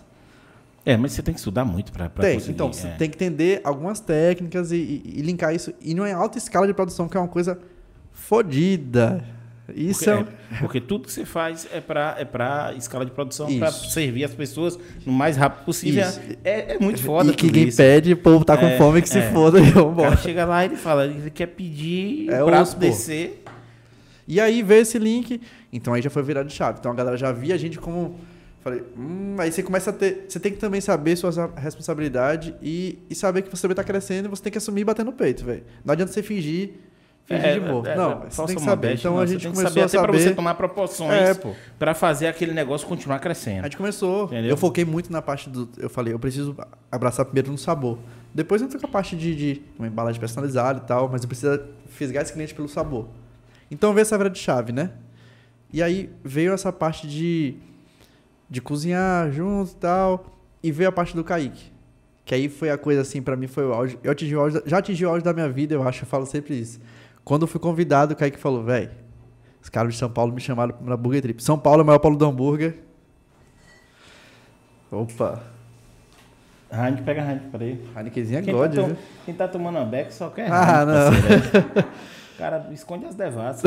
[0.84, 2.52] É, mas você tem que estudar muito pra, pra Tem, conseguir.
[2.54, 2.90] então você é.
[2.96, 5.72] tem que entender algumas técnicas e, e- e linkar isso.
[5.80, 7.58] E não é alta escala de produção, que é uma coisa
[8.12, 9.24] fodida.
[9.74, 10.56] Isso Porque, é.
[10.56, 13.90] é, porque tudo que você faz é pra, é pra escala de produção, pra Isso.
[13.90, 16.04] servir as pessoas no mais rápido possível.
[16.44, 17.76] É, é muito foda e que quem isso.
[17.76, 19.30] pede, o povo tá com É, fome que se é.
[19.32, 20.16] foda e vambora.
[20.16, 23.42] chega lá e ele fala, ele quer pedir É o prato osso, descer.
[24.26, 25.40] E aí veio esse link,
[25.72, 26.78] então aí já foi virado de chave.
[26.78, 28.16] Então a galera já via a gente como.
[28.62, 30.26] Falei, hum, aí você começa a ter.
[30.28, 34.26] Você tem que também saber sua responsabilidade e, e saber que você também tá crescendo
[34.26, 35.64] e você tem que assumir e bater no peito, velho.
[35.84, 36.74] Não adianta você fingir,
[37.38, 37.88] fingir de morto.
[37.96, 38.86] não, você falsa tem que saber.
[38.88, 40.36] modéstia, Então não, a gente começou saber a até pra você saber.
[40.36, 41.52] tomar proporções É, pô.
[41.78, 43.60] pra fazer aquele negócio continuar crescendo.
[43.60, 44.24] A gente começou.
[44.24, 44.50] Entendeu?
[44.50, 45.68] Eu foquei muito na parte do.
[45.78, 46.56] Eu falei, eu preciso
[46.90, 47.98] abraçar primeiro no sabor.
[48.34, 51.28] Depois eu entro com a parte de, de uma embalagem personalizada e tal, mas eu
[51.28, 53.08] preciso fisgar esse cliente pelo sabor.
[53.70, 54.90] Então veio essa virada de chave, né?
[55.72, 57.54] E aí veio essa parte de,
[58.48, 60.26] de cozinhar junto e tal.
[60.62, 61.72] E veio a parte do Kaique.
[62.24, 63.98] Que aí foi a coisa assim, pra mim foi o auge.
[64.04, 66.26] Eu atingi o auge, já atingi o auge da minha vida, eu acho, eu falo
[66.26, 66.78] sempre isso.
[67.30, 68.90] Quando eu fui convidado, o Kaique falou, velho,
[69.62, 71.40] os caras de São Paulo me chamaram pra Burger Trip.
[71.40, 72.78] São Paulo é o maior polo do hambúrguer.
[74.90, 75.40] Opa,
[76.72, 77.80] Heineken, pega Heineken, peraí.
[77.96, 78.96] Heinekenzinha Quem, God, tá, viu?
[79.24, 81.82] quem tá tomando uma beck só quer Ah, Heineken, não.
[81.82, 81.84] O
[82.36, 83.62] cara esconde as devassas.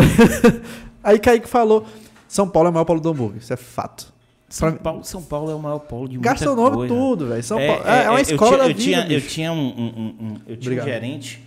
[1.01, 1.85] Aí Kaique falou,
[2.27, 4.11] São Paulo é o maior polo do hambúrguer, isso é fato.
[4.49, 6.93] São Paulo, São Paulo é o maior polo de muita Gastronômico coisa.
[6.93, 7.43] tudo, velho.
[7.43, 9.57] São Paulo é, é uma eu escola tinha, da eu vida, tinha, eu tinha um,
[9.57, 11.41] um- um- um- eu tinha um gerente,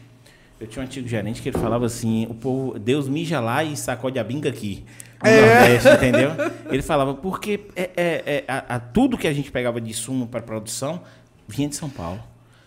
[0.61, 3.77] eu tinha um antigo gerente que ele falava assim, o povo, Deus mija lá e
[3.77, 4.85] sacode a binga aqui.
[5.23, 5.41] No É.
[5.61, 6.31] Nordeste, entendeu?
[6.71, 10.27] Ele falava, porque é, é- é- a- a- tudo que a gente pegava de sumo
[10.27, 11.01] para produção
[11.49, 12.21] vinha de São Paulo.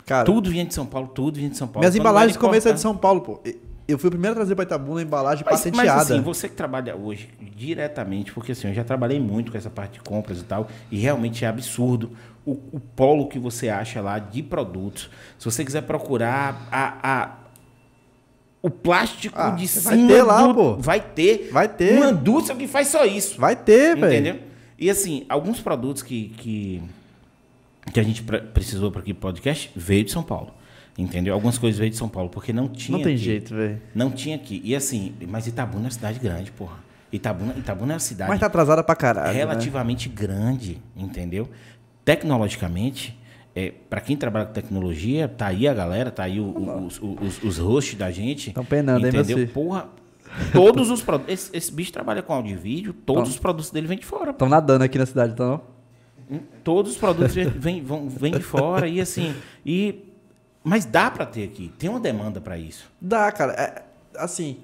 [0.06, 1.82] Cara, tudo vinha de São Paulo, tudo vinha de São Paulo.
[1.82, 3.40] minhas Quando embalagens começo é de São Paulo, pô.
[3.88, 6.02] Eu fui o primeiro a trazer pra Itabuna a embalagem Mas, mas patenteada.
[6.02, 9.94] assim, você que trabalha hoje diretamente, porque assim, eu já trabalhei muito com essa parte
[9.94, 12.12] de compras e tal, e realmente é absurdo
[12.46, 15.10] o, o polo que você acha lá de produtos.
[15.38, 17.32] Se você quiser procurar a, a-
[18.62, 20.76] o plástico Ah, de cima vai ter lá, do- pô.
[20.78, 21.96] vai ter Vai ter.
[21.98, 23.40] uma indústria que faz só isso.
[23.40, 24.14] Vai ter, velho.
[24.14, 24.40] Entendeu?
[24.78, 26.82] E assim, alguns produtos que, que,
[27.94, 30.54] que a gente pre- precisou para aqui podcast veio de São Paulo.
[30.98, 31.34] Entendeu?
[31.34, 32.98] Algumas coisas veio de São Paulo, porque não tinha.
[32.98, 33.24] Não tem aqui.
[33.24, 33.82] jeito, velho.
[33.96, 34.62] Não tinha aqui.
[34.66, 36.78] E assim, mas Itabuna é uma cidade grande, porra.
[37.12, 39.30] Itabuna, Itabuna é uma cidade Mas tá atrasada pra caralho.
[39.34, 39.34] né?
[39.40, 41.48] relativamente grande, entendeu?
[42.06, 43.19] tecnologicamente,
[43.60, 47.00] é, para quem trabalha com tecnologia, tá aí a galera, tá aí o- o- os,
[47.02, 48.52] os, os hosts da gente.
[48.52, 49.38] Tão penando, hein, entendeu?
[49.38, 49.48] você?
[49.48, 49.88] Porra,
[50.54, 51.34] todos os produtos.
[51.34, 54.32] Esse, esse bicho trabalha com áudio e vídeo, todos os produtos dele vêm de fora.
[54.32, 55.62] Estão nadando aqui na cidade, então?
[56.64, 59.34] Todos os produtos vêm, vão, vêm de fora e assim.
[59.66, 60.06] E,
[60.64, 62.90] mas dá para ter aqui, tem uma demanda para isso.
[63.02, 63.54] Dá, cara.
[63.54, 63.84] É,
[64.16, 64.58] assim.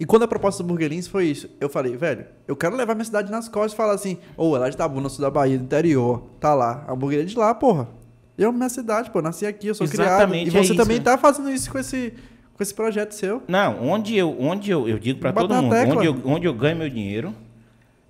[0.00, 3.04] E quando a proposta do Burgerins foi isso, eu falei, velho, eu quero levar minha
[3.04, 5.64] cidade nas costas e falar assim, ô, ela é de Itabuna, sul da Bahia, do
[5.64, 6.84] interior, tá lá.
[6.88, 7.88] A hamburgueria é de lá, porra.
[8.36, 10.56] Eu minha cidade, pô, nasci aqui, eu sou Exatamente, criado.
[10.56, 11.04] E é você isso, também né?
[11.04, 12.14] tá fazendo isso com esse,
[12.54, 13.42] com esse projeto seu.
[13.46, 15.96] Não, onde eu, onde eu, eu digo para todo mundo, tecla.
[15.96, 17.34] onde eu, onde eu ganho meu dinheiro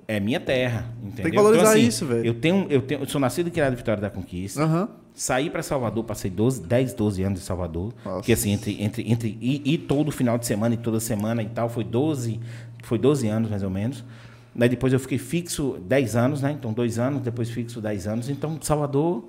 [0.07, 1.31] é minha terra, entendeu?
[1.31, 2.27] que valorizar Então, assim, isso, velho.
[2.27, 4.63] Eu tenho, eu tenho, eu sou nascido e criado em Vitória da Conquista.
[4.63, 4.89] Aham.
[5.15, 7.93] Saí para Salvador, passei 12, 10, 12 anos em Salvador.
[8.05, 8.17] Nossa.
[8.17, 11.49] Porque assim, entre, entre, entre ir, ir todo final de semana e toda semana e
[11.49, 12.41] tal, foi 12,
[12.83, 14.03] foi 12 anos mais ou menos.
[14.55, 16.53] Daí depois eu fiquei fixo 10 anos, né?
[16.53, 18.29] Então, dois anos, depois fixo 10 anos.
[18.29, 19.25] Então, Salvador.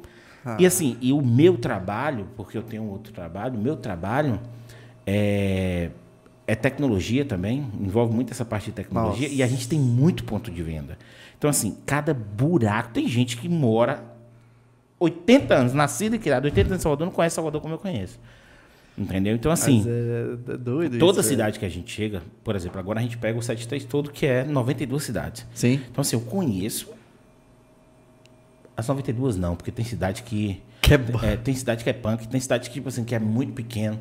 [0.46, 0.58] Ah.
[0.60, 4.40] E assim, e o meu trabalho, porque eu tenho outro trabalho, o meu trabalho
[5.06, 5.90] é,
[6.46, 9.40] é tecnologia também, envolve muito essa parte de tecnologia, Nossa.
[9.40, 10.98] e a gente tem muito ponto de venda.
[11.38, 14.04] Então, assim, cada buraco, tem gente que mora
[15.00, 18.20] 80 anos, nascido e criado 80 anos em Salvador, não conhece Salvador como eu conheço.
[18.98, 19.34] Entendeu?
[19.36, 23.00] Então, assim, é, é doido toda isso, cidade que a gente chega, por exemplo, agora
[23.00, 25.48] a gente pega o 73 todo, que é 92 cidades.
[25.54, 25.82] Sim.
[25.90, 26.92] Então, assim, eu conheço
[28.76, 32.28] as 92 não, porque tem cidade que Que é é, tem cidade que é punk,
[32.28, 34.00] tem cidade que, tipo assim, que é muito pequeno.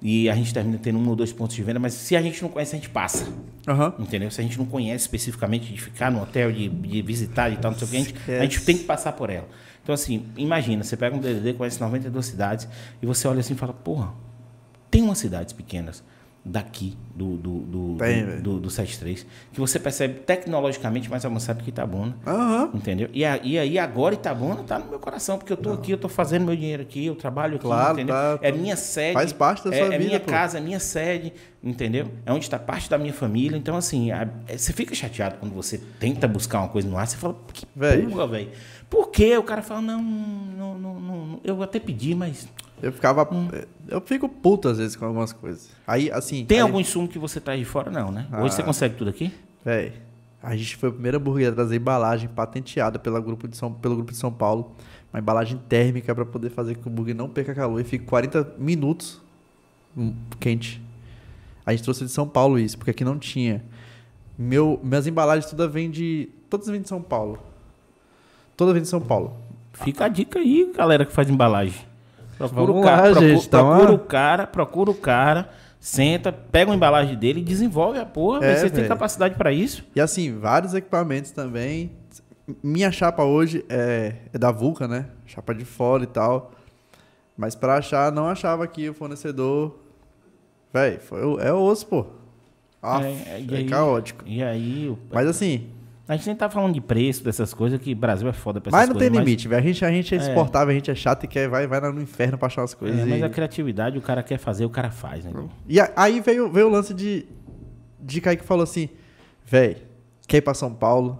[0.00, 2.40] E a gente termina tendo um ou dois pontos de venda, mas se a gente
[2.40, 3.26] não conhece, a gente passa.
[3.66, 3.94] Aham.
[3.98, 4.30] Entendeu?
[4.30, 7.72] Se a gente não conhece especificamente de ficar no hotel, de, de visitar e tal,
[7.72, 9.48] não sei o que, a gente, a gente tem que passar por ela.
[9.82, 12.68] Então, assim, imagina, você pega um DDD, conhece 92 cidades,
[13.02, 14.12] e você olha assim e fala, porra,
[14.90, 16.04] tem umas cidades pequenas
[16.44, 21.62] daqui do, do, do, Tem, do, do, do 73 que você percebe tecnologicamente mais avançado
[21.62, 22.16] que Itabuna.
[22.26, 22.70] Aham.
[22.72, 23.10] Entendeu?
[23.12, 25.98] E, a- e aí agora Itabuna tá no meu coração, porque eu tô aqui, eu
[25.98, 28.14] tô fazendo meu dinheiro aqui, eu trabalho aqui, Claro, entendeu?
[28.14, 29.12] tá- é minha sede.
[29.14, 30.30] faz parte da é, sua é vida, minha pô.
[30.30, 31.32] casa, é minha sede,
[31.62, 32.08] entendeu?
[32.24, 33.56] É onde está parte da minha família.
[33.58, 37.06] Então, assim, a- é- você fica chateado quando você tenta buscar uma coisa no ar,
[37.06, 38.08] você fala, que velho.
[38.88, 39.36] Por quê?
[39.36, 42.48] O cara fala, não, não, não, não, não, eu até pedi, mas.
[42.82, 43.28] Eu ficava.
[43.32, 43.48] Hum.
[43.88, 45.70] Eu fico puto às vezes com algumas coisas.
[45.86, 46.44] Aí, assim.
[46.44, 48.26] Tem aí, algum insumo que você traz de fora, não, né?
[48.40, 48.64] Hoje você Ah.
[48.64, 49.32] consegue tudo aqui?
[49.64, 49.92] Véi,
[50.42, 53.96] a gente foi a primeira hamburgueria a trazer embalagem patenteada pela grupo de São, pelo
[53.96, 54.72] grupo de São Paulo.
[55.12, 58.04] Uma embalagem térmica para poder fazer com que o hambúrguer não perca calor e fique
[58.04, 59.20] 40 minutos
[59.96, 60.80] hum, quente.
[61.64, 63.64] A gente trouxe de São Paulo isso, porque aqui não tinha.
[64.38, 66.28] Meu, minhas embalagens todas vêm de.
[66.48, 67.38] Todas vêm de São Paulo.
[68.56, 69.36] Todas vêm de São Paulo.
[69.72, 71.86] Fica a dica aí, galera que faz embalagem.
[72.38, 76.32] Procura Vamos o cara, lá, procura, gente, tá procura o cara, procura o cara, senta,
[76.32, 78.44] pega uma embalagem dele e desenvolve a porra.
[78.44, 78.88] É, têm velho.
[78.88, 79.84] capacidade pra isso?
[79.94, 81.90] E assim, vários equipamentos também.
[82.62, 85.06] Minha chapa hoje é, é da Vulca, né?
[85.26, 86.52] Chapa de fora e tal.
[87.36, 89.76] Mas pra achar, não achava aqui o fornecedor.
[90.72, 92.06] Véi, foi, o- é osso, pô.
[92.82, 94.22] Ah, É, é, aí- caótico.
[94.26, 95.66] E aí, o- Mas assim,
[96.08, 98.80] a gente nem tá falando de preço, dessas coisas, que Brasil é foda pra essas
[98.80, 99.24] mas não tem coisas.
[99.26, 99.60] limite, velho.
[99.62, 100.20] A gente, a gente é É.
[100.22, 102.78] exportável, a gente é chato e quer, vai, vai no inferno pra achar as Mas,
[102.78, 102.98] coisas.
[103.00, 105.32] é, e- mas a criatividade, o cara quer fazer, o cara faz, né?
[105.68, 107.26] E aí veio, veio o lance de,
[108.00, 108.88] de Kaique falou assim,
[109.44, 109.76] véi,
[110.26, 111.18] quer ir pra São Paulo?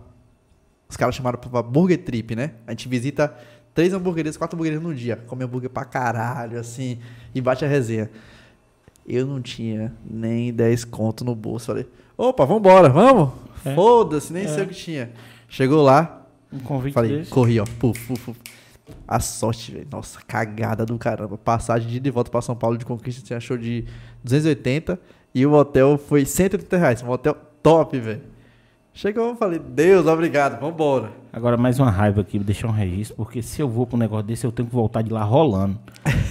[0.88, 2.52] Os caras chamaram pra Burger Trip, né?
[2.66, 3.34] A gente visita
[3.74, 5.16] três hamburguerias, quatro hamburguerias no dia.
[5.26, 6.98] Come hambúrguer pra caralho, assim,
[7.34, 8.10] e bate a resenha.
[9.06, 11.66] Eu não tinha nem 10 conto no bolso.
[11.66, 11.86] Falei,
[12.16, 13.32] opa, vambora, vamos?
[13.64, 13.74] É.
[13.74, 14.48] Foda-se, nem É.
[14.48, 15.10] sei o que tinha.
[15.48, 17.30] Chegou lá, Um convite falei, desse.
[17.30, 18.38] corri, ó, puf, puf, puf.
[19.06, 19.86] A sorte, velho.
[19.90, 21.36] Nossa, cagada do caramba.
[21.36, 23.84] Passagem de ida e volta pra São Paulo de conquista, você achou de
[24.24, 24.98] 280
[25.34, 27.02] e o hotel foi 130 reais.
[27.02, 28.22] Um hotel top, velho.
[28.94, 31.10] Chegou, falei, Deus, obrigado, vambora.
[31.38, 34.26] Agora, mais uma raiva aqui, deixar um registro, porque se eu vou pra um negócio
[34.26, 35.78] desse, eu tenho que voltar de lá rolando.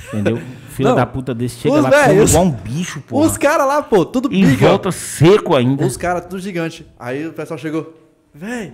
[0.09, 0.37] Entendeu?
[0.69, 3.21] Filha da puta desse chega os lá come velhos- igual um bicho, pô.
[3.21, 4.67] Os caras lá, pô, tudo E biga.
[4.67, 5.85] volta seco ainda.
[5.85, 6.85] Os caras, tudo gigante.
[6.99, 7.93] Aí o pessoal chegou,
[8.33, 8.73] véi,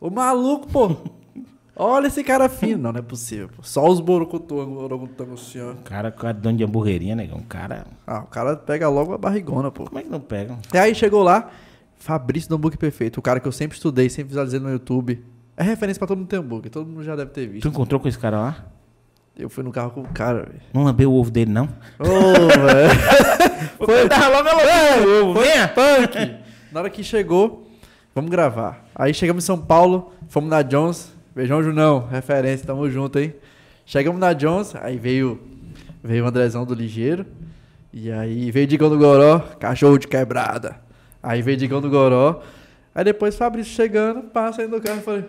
[0.00, 0.96] o maluco, pô.
[1.80, 2.82] Olha esse cara fino.
[2.82, 3.62] Não, não é possível, pô.
[3.62, 5.74] Só os borocotongos assim, ó.
[5.84, 7.40] Cara, cara dono de hamburgueria, negão.
[7.48, 9.84] Cara, Ah, o cara pega logo a barrigona, pô.
[9.84, 10.58] como é que não pega?
[10.74, 11.48] E aí chegou lá,
[11.98, 15.22] Fabrício do Hambúrguer Perfeito, o cara que eu sempre estudei, sempre visualizei no YouTube.
[15.56, 17.68] É referência pra todo mundo ter hambúrguer, todo mundo já deve ter Tu visto.
[17.68, 18.64] encontrou com esse cara lá?
[19.36, 20.60] Eu fui no carro com o cara, velho.
[20.72, 21.68] Não lambeu o ovo dele, não?
[21.98, 22.90] Ô, velho.
[23.78, 25.34] Foi, tava logo lambendo o ovo.
[25.40, 25.68] Foi Venha.
[25.68, 26.36] punk.
[26.72, 27.68] Na hora que chegou,
[28.14, 28.84] vamos gravar.
[28.94, 31.12] Aí chegamos em São Paulo, fomos na Jones.
[31.34, 33.32] Beijão, Junão, referência, tamo junto, hein?
[33.86, 35.40] Chegamos na Jones, aí veio,
[36.02, 37.24] veio o Andrezão do Ligeiro.
[37.92, 40.76] E aí veio Digão do Goró, cachorro de quebrada.
[41.28, 42.40] Aí veio Digão do Goró.
[42.94, 45.24] Aí depois Fabrício chegando, passa aí no carro e falei,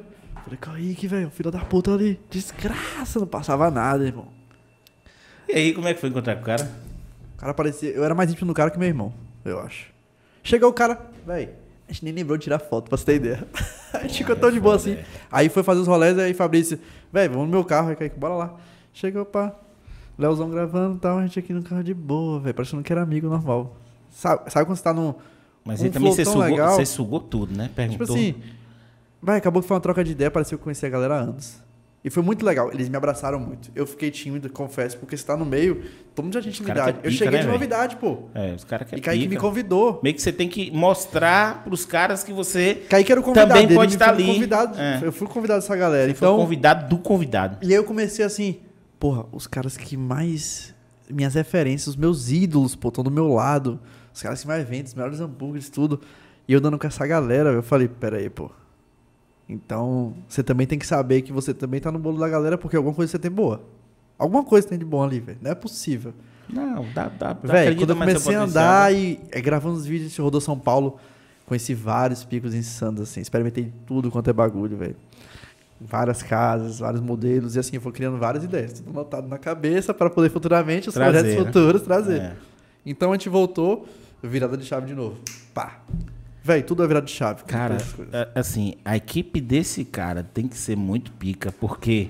[0.45, 2.17] Falei, Kaique, velho, filho da puta ali.
[2.29, 4.29] Desgraça, não passava nada, irmão.
[5.49, 6.71] E aí, como é que foi encontrar com o cara?
[7.35, 7.89] O cara parecia.
[7.89, 9.87] Eu era mais íntimo do cara que meu irmão, eu acho.
[10.41, 10.97] Chegou o cara,
[11.27, 11.49] velho.
[11.85, 13.47] A gente nem lembrou de tirar foto, pra você ter ideia.
[13.91, 14.97] A gente ficou tão de boa assim.
[15.29, 16.79] Aí foi fazer os rolés, aí Fabrício,
[17.11, 18.55] velho, vamos no meu carro, aí Kaique, bora lá.
[18.93, 19.53] Chegou, pá.
[20.17, 22.53] Leozão gravando e tal, a gente aqui no carro de boa, velho.
[22.53, 23.75] Parecendo que era amigo normal.
[24.09, 25.13] Sabe, sabe quando você tá num.
[25.69, 26.75] Mas Um aí também você sugou, legal.
[26.75, 27.65] você sugou tudo, né?
[27.65, 28.15] Tipo Perguntou.
[28.15, 28.35] assim,
[29.21, 31.61] vai, acabou que foi uma troca de ideia, pareceu que eu conhecia a galera antes.
[32.03, 33.69] E foi muito legal, eles me abraçaram muito.
[33.75, 35.83] Eu fiquei tímido, confesso, porque você tá no meio,
[36.15, 36.91] todo mundo já tinha intimidade.
[36.91, 38.19] é eu pica, cheguei né, de novidade, pô.
[38.33, 39.35] É, os caras que é e Kaique pica.
[39.35, 39.99] me convidou.
[40.01, 43.65] Meio que você tem que mostrar pros caras que você Kaique era o convidado, Também
[43.65, 44.33] ele pode estar foi ali.
[44.33, 44.99] Convidado, É.
[45.03, 46.07] Eu fui convidado dessa galera.
[46.09, 47.57] você foi então, convidado do convidado.
[47.61, 48.59] E aí eu comecei assim,
[48.97, 50.73] porra, os caras que mais.
[51.09, 53.79] Minhas referências, os meus ídolos, pô, estão do meu lado.
[54.13, 56.01] Os caras que mais vendem, os melhores hambúrgueres, tudo.
[56.47, 58.49] E eu dando com essa galera, eu falei, pera aí, pô.
[59.47, 62.75] Então, você também tem que saber que você também tá no bolo da galera, porque
[62.75, 63.61] alguma coisa você tem boa.
[64.17, 65.39] Alguma coisa tem de bom ali, velho.
[65.41, 66.13] Não é possível.
[66.47, 70.21] Não, dá, dá, Velho, quando eu comecei a andar e é, gravando os vídeos, você
[70.21, 70.99] rodou São Paulo,
[71.45, 73.21] conheci vários picos insanos, assim.
[73.21, 74.95] Experimentei tudo quanto é bagulho, velho.
[75.79, 78.73] Várias casas, vários modelos, e assim, eu fui criando várias ideias.
[78.73, 81.45] Tudo anotado na cabeça para poder futuramente, os Trazer, projetos né?
[81.45, 82.21] futuros, trazer.
[82.21, 82.35] É.
[82.85, 83.87] Então a gente voltou,
[84.23, 85.17] virada de chave de novo.
[85.53, 85.79] Pá.
[86.43, 87.43] Velho, tudo é virada de chave.
[87.43, 87.77] Cara,
[88.13, 92.07] a- assim, a equipe desse cara tem que ser muito pica, porque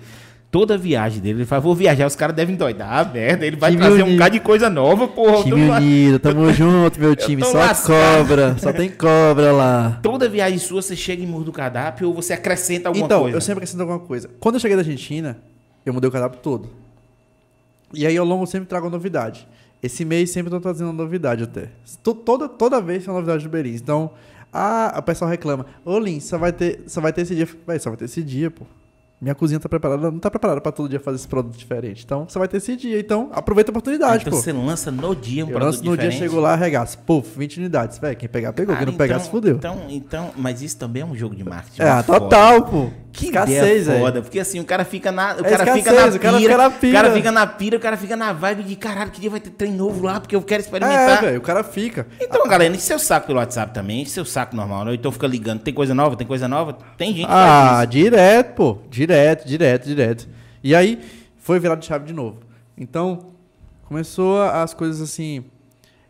[0.52, 3.72] toda viagem dele, ele fala, vou viajar, os caras devem doidar a merda, ele vai
[3.72, 4.18] Time trazer um unido.
[4.18, 5.38] bocado de coisa nova, porra.
[5.38, 7.44] tô Time unido, tamo junto, meu time.
[7.44, 8.28] Só lascado.
[8.28, 10.00] cobra, só tem cobra lá.
[10.02, 13.36] Toda viagem sua, você chega e muda o cardápio ou você acrescenta alguma então, coisa?
[13.38, 14.30] eu sempre acrescento alguma coisa.
[14.40, 15.38] Quando eu cheguei da Argentina,
[15.86, 16.70] eu mudei o cardápio todo.
[17.94, 19.48] E aí ao longo eu sempre trago uma novidade.
[19.82, 21.70] Esse mês sempre tô trazendo novidade até.
[22.04, 23.80] To- Toda, toda vez tem uma novidade do Berins.
[23.82, 24.12] Então,
[24.52, 25.66] ah, o pessoal reclama.
[25.86, 27.48] Ô, Lin, só vai ter, só vai ter esse dia.
[27.66, 28.66] Vai, só vai ter esse dia, pô.
[29.22, 32.04] Minha cozinha tá preparada, não tá preparada pra todo dia fazer esse produto diferente.
[32.06, 32.98] Então, só vai ter esse dia.
[33.00, 34.38] Então, aproveita a oportunidade, então pô.
[34.42, 36.20] você lança no dia um Eu produto lanço no dia, diferente?
[36.20, 36.98] chegou lá, arregaço.
[37.00, 37.98] Puf, 20 unidades.
[37.98, 38.74] Véi, quem pegar, pegou.
[38.74, 39.56] Cara, quem não pegar, então- se fudeu.
[39.58, 41.82] Então, então, mas isso também é um jogo de marketing.
[41.82, 42.90] é, total, pô.
[43.12, 46.06] Que Escassez, ideia foda, porque assim, o cara fica na, o É cara fica na
[46.06, 47.12] o cara pira, fica na o cara pira.
[47.14, 49.74] fica na pira, o cara fica na vibe de caralho, que dia vai ter trem
[49.74, 51.22] novo lá, porque eu quero É, experimentar.
[51.22, 52.06] velho, o cara fica.
[52.22, 54.94] então, galera, enche seu saco pelo WhatsApp também, enche seu saco normal, né?
[54.94, 58.78] Então fica ligando, tem coisa nova, tem coisa nova, tem gente Ah, direto, pô.
[58.92, 59.09] Direto,
[59.46, 60.28] direto, direto.
[60.64, 61.00] E aí,
[61.38, 62.38] foi virado de chave de novo.
[62.78, 63.28] Então,
[63.86, 65.44] começou as coisas assim.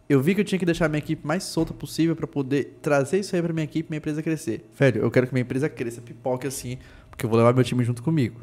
[0.07, 2.79] Eu vi que eu tinha que deixar a minha equipe mais solta possível pra poder
[2.81, 4.67] trazer isso aí pra minha equipe e minha empresa crescer.
[4.77, 6.77] Velho, eu quero que minha empresa cresça, pipoque assim,
[7.11, 8.41] porque eu vou levar meu time junto comigo.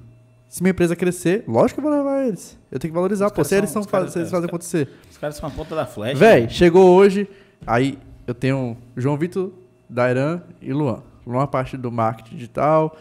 [0.48, 2.56] Se minha empresa crescer, lógico que eu vou levar eles.
[2.70, 3.42] Eu tenho que valorizar, Os pô.
[3.42, 4.88] Se eles, são- caras- se eles é, fazem os acontecer.
[5.10, 6.14] Os caras são a ponta da flecha.
[6.16, 7.28] Véi, chegou hoje,
[7.66, 7.98] aí
[8.28, 9.50] eu tenho João Vitor,
[9.90, 11.02] Dairan e Luan.
[11.26, 12.96] Luan a parte do marketing digital,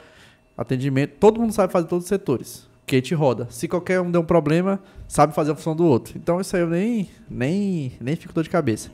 [0.57, 2.67] atendimento, todo mundo sabe fazer todos os setores.
[2.87, 3.47] Gente roda.
[3.49, 6.13] Se qualquer um der um problema, sabe fazer a função do outro.
[6.17, 8.91] Então isso aí eu nem, nem, nem fico dor de cabeça.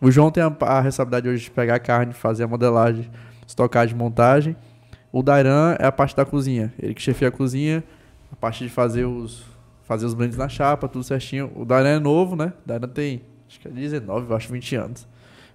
[0.00, 3.10] O João tem a, a responsabilidade hoje de pegar a carne, fazer a modelagem,
[3.46, 4.56] estocagem, montagem.
[5.12, 6.72] O Dairan é a parte da cozinha.
[6.78, 7.84] Ele que chefia a cozinha,
[8.32, 9.44] a parte de fazer os
[9.84, 11.52] fazer os blends na chapa, tudo certinho.
[11.54, 12.52] O Dairan é novo, né?
[12.64, 15.06] O Dairan tem, acho que é 19, eu acho 20 anos.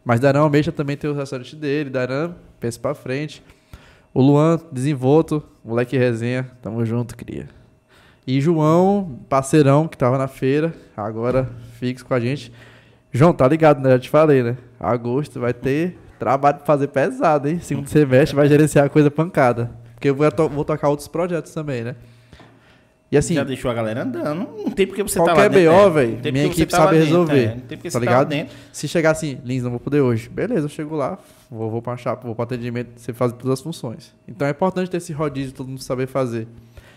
[0.06, 1.90] Mas Dairan Almeida também tem o restaurante dele.
[1.90, 3.44] Dairan, pensa pra frente.
[4.14, 6.50] O Luan, desenvolto, moleque resenha.
[6.62, 7.48] Tamo junto, cria.
[8.26, 11.50] E João, parceirão, que tava na feira, agora
[11.80, 12.52] fixo com a gente.
[13.12, 13.92] João, tá ligado, né?
[13.92, 14.58] Já te falei, né?
[14.80, 17.60] Agosto vai ter trabalho pra fazer pesado, hein?
[17.60, 19.72] Segundo semestre vai gerenciar a coisa pancada.
[19.96, 21.96] Porque eu vou, to- vou tocar outros projetos também, né?
[23.12, 25.72] E assim, Já deixou a galera andando, não tem porque você tá lá qualquer dentro.
[25.74, 27.40] BO, é, velho, não tem minha você equipe tá sabe resolver.
[27.44, 28.28] é, Não tem porque tá você tá lá ligado?
[28.30, 28.56] dentro.
[28.72, 30.30] Se chegar assim, Lins, não vou poder hoje.
[30.30, 31.18] Beleza, eu chego lá,
[31.50, 34.14] vou, vou pra chapa, vou pra atendimento, você faz todas as funções.
[34.28, 36.48] Então é importante ter esse rodízio, todo mundo saber fazer.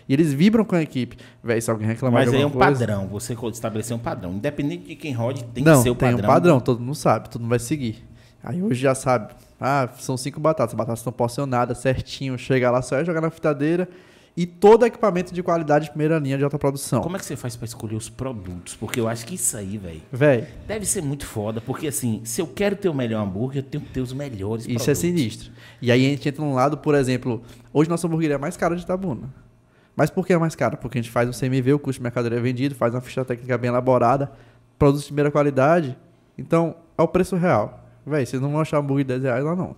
[0.07, 1.17] E eles vibram com a equipe.
[1.43, 2.79] Véi, se alguém reclamar Mas de aí é um alguma coisa...
[2.85, 4.33] padrão, você estabelecer um padrão.
[4.33, 6.29] Independente de quem rode, tem não, que ser o tem padrão.
[6.29, 8.03] um padrão, todo mundo sabe, todo mundo vai seguir.
[8.43, 12.81] Aí hoje já sabe, ah, são cinco batatas, as batatas estão porcionadas certinho, chega lá,
[12.81, 13.87] só é jogar na fritadeira
[14.35, 17.01] e todo equipamento de qualidade de primeira linha de alta produção.
[17.01, 18.75] Como é que você faz pra escolher os produtos?
[18.75, 21.61] Porque eu acho que isso aí, velho, Véi, deve ser muito foda.
[21.61, 24.65] Porque assim, se eu quero ter o melhor hambúrguer, eu tenho que ter os melhores
[24.65, 24.97] Isso é produtos.
[24.99, 25.51] sinistro.
[25.81, 28.75] E aí a gente entra num lado, por exemplo, hoje nossa hamburgueria é mais cara
[28.75, 29.31] de Itabuna.
[29.95, 30.75] Mas por que é mais cara?
[30.77, 33.23] Porque a gente faz um CMV, o custo de mercadoria é vendido, faz uma ficha
[33.23, 34.31] técnica bem elaborada,
[34.79, 35.95] produtos de primeira qualidade.
[36.35, 37.79] Então, é o preço real.
[38.03, 39.75] Véi, vocês não vão achar hambúrguer de 10 reais lá não.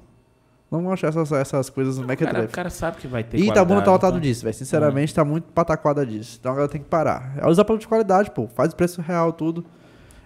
[0.72, 2.52] Não achar essas, essas coisas no Mac cara, o Drive.
[2.52, 4.20] cara sabe que vai ter E tá qualidade, lotado então.
[4.20, 4.54] disso, velho.
[4.56, 6.38] Sinceramente, tá muito pataquada disso.
[6.40, 7.34] Então a galera tem que parar.
[7.38, 8.48] É usar produto de qualidade, pô.
[8.48, 9.64] Faz o preço real, tudo.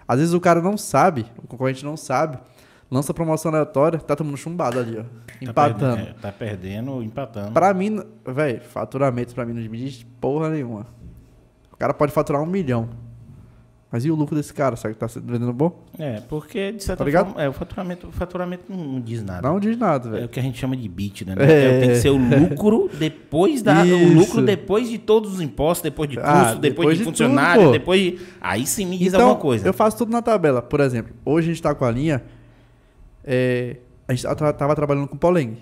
[0.08, 2.38] Às vezes o cara não sabe, o concorrente não sabe.
[2.90, 5.02] lança promoção aleatória, tá tomando chumbada ali, ó.
[5.02, 5.08] Tá
[5.40, 5.96] Empatando.
[5.96, 7.52] perdendo, é, Tá perdendo, empatando.
[7.52, 10.86] Pra mim, velho, faturamento pra mim não diz porra nenhuma.
[11.72, 12.88] O cara pode faturar um milhão.
[13.92, 14.76] Mas e o lucro desse cara?
[14.76, 15.84] Será que tá vendendo bom?
[15.98, 19.48] É, porque de certa Tá forma, é, o faturamento, o faturamento não, diz nada.
[19.48, 20.26] Não diz nada, É velho.
[20.26, 21.34] o que a gente chama de bit, né?
[21.38, 21.80] É.
[21.80, 23.82] Tem que ser o lucro depois da.
[23.82, 24.14] O Isso.
[24.14, 27.62] lucro depois de todos os impostos, depois de custo, Ah, depois, depois de de funcionário,
[27.62, 28.18] tudo, depois de.
[28.40, 29.66] Aí sim me diz Então, alguma coisa.
[29.66, 30.62] eu faço tudo na tabela.
[30.62, 32.22] Por exemplo, hoje a gente tá com a linha.
[33.24, 33.76] é,
[34.06, 35.56] a gente tra- tava trabalhando com Poleng.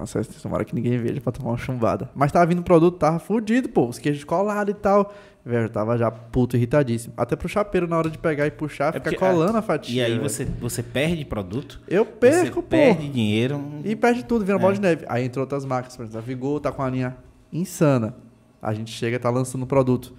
[0.00, 2.08] Nossa, tomara que ninguém veja pra tomar uma chumbada.
[2.14, 3.86] Mas tava vindo produto, tava fudido, pô.
[3.86, 5.12] Os queijos colados e tal.
[5.44, 7.12] Velho, tava já puto irritadíssimo.
[7.16, 10.02] Até pro chapeiro, na hora de pegar e puxar, É fica colando a fatia.
[10.02, 10.22] E aí velho.
[10.28, 12.62] você, você perde produto, Eu perco, você pô.
[12.62, 13.62] perde dinheiro.
[13.84, 14.60] E perde tudo, vira É.
[14.60, 15.04] bola de neve.
[15.08, 17.16] Aí entrou outras marcas, por exemplo, a Vigor tá com uma linha
[17.52, 18.14] insana.
[18.62, 20.14] A gente chega tá lançando produto.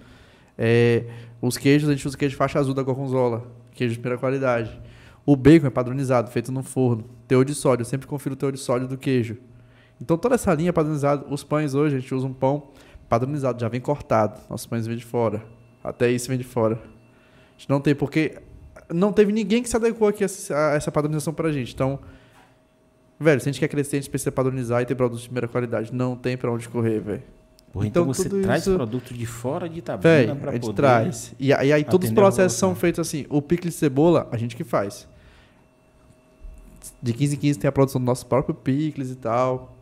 [0.58, 1.04] É,
[1.40, 4.80] os queijos, a gente usa queijo faixa azul da Gorgonzola, queijo de primeira qualidade.
[5.24, 7.04] O bacon é padronizado, feito no forno.
[7.28, 9.36] Teor de sódio, eu sempre confiro o teor de sódio do queijo.
[10.02, 11.24] Então toda essa linha padronizada.
[11.30, 12.64] Os pães hoje, a gente usa um pão
[13.08, 14.40] padronizado, já vem cortado.
[14.50, 15.40] Nossos pães vêm de fora.
[15.82, 16.74] Até isso vem de fora.
[16.74, 18.38] A gente não tem, porque
[18.92, 20.26] não teve ninguém que se adequou aqui a
[20.74, 21.72] essa padronização pra gente.
[21.72, 21.98] Então,
[23.20, 25.46] Velho, se a gente quer crescer, a gente precisa padronizar e ter produtos de primeira
[25.46, 25.94] qualidade.
[25.94, 27.22] Não tem pra onde correr, velho.
[27.70, 30.74] Então, Então, você traz isso- produto de fora de Itabuna Velho, pra a gente poder...
[30.76, 31.32] traz.
[31.38, 33.24] E, a- e aí todos os processos são feitos assim.
[33.30, 35.06] O picles de cebola, a gente que faz.
[37.00, 39.72] De 15 em 15 tem a produção do nosso próprio picles e tal.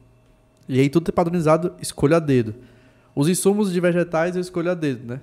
[0.70, 2.54] E aí tudo é padronizado, escolha a dedo.
[3.12, 5.20] Os insumos de vegetais eu escolho a dedo, né?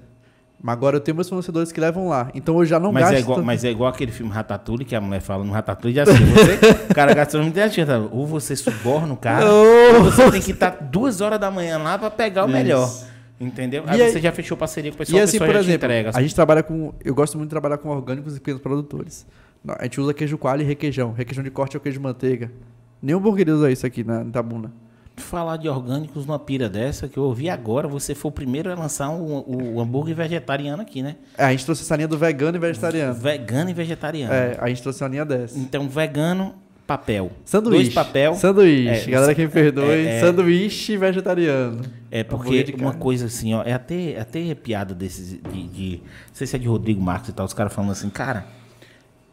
[0.61, 2.29] Mas agora eu tenho meus fornecedores que levam lá.
[2.35, 3.15] Então eu já não mas, gasto...
[3.15, 6.03] é igual, mas é igual aquele filme Ratatouille, que a mulher fala no Ratatouille, já
[6.03, 7.99] assim, você, o cara gasta muito dinheiro, tá?
[8.11, 11.97] ou você suborna o cara, ou você tem que estar duas horas da manhã lá
[11.97, 12.91] pra pegar o melhor.
[13.39, 13.83] Entendeu?
[13.87, 16.11] Aí, aí- você já fechou parceria com o pessoal, E assim, por exemplo, entrega.
[16.13, 16.91] a gente trabalha com.
[17.05, 19.25] Eu gosto muito de trabalhar com orgânicos e pequenos produtores.
[19.79, 21.13] A gente usa queijo coalho e requeijão.
[21.13, 22.51] Requeijão de corte é o queijo de manteiga.
[23.01, 24.71] Nenhum burgueria usa isso aqui na Itabuna.
[25.17, 28.75] Falar de orgânicos numa pira dessa, que eu ouvi agora, você foi o primeiro a
[28.75, 31.15] lançar um, o hambúrguer vegetariano aqui, né?
[31.37, 33.13] É, a gente trouxe essa linha do vegano e vegetariano.
[33.15, 34.31] Vegano e vegetariano.
[34.33, 35.57] É, a gente trouxe uma linha dessa.
[35.57, 36.53] Então, vegano,
[36.87, 37.31] papel.
[37.43, 37.83] Sanduíche.
[37.83, 38.35] Dois papel.
[38.35, 39.09] Sanduíche.
[39.09, 39.89] É, Galera que me perdoe.
[39.89, 40.21] é, é.
[40.21, 41.81] sanduíche vegetariano.
[42.09, 45.97] É porque uma coisa assim, ó, é até, até piada desses de, de.
[45.97, 48.45] Não sei se é de Rodrigo Marques e tal, os caras falando assim, cara,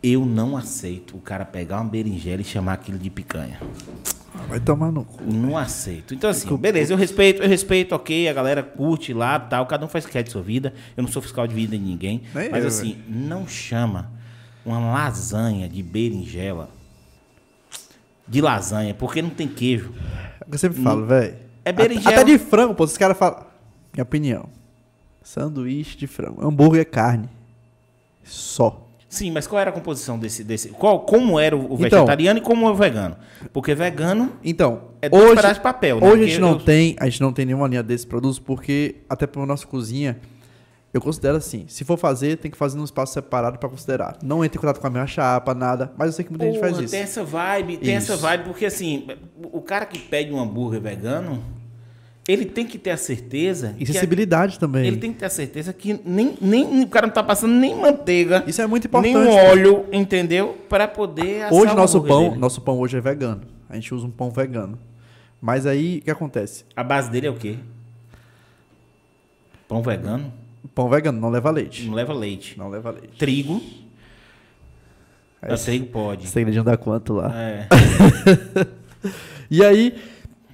[0.05, 3.59] eu não aceito o cara pegar uma berinjela e chamar aquilo de picanha.
[4.49, 5.25] Vai tomar no cu.
[5.25, 6.15] Não aceito.
[6.15, 9.89] Então, assim, beleza, eu respeito, eu respeito, ok, a galera curte lá tal, cada um
[9.89, 10.75] faz o que quer de sua vida.
[10.97, 12.23] Eu não sou fiscal de vida de ninguém.
[12.35, 14.11] Nem mas eu, assim, não chama
[14.67, 16.69] uma lasanha de berinjela
[18.27, 19.93] de lasanha, porque não tem queijo.
[20.41, 21.37] É o que eu sempre falo, velho.
[21.65, 22.17] É berinjela.
[22.17, 22.85] Até de frango, pô.
[22.85, 23.47] Os caras falam.
[23.93, 24.49] Minha opinião.
[25.23, 26.47] Sanduíche de frango.
[26.47, 27.29] Hambúrguer é carne.
[28.23, 28.84] Só.
[29.15, 30.43] Sim, mas qual era a composição desse.
[30.43, 33.17] desse qual, como era o Então- vegetariano e como é o vegano?
[33.53, 36.07] Porque vegano Então, é dois hoje, pedaços de papel, né?
[36.09, 38.97] hoje a gente não eu- tem, a gente não tem nenhuma linha desses produtos porque
[39.09, 40.19] até para nossa cozinha
[40.93, 44.17] eu considero assim, se for fazer, tem que fazer num espaço separado para considerar.
[44.23, 46.61] Não entre em contato com a minha chapa, nada, mas eu sei que muita gente
[46.61, 46.93] faz isso.
[46.93, 48.23] Tem essa vibe, tem essa Isso.
[48.23, 49.07] vibe, porque assim,
[49.53, 51.43] o cara que pede um hambúrguer vegano,
[52.27, 53.75] ele tem que ter a certeza.
[53.79, 54.87] E que a- sensibilidade também.
[54.87, 57.75] ele tem que ter a certeza que nem, nem o cara não tá passando nem
[57.77, 59.14] manteiga, Isso é muito importante.
[59.14, 60.57] nem um óleo, entendeu?
[60.68, 62.41] Para poder Hoje nosso pão, dele.
[62.41, 63.43] nosso pão hoje é vegano.
[63.68, 64.79] A gente usa um pão vegano.
[65.41, 66.64] Mas aí o que acontece?
[66.75, 67.57] A base dele é o quê?
[69.68, 70.33] Pão vegano,
[70.75, 71.87] Pão vegano não leva leite.
[71.87, 72.59] não leva leite.
[72.59, 73.16] Não leva leite.
[73.18, 73.61] Trigo,
[75.43, 76.27] É a trigo pode.
[76.27, 77.31] Segredinho da quanto lá.
[77.35, 77.68] É.
[79.51, 79.95] E aí,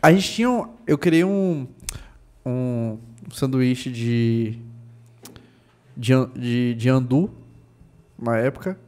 [0.03, 0.51] a gente tinha.
[0.51, 1.67] um- Eu criei um.
[2.45, 2.99] Um
[3.33, 4.59] sanduíche de.
[5.97, 7.31] De, de, de andu,
[8.19, 8.79] uma época,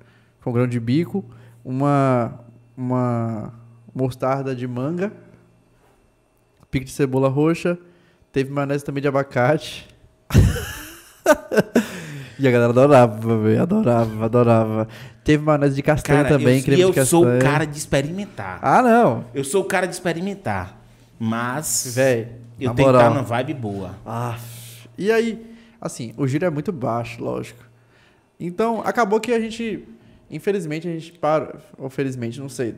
[0.43, 1.25] com grão de bico,
[1.65, 2.39] uma.
[2.75, 3.53] Uma
[3.95, 5.13] mostarda de manga,
[6.71, 7.79] pique de cebola roxa,
[8.33, 9.87] teve maionese também de abacate.
[12.39, 14.89] e a galera adorava, velho, adorava, adorava.
[15.23, 17.39] Teve maionese de castanha Cara, também, eu, creme e eu de sou castanha.
[17.39, 18.59] o cara de experimentar.
[18.63, 19.27] Ah, não.
[19.35, 20.82] Eu sou o cara de experimentar.
[21.25, 23.95] Mas Véi, eu tenho que estar na vibe boa.
[24.05, 24.37] Ah,
[24.99, 27.62] e aí, assim, o giro é muito baixo, lógico.
[28.41, 29.87] Então, acabou que a gente,
[30.29, 32.75] infelizmente, a gente para, ou felizmente, não sei,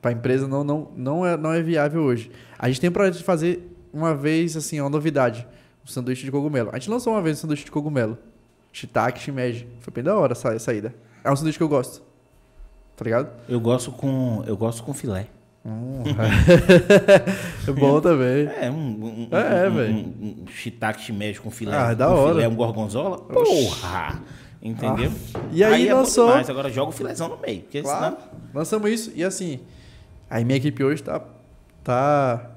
[0.00, 2.30] para a empresa não, não, não, é, não é viável hoje.
[2.56, 5.44] A gente tem um projeto de fazer uma vez, assim, uma novidade,
[5.84, 6.70] um sanduíche de cogumelo.
[6.72, 8.16] A gente lançou uma vez um sanduíche de cogumelo,
[8.72, 9.66] shiitake, shimeji.
[9.80, 10.94] Foi bem da hora essa a saída.
[11.24, 12.00] É um sanduíche que eu gosto,
[12.96, 13.28] tá ligado?
[13.48, 15.26] Eu gosto com, eu gosto com filé.
[17.66, 18.46] É bom também.
[18.60, 19.94] É, um, um, É, um, velho.
[19.94, 21.76] um, um shiitake shimeji com filé.
[21.76, 22.34] Ah, é da hora.
[22.34, 23.18] Filé, um gorgonzola.
[23.18, 24.22] Porra!
[24.60, 25.12] Entendeu?
[25.52, 27.60] E aí é bom lançou- demais, agora joga o filézão no meio.
[27.62, 28.16] Porque Claro.
[28.16, 28.28] senão.
[28.54, 29.60] Lançamos isso e assim,
[30.28, 31.22] aí minha equipe hoje tá
[31.84, 32.50] tá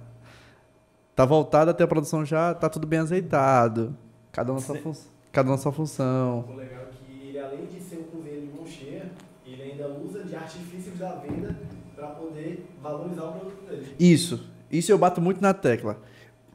[1.16, 3.96] tá voltada até a produção já, tá tudo bem azeitado.
[4.32, 4.94] Cada um na sua, fun
[5.32, 6.46] cada um na sua função.
[6.50, 9.12] O legal é que ele, além de ser um cozinheiro de mão cheia,
[9.46, 11.56] ele ainda usa de artifícios da venda
[12.02, 13.86] para poder valorizar o produto dele.
[14.00, 14.44] Isso.
[14.72, 16.02] Isso eu bato muito na tecla.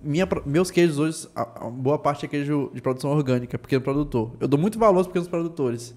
[0.03, 4.33] Minha, meus queijos hoje, a, a boa parte é queijo de produção orgânica, pequeno produtor.
[4.41, 5.95] Eu dou muito valor aos pequenos produtores.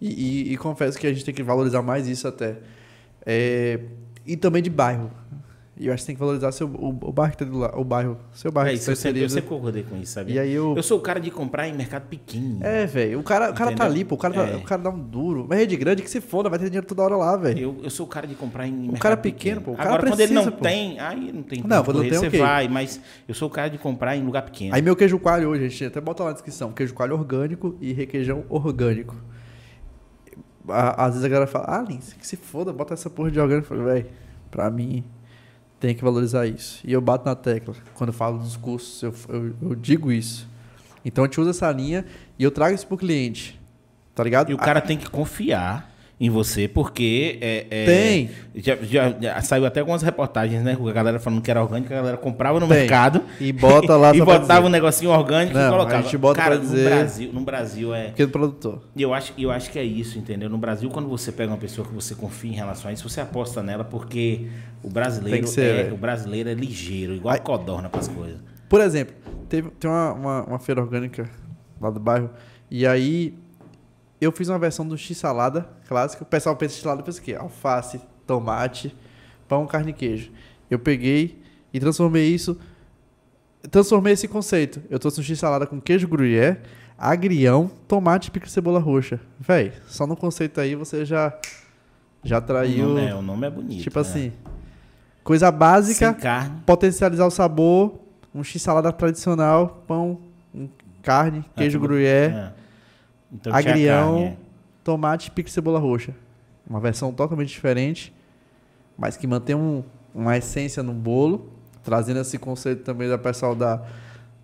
[0.00, 0.08] E,
[0.48, 2.58] e- e confesso que a gente tem que valorizar mais isso até.
[3.24, 3.78] É,
[4.26, 5.10] e também de bairro.
[5.80, 7.80] E eu acho que tem que valorizar seu, o, o bairro que tá do lado,
[7.80, 10.34] o bairro, seu bairro É que isso, eu sempre, eu sempre concordei com isso, sabe?
[10.34, 10.74] E aí eu...
[10.76, 12.58] Eu sou o cara de comprar em mercado pequeno.
[12.60, 13.18] É, velho.
[13.18, 14.14] O cara, o cara tá ali, pô.
[14.14, 14.56] O cara, tá- É.
[14.56, 15.46] o cara dá um duro.
[15.48, 17.58] Mas rede grande que se foda, vai ter dinheiro toda hora lá, velho.
[17.58, 20.02] Eu, eu sou o cara de comprar em mercado cara pequeno, pô, o cara Agora,
[20.10, 20.62] quando ele não precisa, pô.
[20.68, 22.40] tem, aí não tem Não, quando correr, tem, você ok.
[22.40, 24.74] vai, mas eu sou o cara de comprar em lugar pequeno.
[24.74, 27.74] Aí meu queijo coalho hoje, a gente até bota lá na descrição, queijo coalho orgânico
[27.80, 29.16] e requeijão orgânico.
[30.68, 33.72] Às vezes a galera fala, ah, Lins, que se foda, bota essa porra de orgânico.
[33.72, 34.06] Eu falo, velho,
[34.50, 35.02] pra mim
[35.80, 36.80] tem que valorizar isso.
[36.84, 37.74] E eu bato na tecla.
[37.94, 40.46] Quando eu falo dos cursos, eu, eu, eu digo isso.
[41.02, 42.04] Então a gente usa essa linha
[42.38, 43.58] e eu trago isso pro cliente.
[44.14, 44.50] Tá ligado?
[44.50, 45.89] E o cara tem que confiar
[46.22, 48.30] em você, porque é, é- Tem.
[48.54, 50.76] Já, já- já saiu até algumas reportagens, né?
[50.76, 52.80] Com a galera falando que era orgânico, a galera comprava no Tem.
[52.80, 56.02] mercado E bota lá e botava um negocinho orgânico Não, e a colocava.
[56.02, 58.08] gente bota Cara, pra dizer- no Brasil, no Brasil é.
[58.08, 58.82] Pequeno produtor.
[58.94, 60.50] E eu acho, eu acho que é isso, entendeu?
[60.50, 63.22] No Brasil, quando você pega uma pessoa que você confia em relação a isso, você
[63.22, 64.46] aposta nela, porque
[64.82, 68.36] o brasileiro, ser, é, o brasileiro é ligeiro, igual a codorna para as coisas.
[68.68, 69.14] Por exemplo,
[69.48, 71.30] teve, tem uma, uma, uma feira orgânica
[71.80, 72.28] lá do bairro.
[72.70, 73.32] E aí
[74.20, 76.24] eu fiz uma versão do X-salada clássico.
[76.24, 77.34] O pessoal pensa em salada, pensa o quê?
[77.34, 78.94] Alface, tomate,
[79.48, 80.30] pão, carne e queijo.
[80.70, 81.40] Eu peguei
[81.72, 82.58] e transformei isso.
[83.70, 84.80] Transformei esse conceito.
[84.88, 86.60] Eu trouxe um X-salada com queijo gruyère,
[86.96, 89.20] agrião, tomate, pico e cebola roxa.
[89.38, 91.32] Véi, só no conceito aí você já
[92.22, 92.88] já O traiu.
[92.88, 93.82] nome, é, o nome é bonito.
[93.82, 94.02] tipo né?
[94.02, 94.32] assim,
[95.24, 96.14] coisa básica,
[96.66, 97.98] potencializar o sabor,
[98.34, 100.20] um x-salada tradicional, pão,
[101.02, 102.52] carne, É, queijo tudo- gruyère, é.
[103.32, 104.36] Então agrião, carne, é.
[104.82, 106.14] tomate, pico e cebola roxa.
[106.68, 108.14] Uma versão totalmente diferente,
[108.96, 109.82] mas que mantém um,
[110.14, 111.50] uma essência no bolo,
[111.82, 113.82] trazendo esse conceito também da pessoal da,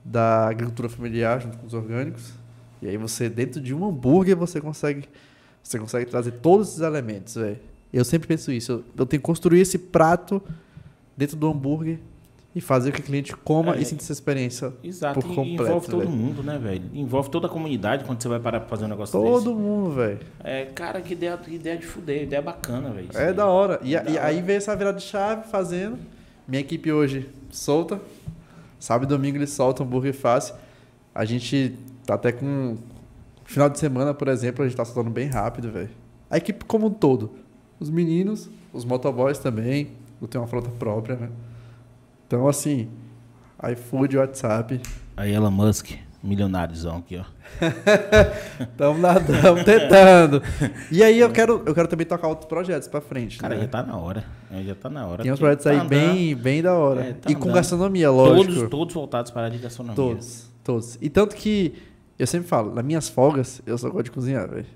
[0.04, 2.32] da agricultura familiar junto com os orgânicos.
[2.80, 5.08] E aí você, dentro de um hambúrguer, você consegue,
[5.62, 7.58] você consegue trazer todos esses elementos, velho.
[7.92, 8.72] Eu sempre penso isso.
[8.72, 10.42] Eu, eu tenho que construir esse prato
[11.16, 11.98] dentro do hambúrguer
[12.56, 13.80] e fazer com que o cliente coma É.
[13.82, 15.62] e sinta essa experiência Exato, por e completo.
[15.64, 16.10] envolve todo velho.
[16.10, 16.82] mundo, né, velho?
[16.94, 19.30] Envolve toda a comunidade quando você vai parar pra fazer um negócio desse.
[19.32, 20.20] Todo mundo, velho.
[20.42, 23.08] É, cara, que ideia, que ideia de fuder, ideia bacana, velho.
[23.12, 23.78] É da hora.
[23.82, 24.26] E, a- Da e hora.
[24.26, 25.98] aí veio essa virada de chave fazendo.
[26.48, 28.00] Minha equipe hoje solta.
[28.80, 30.54] Sábado e domingo eles soltam hambúrguer fácil.
[31.14, 31.76] A gente
[32.06, 32.76] tá até com.
[33.44, 35.90] Final de semana, por exemplo, a gente tá soltando bem rápido, velho.
[36.30, 37.32] A equipe como um todo.
[37.78, 39.88] Os meninos, os motoboys também.
[40.22, 41.28] Eu tenho uma frota própria, né?
[42.26, 42.88] Então, assim,
[43.72, 44.80] iFood, WhatsApp.
[45.16, 47.24] Aí Elon Musk, milionáriozão aqui, ó.
[48.60, 50.42] Estamos nadando, tentando.
[50.90, 53.38] E aí eu quero, eu quero também tocar outros projetos pra frente.
[53.38, 53.62] Cara, né?
[53.62, 54.24] já tá na hora.
[54.64, 55.22] Já tá na hora.
[55.22, 55.88] Tem uns projetos aí tá andando.
[55.88, 57.00] bem, bem da hora.
[57.02, 58.54] É, tá e com gastronomia, lógico.
[58.54, 59.96] Todos, todos voltados para a área de gastronomia.
[59.96, 60.98] Todos, todos.
[61.00, 61.74] E tanto que
[62.18, 64.66] eu sempre falo, nas minhas folgas, eu só gosto de cozinhar, velho.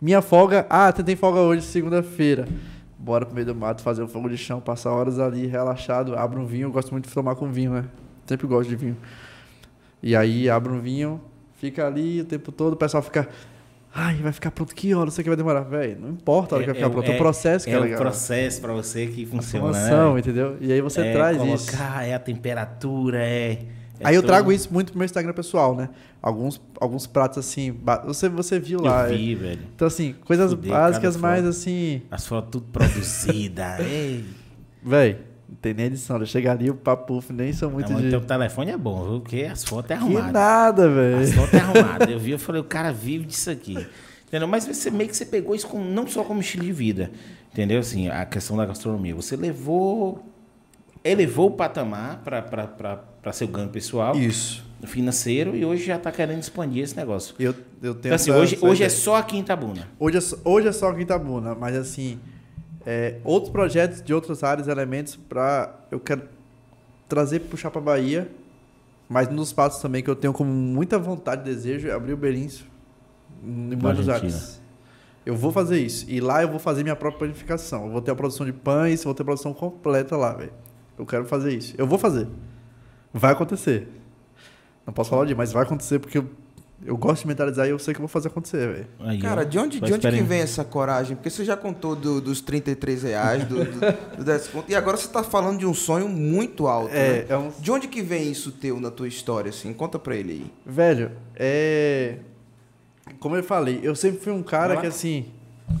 [0.00, 2.46] Minha folga, ah, você tem folga hoje, segunda-feira.
[3.02, 6.40] Bora pro meio do mato fazer um fogo de chão, passar horas ali, relaxado, abro
[6.40, 7.84] um vinho, eu gosto muito de tomar com vinho, né?
[8.24, 8.96] Sempre gosto de vinho.
[10.00, 11.20] E aí abro um vinho,
[11.56, 13.28] fica ali o tempo todo, o pessoal fica.
[13.92, 15.06] Ai, vai ficar pronto que hora?
[15.06, 15.62] Não sei o que vai demorar.
[15.62, 17.10] Velho, não importa a hora que vai ficar pronto.
[17.10, 17.98] o processo que é, é o legal.
[17.98, 19.72] processo para você que funciona, né?
[19.72, 20.56] Formação, entendeu?
[20.60, 22.10] E aí você é traz colocar, isso.
[22.10, 23.58] é a temperatura, é.
[24.00, 24.28] É Aí eu tudo.
[24.30, 25.88] trago isso muito pro meu Instagram pessoal, né?
[26.20, 29.08] Alguns, alguns pratos assim, você, você viu lá.
[29.08, 29.16] Eu é.
[29.16, 29.60] vi, velho.
[29.74, 32.02] Então, assim, coisas Fudeu, básicas, mais assim.
[32.10, 33.78] As fotos tudo produzidas.
[34.84, 35.18] Véi,
[35.48, 36.18] não tem nem edição.
[36.18, 38.10] Eu chego ali, o papo nem são muito Não, de.
[38.10, 39.20] teu telefone é bom, viu?
[39.20, 40.32] Porque as fotos é Que arrumadas.
[40.32, 41.32] nada, As velho.
[41.32, 42.08] fotos é arrumadas.
[42.08, 43.86] Eu vi, eu falei, o cara vive disso aqui.
[44.26, 44.48] Entendeu?
[44.48, 47.10] Mas você meio que você pegou isso como, não só como estilo de vida.
[47.52, 47.78] Entendeu?
[47.80, 49.14] Assim, a questão da gastronomia.
[49.14, 50.24] Você levou.
[51.04, 54.64] Elevou o patamar para seu ganho pessoal, Isso.
[54.84, 57.36] financeiro, e hoje já está querendo expandir esse negócio.
[57.38, 59.44] Eu, eu tenho Então, assim, hoje, essa hoje é só aqui em.
[59.98, 62.18] Hoje é só, hoje é só Quintabuna, mas assim,
[62.84, 66.22] é, outros projetos de outras áreas, elementos para eu quero
[67.08, 68.28] trazer puxar para Bahia,
[69.08, 72.16] mas dos passos também que eu tenho com muita vontade e desejo é abrir o
[72.16, 72.66] Belinço
[73.44, 74.08] em Buenos.
[74.08, 74.60] Aires.
[75.24, 76.04] Eu vou fazer isso.
[76.08, 77.86] E lá eu vou fazer minha própria panificação.
[77.86, 80.52] Eu vou ter a produção de pães, vou ter a produção completa lá, velho.
[80.98, 81.74] Eu quero fazer isso.
[81.78, 82.26] Eu vou fazer.
[83.12, 83.88] Vai acontecer.
[84.86, 86.28] Não posso falar o dia, mas vai acontecer porque eu
[86.84, 89.20] Eu gosto de mentalizar e eu sei que eu vou fazer acontecer, velho.
[89.20, 91.14] Cara, de onde, de onde que vem essa coragem?
[91.14, 95.06] Porque você já contou do- dos 33 reais, do, do, do desconto, e agora você
[95.06, 97.26] tá falando de um sonho muito alto, É, né?
[97.28, 97.52] é um.
[97.56, 99.72] De onde que vem isso teu na tua história, assim?
[99.72, 100.46] Conta pra ele aí.
[100.66, 102.16] Velho, é.
[103.20, 105.26] Como eu falei, eu sempre fui um cara que assim.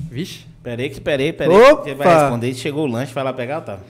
[0.08, 0.46] Vixe.
[0.62, 1.56] Peraí, que peraí, peraí.
[1.72, 1.82] Opa!
[1.82, 2.54] Você vai responder.
[2.54, 3.80] Chegou o lanche, vai lá pegar, tá?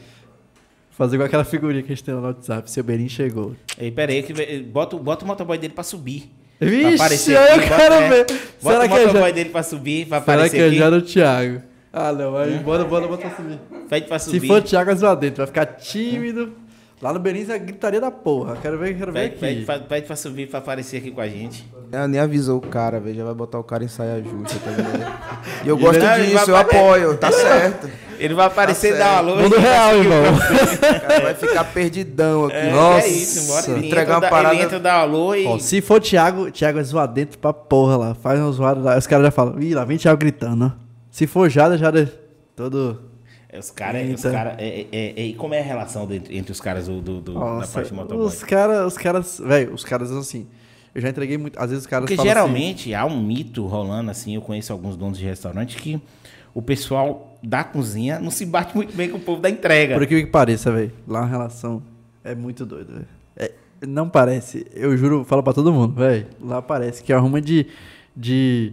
[0.92, 2.70] Fazer igual aquela figurinha que a gente tem no WhatsApp.
[2.70, 3.56] Seu Berim chegou.
[3.78, 6.30] Ei, peraí, que ve- bota, o- bota o motoboy dele pra subir.
[6.60, 8.26] Vixe, Pra aparecer aí eu aqui, quero bota, ver.
[8.26, 10.78] Bota Será o que é motoboy já, dele pra subir, pra será aparecer que é
[10.78, 11.62] já no Thiago?
[11.92, 12.36] Ah, não.
[12.36, 13.58] Aí, bora, bora, bora subir.
[13.88, 14.40] Pede pra subir.
[14.40, 15.38] Se for Thiago, é zoar dentro.
[15.38, 16.52] Vai ficar tímido.
[17.02, 18.56] Lá no Berins é gritaria da porra.
[18.62, 19.40] Quero ver, quero ver Pede, aqui.
[19.40, 21.68] pede, pra- pede pra subir, pra aparecer aqui com a gente.
[21.90, 23.16] Ela nem avisou o cara, velho.
[23.16, 25.12] Já vai botar o cara em saia justa, tá ligado?
[25.64, 27.90] E eu gosto não, disso, eu apoio, tá certo.
[28.20, 29.42] Ele vai aparecer e Tá dar uma alô.
[29.42, 30.22] Mundo real, irmão.
[30.32, 32.54] O cara vai ficar perdidão aqui.
[32.56, 33.06] É, Nossa.
[33.06, 33.70] é isso, bora.
[33.72, 35.44] Ele, Entregar entra, uma parada- ele entra, dá alô e...
[35.46, 38.14] Ó, se for Thiago, Thiago é zoar dentro pra porra lá.
[38.14, 38.96] Faz um zoado lá.
[38.96, 40.66] Os caras já falam, ih, lá vem Thiago gritando.
[40.66, 40.70] ó.
[41.10, 42.08] Se for Jada, Jada é
[42.54, 43.10] todo.
[43.52, 44.02] É, Os caras...
[44.02, 44.30] Os Eita.
[44.36, 47.20] cara, é, é, é, e como é a relação do- entre os caras do, do-
[47.20, 48.26] do- da Nossa, parte do motoboy?
[48.26, 50.46] os caras, os caras, velho, os caras assim.
[50.94, 51.58] Eu já entreguei muito.
[51.58, 54.96] Às vezes os caras Porque assim, geralmente há um mito rolando assim, eu conheço alguns
[54.96, 56.00] donos de restaurante que
[56.54, 59.94] o pessoal da cozinha não se bate muito bem com o povo da entrega.
[59.98, 61.82] Por que que pareça, velho, lá a relação
[62.24, 63.08] é muito doida, velho.
[63.36, 63.52] É,
[63.86, 66.26] não parece, eu juro, falo pra todo mundo, velho.
[66.42, 67.66] Lá parece que arruma de,
[68.14, 68.72] de,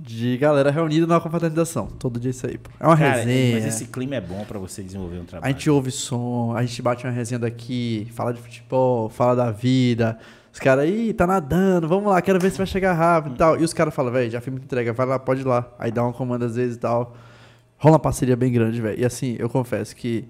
[0.00, 1.86] de galera reunida na confraternização.
[1.86, 2.70] Todo dia isso aí, pô.
[2.78, 3.54] É uma Cara, resenha.
[3.56, 5.52] mas esse clima é bom pra você desenvolver um A trabalho.
[5.52, 10.18] gente ouve som, a gente bate uma resenha daqui, fala de futebol, fala da vida.
[10.52, 13.60] Os caras, ih, tá nadando, vamos lá, quero ver se vai chegar rápido e tal.
[13.60, 15.68] E os caras falam, velho, já fiz muita entrega, vai lá, pode ir lá.
[15.78, 17.16] Aí dá uma comanda às vezes e tal.
[17.76, 18.98] Rola uma parceria bem grande, velho.
[19.00, 20.24] E assim, eu confesso que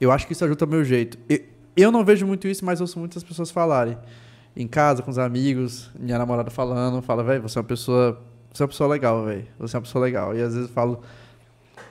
[0.00, 1.18] eu acho que isso ajuda o meu jeito.
[1.28, 1.40] Eu,
[1.76, 3.96] eu não vejo muito isso, mas ouço muitas pessoas falarem.
[4.56, 8.20] Em casa, com os amigos, minha namorada falando, fala, velho, você é uma pessoa.
[8.58, 9.46] Você é uma pessoa legal, velho.
[9.60, 10.36] Você é uma pessoa legal.
[10.36, 11.00] E às vezes eu falo,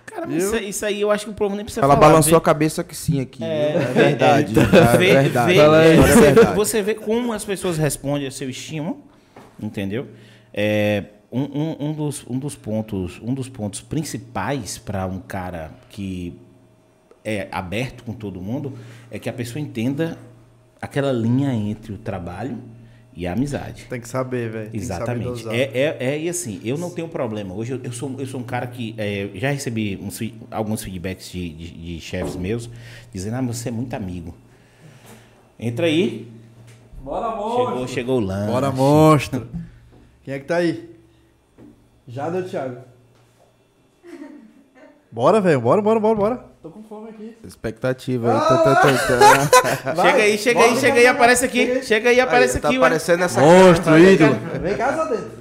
[0.06, 2.08] Cara, mas isso, isso aí eu acho que o povo nem precisa Ela falar.
[2.10, 3.42] balançou vê- a cabeça que sim aqui.
[3.42, 3.74] É?
[3.76, 4.54] É verdade.
[4.60, 5.54] É vê- verdade.
[5.54, 5.60] vê-.
[5.60, 6.56] É você, verdade.
[6.56, 9.02] você vê como as pessoas respondem a seu estímulo,
[9.58, 10.08] entendeu?
[10.54, 15.72] É, um, um- um dos, um, dos pontos, um dos pontos principais para um cara
[15.90, 16.38] que
[17.24, 18.74] é aberto com todo mundo
[19.10, 20.18] é que a pessoa entenda
[20.82, 22.58] aquela linha entre o trabalho
[23.18, 23.88] e a amizade.
[23.90, 24.70] tem que saber, velho.
[24.70, 25.26] tem que saber Exatamente.
[25.26, 25.56] dosar.
[25.56, 27.52] É, é, é, e assim, eu não tenho problema.
[27.52, 30.20] Hoje eu, eu sou, eu sou um cara que é, já recebi uns
[30.52, 32.70] alguns feedbacks de, de, de chefes meus
[33.12, 34.36] dizendo, ah, você é muito amigo.
[35.60, 36.32] Entra aí.
[37.02, 38.52] Bora, Chegou, chegou o lanche.
[38.52, 39.48] Bora, monstro.
[40.24, 40.88] Quem é que tá aí?
[42.08, 42.82] Já deu, Thiago.
[45.12, 45.60] Bora, velho.
[45.60, 46.46] Bora, bora, bora, bora.
[46.68, 47.38] Tô com fome aqui.
[47.46, 48.40] Expectativa aí.
[48.40, 50.02] Tá, tá, tá, tá.
[50.04, 51.82] Chega aí, chega aí, bora, chega aí, aparece aqui.
[51.82, 52.86] Chega aí, aparece Aí, tá aqui, ué.
[52.86, 54.36] aparecendo essa Monstro, ídolo.
[54.62, 55.32] Vem cá, só dentro.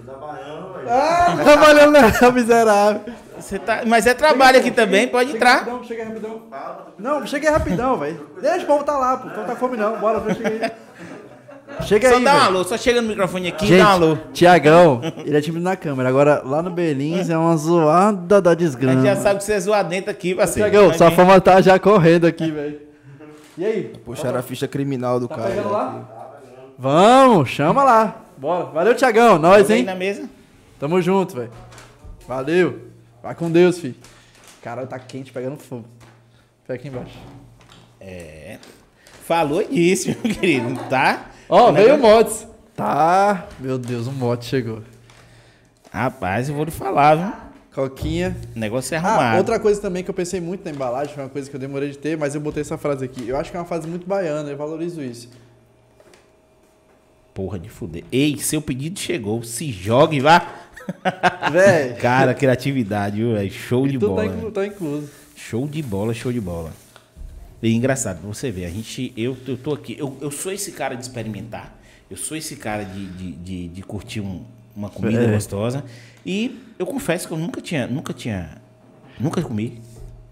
[0.88, 3.00] Ah, trabalhando na miserável.
[3.40, 5.54] Você tá, mas é trabalho aqui também, pode Chega entrar.
[5.58, 6.42] rapidão, chega rapidão.
[6.96, 8.30] Não, chega aí rapidão, velho.
[8.40, 9.26] Deixa o povo tá lá, pô.
[9.28, 9.98] Não tá com fome não.
[9.98, 10.85] Bora, chega aí.
[11.82, 13.92] Chega Só aí, dá um alô, só chega no microfone aqui e Gente, dá um
[13.92, 14.16] alô.
[14.32, 16.08] Tiagão, ele é tímido na câmera.
[16.08, 19.02] Agora, lá no Belins é uma zoada da A gente desgrama.
[19.02, 20.70] já sabe que você é zoar dentro aqui, parceiro.
[20.70, 22.80] Tiagão, Mas sua fama tá já correndo aqui, velho.
[23.58, 23.82] E aí?
[24.04, 25.48] Puxaram a ficha criminal do Tá cara.
[25.50, 26.08] pegando lá?
[26.78, 28.16] Vamos, chama lá.
[28.36, 28.66] Bora.
[28.66, 29.38] Valeu, Tiagão.
[29.38, 29.82] Nós, hein?
[29.84, 30.28] na mesa?
[30.78, 31.50] Tamo junto, velho.
[32.28, 32.80] Valeu.
[33.22, 33.94] Vai com Deus, filho.
[34.62, 35.84] Caralho, tá quente, pegando fogo.
[36.66, 37.16] Pega aqui embaixo.
[38.00, 38.58] É.
[39.24, 41.26] Falou disso, meu querido, tá?
[41.48, 42.46] Ó, O veio o negócio- Mods.
[42.74, 43.46] Tá.
[43.58, 44.82] Meu Deus, o Mods chegou.
[45.92, 47.32] Rapaz, eu vou lhe falar, viu?
[47.74, 48.36] Coquinha.
[48.54, 49.34] O negócio é arrumado.
[49.34, 51.60] Ah, outra coisa também que eu pensei muito na embalagem, foi uma coisa que eu
[51.60, 53.28] demorei de ter, mas eu botei essa frase aqui.
[53.28, 55.28] Eu acho que é uma frase muito baiana, eu valorizo isso.
[57.34, 58.02] Porra de fuder.
[58.10, 59.42] Ei, seu pedido chegou.
[59.42, 60.46] Se jogue, vá.
[61.52, 61.94] Véi.
[62.00, 63.50] Cara, criatividade, viu, velho?
[63.50, 64.22] Show de tudo bola.
[64.28, 65.10] tá, inclu- tá incluso.
[65.34, 66.70] Show de bola, show de bola.
[67.66, 70.70] E engraçado, pra você ver, a gente, eu, eu tô aqui, eu, eu sou esse
[70.70, 71.76] cara de experimentar,
[72.08, 74.44] eu sou esse cara de, de, de, de curtir um-
[74.76, 75.32] uma comida É.
[75.32, 75.84] gostosa.
[76.24, 78.62] E eu confesso que eu nunca tinha, nunca tinha,
[79.18, 79.80] nunca comi.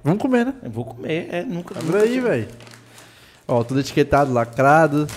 [0.05, 0.55] Vamos comer, né?
[0.63, 1.75] Eu vou comer, é, nunca.
[1.77, 2.49] Abre nunca aí, velho.
[3.49, 5.09] Ó, tudo etiquetado, lacrado.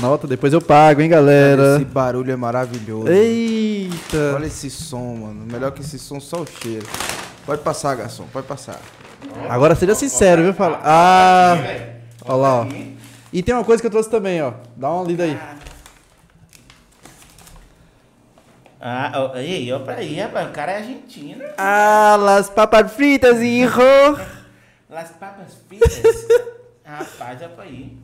[0.00, 1.78] Nota, depois eu pago, hein, Esse galera.
[1.80, 3.08] barulho é maravilhoso.
[3.08, 4.32] Eita.
[4.36, 5.44] Olha esse som, mano.
[5.50, 6.86] Melhor que esse som, só o cheiro.
[7.44, 8.80] Pode passar, garçom, pode passar.
[9.48, 10.54] Agora seja sincero, viu?
[10.54, 10.80] Fala.
[10.82, 11.56] Ah.
[12.24, 12.66] Olha lá, ó.
[13.32, 14.52] E tem uma coisa que eu trouxe também, ó.
[14.76, 15.38] Dá uma lida aí.
[18.80, 21.44] Ah, ó, aí, ó, pra aí, rapaz, o cara é argentino.
[21.58, 23.80] Ah, las papas fritas, hijo.
[24.88, 26.00] Las papas fritas.
[26.84, 27.98] rapaz, ó pra aí.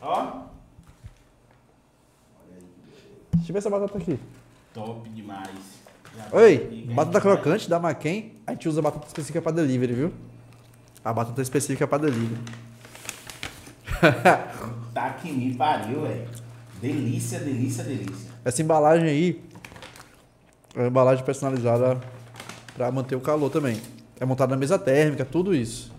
[0.00, 0.42] Ó.
[3.34, 4.18] Deixa eu ver essa batata aqui.
[4.74, 5.81] Top demais.
[6.32, 10.12] Oi, batata crocante da Maquin, a gente usa batata específica pra delivery, viu?
[11.04, 12.40] A batata específica pra delivery.
[14.92, 16.28] Tá que me pariu, velho.
[16.80, 18.30] Delícia, delícia, delícia.
[18.44, 19.42] Essa embalagem aí
[20.74, 21.98] é uma embalagem personalizada
[22.74, 23.80] pra manter o calor também.
[24.20, 25.90] É montada na mesa térmica, tudo isso.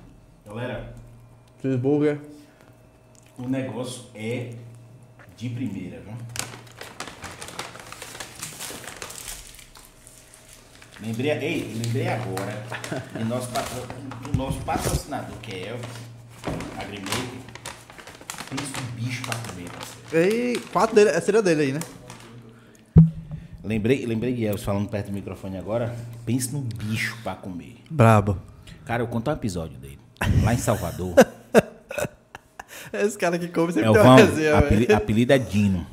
[0.45, 0.93] Galera,
[1.59, 2.20] Cheeseburger.
[3.38, 4.51] o negócio é
[5.36, 6.14] de primeira, viu?
[11.06, 12.64] Lembrei, ei, lembrei agora
[13.18, 13.82] do nosso, patro,
[14.32, 15.86] do nosso patrocinador, que é Elvis,
[16.80, 17.43] Agrimaker.
[18.49, 20.36] Pensa um bicho pra comer, parceiro.
[20.36, 21.80] E quatro dele, seria dele aí, né?
[23.64, 25.95] Lembrei, lembrei de Elvis falando perto do microfone agora.
[26.26, 27.78] Pensa num bicho pra comer.
[27.89, 28.38] Brabo.
[28.86, 29.99] Cara, eu conto um episódio dele.
[30.43, 31.16] Lá em Salvador.
[32.93, 35.86] Esse cara que come sempre é o tem uma resenha, apeli- apelido é Dino,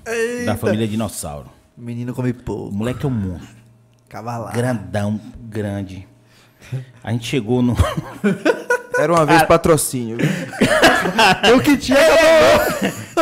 [0.45, 1.49] da família Dinossauro.
[1.77, 2.75] Menino come O pouco.
[2.75, 3.60] moleque é um monstro.
[4.11, 4.53] Cavalado.
[4.53, 6.07] Grandão, grande.
[7.03, 7.77] A gente chegou no.
[8.99, 10.17] Era uma vez patrocínio.
[10.19, 10.27] viu?
[11.57, 11.97] O que tinha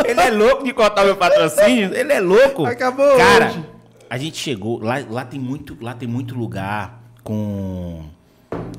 [0.03, 1.93] Ele é louco de cortar meu patrocínio.
[1.93, 2.65] Ele é louco.
[2.65, 3.65] Acabou Cara, hoje.
[4.09, 4.79] a gente chegou.
[4.83, 8.03] Lá, lá, tem muito, lá tem muito lugar com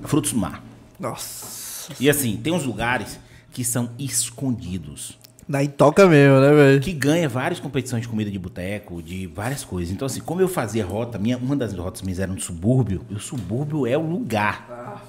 [0.02, 0.62] frutos do mar.
[0.98, 1.92] Nossa.
[2.00, 3.20] E assim, tem uns lugares
[3.52, 5.16] que são escondidos.
[5.50, 6.80] Daí toca mesmo, né, velho?
[6.80, 9.92] Que ganha várias competições de comida de boteco, de várias coisas.
[9.92, 13.14] Então, assim, como eu fazia rota, minha, uma das rotas minhas era no subúrbio, e
[13.14, 15.04] o subúrbio é o lugar.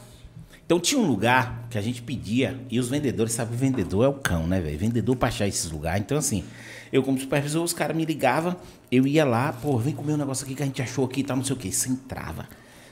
[0.65, 4.07] Então tinha um lugar que a gente pedia, e os vendedores, sabe, o vendedor é
[4.07, 4.79] o cão, né, velho?
[4.79, 6.01] Vendedor pra achar esses lugares.
[6.01, 6.43] Então, assim,
[6.91, 8.55] eu como supervisor, os caras me ligavam,
[8.91, 11.23] eu ia lá, pô, vem comer um negócio aqui que a gente achou aqui e
[11.23, 11.71] tal, não sei o quê.
[11.71, 12.47] Você entrava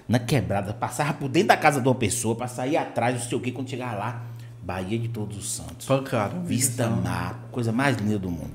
[0.07, 3.37] na quebrada, passava por dentro da casa de uma pessoa, pra sair atrás, não sei
[3.39, 4.25] o quê, quando chegava lá,
[4.63, 5.85] Bahia de Todos os Santos.
[5.87, 6.39] Pancada.
[6.39, 8.51] Vista mar, coisa mais linda do mundo.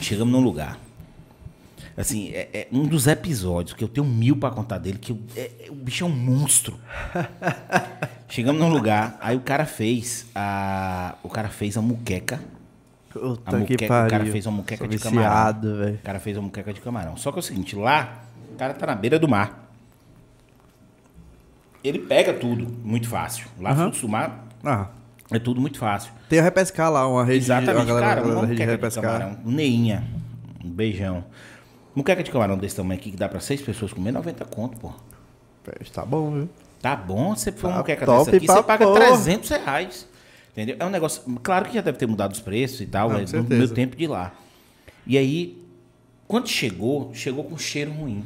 [0.00, 0.78] Chegamos num lugar.
[1.96, 5.20] Assim, é, é um dos episódios que eu tenho mil pra contar dele, que eu-
[5.36, 6.78] é- é- o bicho é um monstro.
[8.28, 11.16] Chegamos num lugar, aí o cara fez a.
[11.22, 12.40] O cara fez a muqueca.
[13.10, 14.10] A Puta muqueca que o pariu.
[14.10, 15.28] cara fez uma muqueca de camarão.
[15.28, 15.94] viciado, velho.
[15.96, 17.16] O cara fez uma muqueca de camarão.
[17.16, 18.22] Só que é o seguinte, lá,
[18.52, 19.68] o cara tá na beira do mar.
[21.82, 23.48] Ele pega tudo muito fácil.
[23.58, 24.88] Lá, frutos do mar, Ah,
[25.30, 26.12] é tudo muito fácil.
[26.28, 27.44] tem a repescar lá, uma rede de...
[27.46, 29.04] Exatamente, a galera, cara, uma rede de muqueca de repescar.
[29.04, 29.38] camarão.
[29.44, 30.04] Um Neinha.
[30.64, 31.24] Um beijão.
[31.94, 34.92] Muqueca de camarão desse tamanho aqui, que dá pra seis pessoas comer, 90 conto, pô.
[35.92, 36.48] Tá bom, viu?
[36.80, 39.00] Tá bom, você for uma Tá muqueca top dessa aqui, você paga porra.
[39.00, 40.08] 300 reais.
[40.52, 40.76] Entendeu?
[40.78, 41.22] É um negócio...
[41.42, 43.58] Claro que já deve ter mudado os preços e tal, mas no certeza.
[43.58, 44.32] meu tempo de lá.
[45.06, 45.62] E aí,
[46.26, 48.24] quando chegou, chegou com cheiro ruim.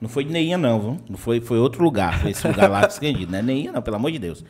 [0.00, 1.00] Não foi de Neinha, não, viu?
[1.08, 2.20] Não foi, foi outro lugar.
[2.20, 3.32] Foi esse lugar lá escondido.
[3.32, 4.44] Não é Neinha, não, pelo amor de Deus.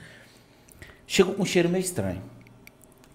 [1.06, 2.22] Chegou com um cheiro meio estranho.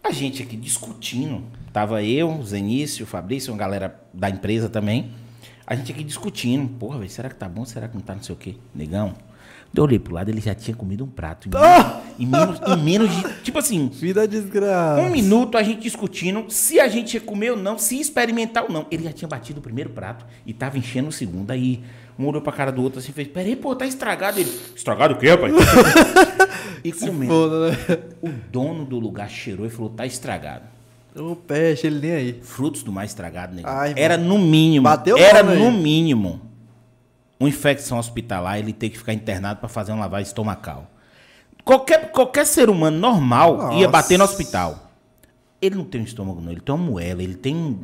[0.04, 1.44] A gente aqui discutindo.
[1.74, 5.12] Tava eu, o Zenício, o Fabrício, uma galera da empresa também.
[5.66, 6.68] A gente aqui discutindo.
[6.80, 7.66] Porra, velho, será que tá bom?
[7.66, 8.56] Será que não tá não sei o quê?
[8.74, 9.14] Negão.
[9.76, 11.48] Eu olhei pro lado, ele já tinha comido um prato.
[11.48, 12.02] Em, Ah!
[12.18, 13.42] menos, em, menos, em menos de.
[13.44, 15.00] Tipo assim, Vida desgraça.
[15.04, 18.72] um minuto a gente discutindo se a gente ia comer ou não, se experimentar ou
[18.72, 18.88] não.
[18.90, 21.52] Ele já tinha batido o primeiro prato e tava enchendo o segundo.
[21.52, 21.84] Aí
[22.20, 24.40] um olhou pra cara do outro assim e fez: Peraí, pô, tá estragado.
[24.40, 25.54] Ele: Estragado o quê, rapaz?
[26.84, 27.32] e comendo.
[27.34, 27.78] Foda, né?
[28.22, 30.66] O dono do lugar cheirou e falou: Tá estragado.
[31.16, 32.40] O peixe, ele nem aí.
[32.42, 33.64] Frutos do mar estragado, né?
[33.66, 34.84] Ai, Era no mínimo.
[34.84, 35.60] Bateu era logo aí.
[35.60, 36.42] no mínimo.
[37.40, 40.92] Uma infecção hospitalar, ele ter que ficar internado pra fazer uma lavagem estomacal.
[41.64, 43.88] Qualquer, qualquer ser humano normal ia Nossa.
[43.88, 44.92] bater no hospital.
[45.62, 46.52] Ele não tem um estômago, não.
[46.52, 47.80] Ele tem uma moela, ele tem.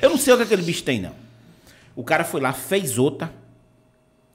[0.00, 1.12] Eu não sei o que aquele bicho tem, não.
[1.94, 3.32] O cara foi lá, fez outra.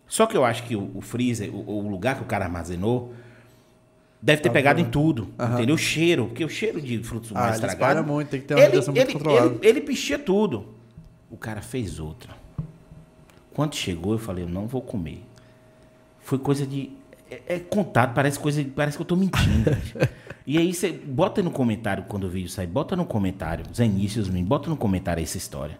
[0.07, 3.13] Só que eu acho que o, o freezer, o, o lugar que o cara armazenou,
[4.21, 5.29] deve ter pegado em tudo.
[5.53, 5.75] Entendeu?
[5.75, 8.03] O cheiro, porque o cheiro de frutos do mar Ah, estragado.
[8.07, 9.47] muito, tem que ter uma ele, muito ele, controlada.
[9.47, 10.73] ele, ele pichia tudo.
[11.29, 12.33] O cara fez outra.
[13.53, 15.23] Quando chegou, eu falei, eu não vou comer.
[16.21, 16.91] Foi coisa de.
[17.29, 18.63] É, é contato, parece coisa.
[18.75, 19.71] Parece que eu tô mentindo.
[20.45, 24.29] e aí você bota no comentário quando o vídeo sai, bota no comentário, os inícios,
[24.29, 25.77] bota no comentário essa história.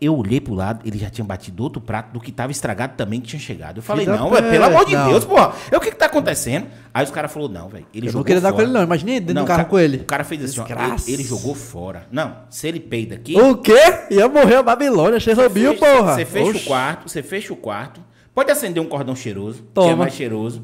[0.00, 3.20] Eu olhei pro lado, ele já tinha batido outro prato do que tava estragado também
[3.20, 3.78] que tinha chegado.
[3.78, 5.08] Eu falei, Vida não, velho, pelo amor de não.
[5.08, 5.52] Deus, porra.
[5.70, 6.66] É o que que tá acontecendo?
[6.92, 7.86] Aí os caras falaram, não, velho.
[7.94, 8.68] Ele Eu jogou não queria dar com fora.
[8.68, 8.82] ele, não.
[8.82, 9.98] Imagina dentro Não, do carro com ele.
[9.98, 12.06] O cara fez assim, ó, ele, ele jogou fora.
[12.10, 13.74] Não, se ele peida aqui, O quê?
[14.10, 16.14] Ia morrer a Babilônia, Chernobyl, porra.
[16.14, 16.62] Você fecha Oxi.
[16.64, 18.00] o quarto, você fecha o quarto.
[18.34, 19.92] Pode acender um cordão cheiroso, que Toma.
[19.92, 20.62] é mais cheiroso.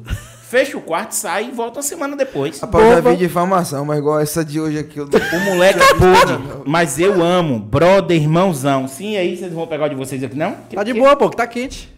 [0.53, 2.59] Fecha o quarto, sai e volta uma semana depois.
[2.59, 5.39] Rapaz, eu já vi difamação, mas igual essa de hoje aqui, eu não...
[5.39, 7.57] O moleque pôde, mas eu amo.
[7.57, 8.87] Brother, irmãozão.
[8.87, 10.55] Sim, aí vocês vão pegar o de vocês aqui, não?
[10.71, 11.91] Tá de boa, pô, que tá quente.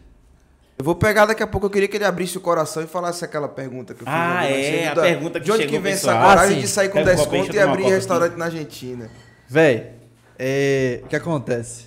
[0.78, 3.26] Eu vou pegar daqui a pouco, eu queria que ele abrisse o coração e falasse
[3.26, 4.14] aquela pergunta que eu fiz.
[4.16, 6.30] Ah, é, a da- pergunta que De onde chegou, que vem essa pessoal.
[6.30, 9.10] coragem Ah, de sair com Pega um desconto copinho, e abrir restaurante na Argentina?
[9.50, 9.92] Véi,
[10.40, 11.02] é...
[11.04, 11.86] o que acontece?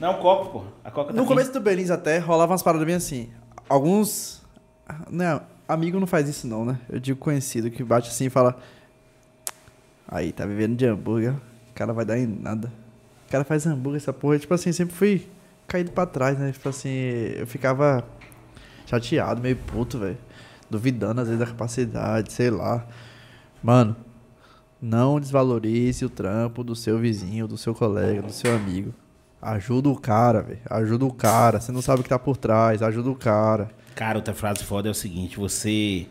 [0.00, 0.64] Não, o copo, pô.
[0.84, 1.28] A coca tá No aqui.
[1.28, 3.28] começo do Belize até rolava umas paradas bem assim.
[3.68, 4.39] Alguns.
[5.10, 6.78] Não, amigo não faz isso não, né?
[6.88, 8.58] Eu digo conhecido que bate assim e fala.
[10.08, 11.32] Aí, tá vivendo de hambúrguer.
[11.32, 12.72] O cara vai dar em nada.
[13.26, 14.38] O cara faz hambúrguer, essa porra.
[14.38, 15.28] Tipo assim, sempre fui
[15.66, 16.50] caído pra trás, né?
[16.50, 18.04] Tipo assim, eu ficava
[18.86, 20.18] chateado, meio puto, velho.
[20.68, 22.84] Duvidando às vezes da capacidade, sei lá.
[23.62, 23.94] Mano,
[24.80, 28.92] não desvalorize o trampo do seu vizinho, do seu colega, do seu amigo.
[29.40, 30.60] Ajuda o cara, velho.
[30.68, 31.60] Ajuda o cara.
[31.60, 32.82] Você não sabe o que tá por trás.
[32.82, 33.70] Ajuda o cara.
[33.94, 36.06] Cara, outra frase foda é o seguinte: você.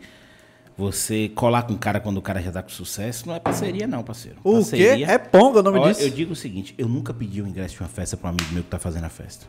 [0.78, 3.86] Você colar com o cara quando o cara já tá com sucesso não é parceria,
[3.86, 4.38] não, parceiro.
[4.42, 5.12] O parceria, quê?
[5.12, 6.00] É ponga o nome Ó, disso?
[6.00, 8.54] Eu digo o seguinte: eu nunca pedi o ingresso de uma festa pra um amigo
[8.54, 9.46] meu que tá fazendo a festa.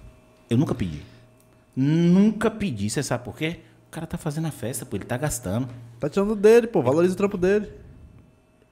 [0.49, 1.01] Eu nunca pedi.
[1.73, 2.89] Nunca pedi.
[2.89, 3.61] Você sabe por quê?
[3.87, 5.69] O cara tá fazendo a festa, pô, ele tá gastando.
[5.99, 6.81] Tá tirando dele, pô.
[6.81, 7.71] Valoriza o trampo dele.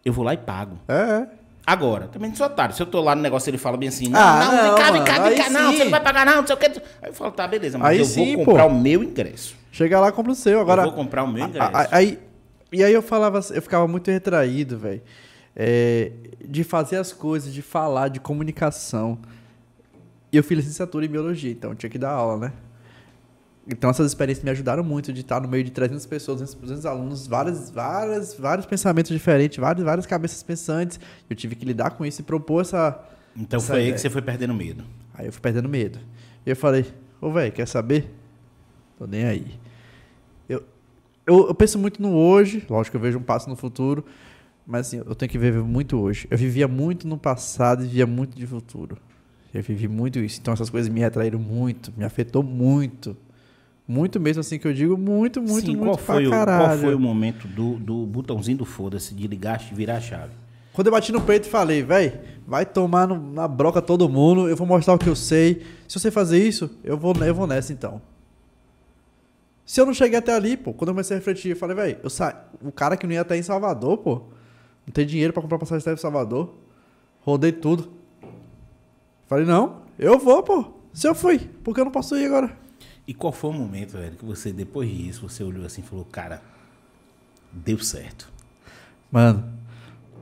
[0.03, 0.77] Eu vou lá e pago.
[0.87, 1.27] É, é.
[1.69, 2.73] Agora, também sou otário.
[2.73, 4.75] Se eu tô lá no negócio ele fala bem assim, não, Ah, não, não, vem
[4.75, 6.71] cá, vem cá, vem cá, não, você não vai pagar não, não sei o quê.
[6.99, 8.51] Aí eu falo, tá, beleza, mas Aí eu sim, vou pô.
[8.51, 9.55] comprar o meu ingresso.
[9.71, 10.59] Chega lá, compra o seu.
[10.59, 11.69] Agora, eu vou comprar o meu ingresso.
[11.91, 12.17] aí,
[12.71, 15.01] e aí eu falava, eu ficava muito retraído, velho.
[15.55, 16.11] É,
[16.43, 19.19] de fazer as coisas, de falar, de comunicação.
[20.31, 22.53] E eu fiz licenciatura em biologia, então eu tinha que dar aula, né?
[23.67, 26.85] Então essas experiências me ajudaram muito de estar no meio de 300 pessoas, 200, 200
[26.85, 30.99] alunos, várias, várias, vários pensamentos diferentes, várias, várias cabeças pensantes.
[31.29, 32.99] Eu tive que lidar com isso e propor essa,
[33.35, 33.93] Então essa foi aí ideia.
[33.93, 34.83] que você foi perdendo medo.
[35.13, 35.99] Aí eu fui perdendo medo.
[36.45, 36.85] E eu falei,
[37.21, 38.11] ô velho, quer saber?
[38.97, 39.59] Tô nem aí.
[40.47, 40.63] Eu,
[41.27, 44.03] eu, eu penso muito no hoje, lógico que eu vejo um passo no futuro,
[44.65, 46.27] mas assim, eu tenho que viver muito hoje.
[46.31, 48.97] Eu vivia muito no passado e vivia muito de futuro.
[49.53, 50.39] Eu vivi muito isso.
[50.39, 53.15] Então essas coisas me atraíram muito, me afetou muito.
[53.91, 56.45] Muito mesmo assim que eu digo, muito, muito, Sim, muito qual pra foi, o, qual
[56.45, 56.79] caralho.
[56.79, 60.31] foi o momento do, do botãozinho do foda-se, de ligar e virar a chave?
[60.73, 64.47] Quando eu bati no peito e falei, véi, vai tomar no- na broca todo mundo,
[64.47, 65.63] eu vou mostrar o que eu sei.
[65.87, 67.99] Se você fazer isso, eu vou, eu vou nessa então.
[69.65, 71.97] Se eu não cheguei até ali, pô, quando eu comecei a refletir, eu falei, véi,
[72.03, 72.45] eu sa...
[72.63, 74.15] o cara que não ia até em Salvador, pô,
[74.85, 76.53] não tem dinheiro pra comprar passagem até em Salvador,
[77.21, 77.89] rodei tudo.
[79.27, 80.65] Falei, não, eu vou, pô.
[80.93, 82.55] Se eu fui, por que eu não posso ir agora?
[83.09, 86.05] E qual foi o momento, velho, que você, depois disso, você olhou assim e falou,
[86.05, 86.43] cara,
[87.51, 88.31] deu certo?
[89.11, 89.45] Mano,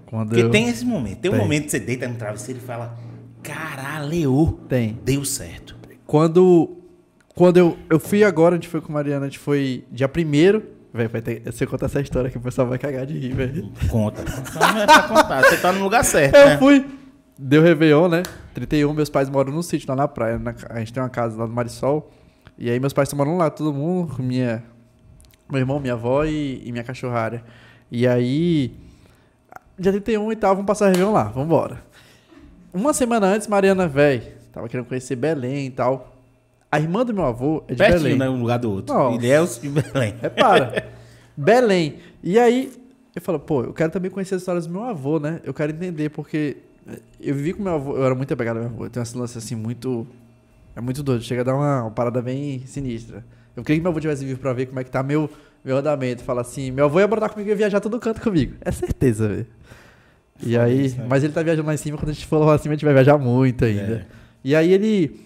[0.06, 0.50] quando Porque eu...
[0.50, 1.20] tem esse momento.
[1.20, 1.44] Tem um Tem.
[1.44, 2.98] momento que você deita no travesseiro e fala,
[3.44, 4.98] caralho, Tem.
[5.04, 5.76] deu certo.
[6.06, 6.78] Quando,
[7.36, 10.08] quando eu, eu fui agora, a gente foi com a Mariana, a gente foi dia
[10.08, 10.64] primeiro.
[10.94, 13.34] Velho, vai ter, se eu contar essa história que o pessoal vai cagar de rir,
[13.34, 13.70] velho.
[13.90, 14.22] Conta.
[14.22, 16.58] É contar, você tá no lugar certo, Eu né?
[16.58, 16.86] fui.
[17.38, 18.24] Deu Réveillon, né?
[18.54, 20.40] 31, meus pais moram no sítio, lá na praia.
[20.40, 22.10] na a gente tem uma casa lá no Marisol.
[22.58, 24.64] E aí meus pais moram lá, todo mundo, minha,
[25.50, 27.44] meu irmão, minha avó e, e minha cachorrada.
[27.92, 28.74] E aí,
[29.78, 31.82] dia 31 e tal, vamos passar Réveillon lá, vambora.
[32.74, 36.16] Uma semana antes, Mariana, velho, tava querendo conhecer Belém e tal.
[36.72, 38.18] A irmã do meu avô é de Pertinho, Belém.
[38.18, 38.30] né?
[38.30, 38.94] Um lugar do outro.
[38.94, 39.16] Nossa.
[39.16, 40.16] Ilhéus e Belém.
[40.22, 40.92] Repara.
[41.38, 42.00] Belém.
[42.22, 42.74] E aí,
[43.16, 45.40] eu falo, pô, eu quero também conhecer as histórias do meu avô, né?
[45.44, 46.58] Eu quero entender, porque
[47.22, 48.86] eu vivi com meu avô, eu era muito apegado ao meu avô.
[48.86, 50.06] Eu tenho esse lance assim, muito.
[50.78, 53.26] É muito doido, chega a dar uma, uma parada bem sinistra.
[53.56, 55.28] Eu queria que meu avô tivesse vivo pra ver como é que tá meu,
[55.66, 56.24] meu andamento.
[56.24, 58.54] Fala assim, meu avô ia brotar comigo e ia viajar todo canto comigo.
[58.62, 59.48] É certeza, velho.
[60.44, 61.08] E aí, isso, né?
[61.10, 62.76] mas ele tá viajando lá em cima, quando a gente for lá em cima, a
[62.76, 63.96] gente vai viajar muito ainda.
[63.96, 64.06] É.
[64.44, 65.20] E aí ele.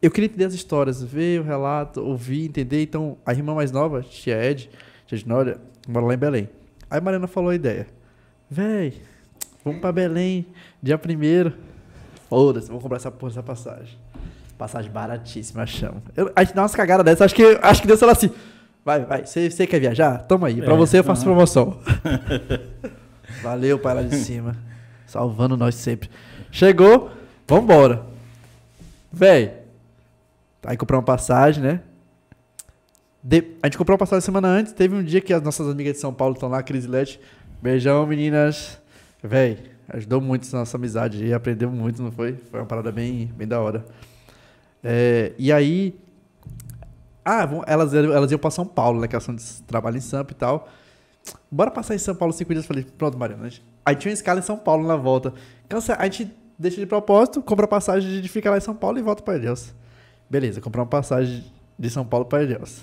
[0.00, 2.80] Eu queria entender as histórias, ver o relato, ouvir, entender.
[2.80, 4.70] Então, a irmã mais nova, tia Ed,
[5.04, 6.48] tia Dinória, mora lá em Belém.
[6.88, 7.88] Aí a Mariana falou a ideia.
[8.48, 8.94] Véi,
[9.64, 10.46] vamos pra Belém,
[10.80, 11.54] dia primeiro.
[12.28, 13.98] Foda-se, vamos comprar essa porra dessa passagem.
[14.60, 16.02] Passagem baratíssima, achamos.
[16.14, 18.30] Eu, a gente dá umas cagadas dessas, acho que, acho que Deus falou assim.
[18.84, 20.18] Vai, vai, você quer viajar?
[20.24, 21.30] Toma aí, pra É, você eu faço aham.
[21.32, 21.80] promoção.
[23.42, 24.54] Valeu, pai lá de cima.
[25.06, 26.10] Salvando nós sempre.
[26.52, 27.10] Chegou,
[27.48, 28.02] vambora.
[29.10, 29.54] Véi,
[30.66, 31.80] aí comprou uma passagem, né?
[33.22, 34.74] De- a gente comprou uma passagem semana antes.
[34.74, 37.18] Teve um dia que as nossas amigas de São Paulo estão lá, Cris Lete.
[37.62, 38.78] Beijão, meninas.
[39.22, 39.58] Véi,
[39.88, 42.34] ajudou muito essa nossa amizade e aprendeu muito, não foi?
[42.50, 43.84] Foi uma parada bem, bem da hora.
[44.82, 45.98] É, e aí.
[47.24, 49.06] Ah, elas, elas iam pra São Paulo, né?
[49.08, 50.68] Que elas são de trabalho em Sampa e tal.
[51.50, 52.64] Bora passar em São Paulo cinco dias.
[52.66, 53.48] Falei, pronto, Mariana.
[53.50, 55.32] gente- Aí tinha uma escala em São Paulo na volta.
[55.68, 59.02] Cansa- A gente deixa de propósito, compra passagem de ficar lá em São Paulo e
[59.02, 59.72] volta para Ilhéus.
[60.28, 61.44] Beleza, comprar uma passagem
[61.78, 62.80] de São Paulo para Ilhéus.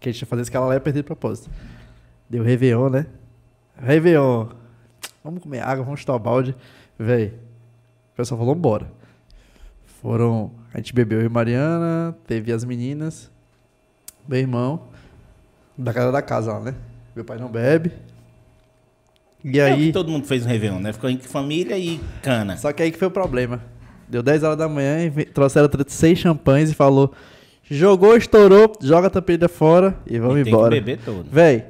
[0.00, 1.48] Que a gente ia fazer escala lá e ia perder de propósito.
[2.28, 3.06] Deu Réveillon, né?
[3.76, 4.48] Réveillon.
[5.22, 6.56] Vamos comer água, vamos chutar o balde.
[6.98, 7.28] Véi,
[8.12, 8.86] o pessoal falou, bora.
[10.00, 10.50] Foram.
[10.76, 13.30] A gente bebeu eu e Mariana, teve as meninas,
[14.28, 14.82] meu irmão,
[15.74, 16.74] da casa da casa lá, né?
[17.14, 17.92] Meu pai não bebe.
[19.42, 19.90] E É aí.
[19.90, 20.92] todo mundo fez no Réveillon, né?
[20.92, 22.58] Ficou em família e cana.
[22.58, 23.62] Só que aí que foi o problema.
[24.06, 27.10] Deu 10 horas da manhã e trouxeram 36 champanhes e falou:
[27.70, 30.74] jogou, estourou, joga a tampilha fora e vamos E tem embora.
[30.74, 31.26] que beber todo.
[31.30, 31.64] Véi.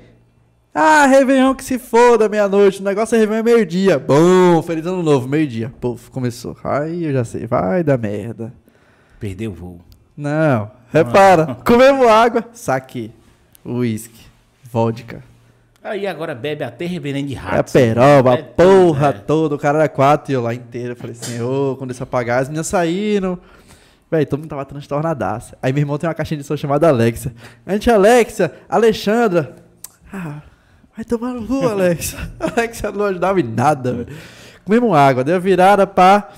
[0.74, 2.80] Ah, Réveillon que se foda, meia-noite.
[2.80, 4.00] O negócio é Réveillon é meio-dia.
[4.00, 5.72] Bom, feliz ano novo, meio-dia.
[5.80, 6.56] Puf, começou.
[6.64, 7.46] Ai, eu já sei.
[7.46, 8.52] Vai dar merda.
[9.18, 9.80] Perdeu o voo.
[10.16, 11.56] Não, repara.
[11.64, 13.12] Comemos água, saque.
[13.64, 14.20] Uísque,
[14.70, 15.22] vodka.
[15.82, 17.72] Aí agora bebe até reverendo de É rato.
[17.72, 19.12] peroba, É porra é.
[19.12, 19.54] toda.
[19.54, 20.92] O cara era quatro e eu lá inteiro.
[20.92, 23.38] Eu falei, senhor, quando isso apagar, as meninas saíram.
[24.10, 25.54] Véi, todo mundo tava transtornadaço.
[25.62, 27.32] Aí meu irmão tem uma caixinha de som chamada Alexa.
[27.64, 29.56] A gente, Alexa, Alexandra.
[30.12, 30.40] Ah,
[30.96, 32.16] vai tomar no cu, Alexa.
[32.38, 34.16] Alexa não ajudava em nada, velho.
[34.64, 36.30] Comemos água, deu a virada pra...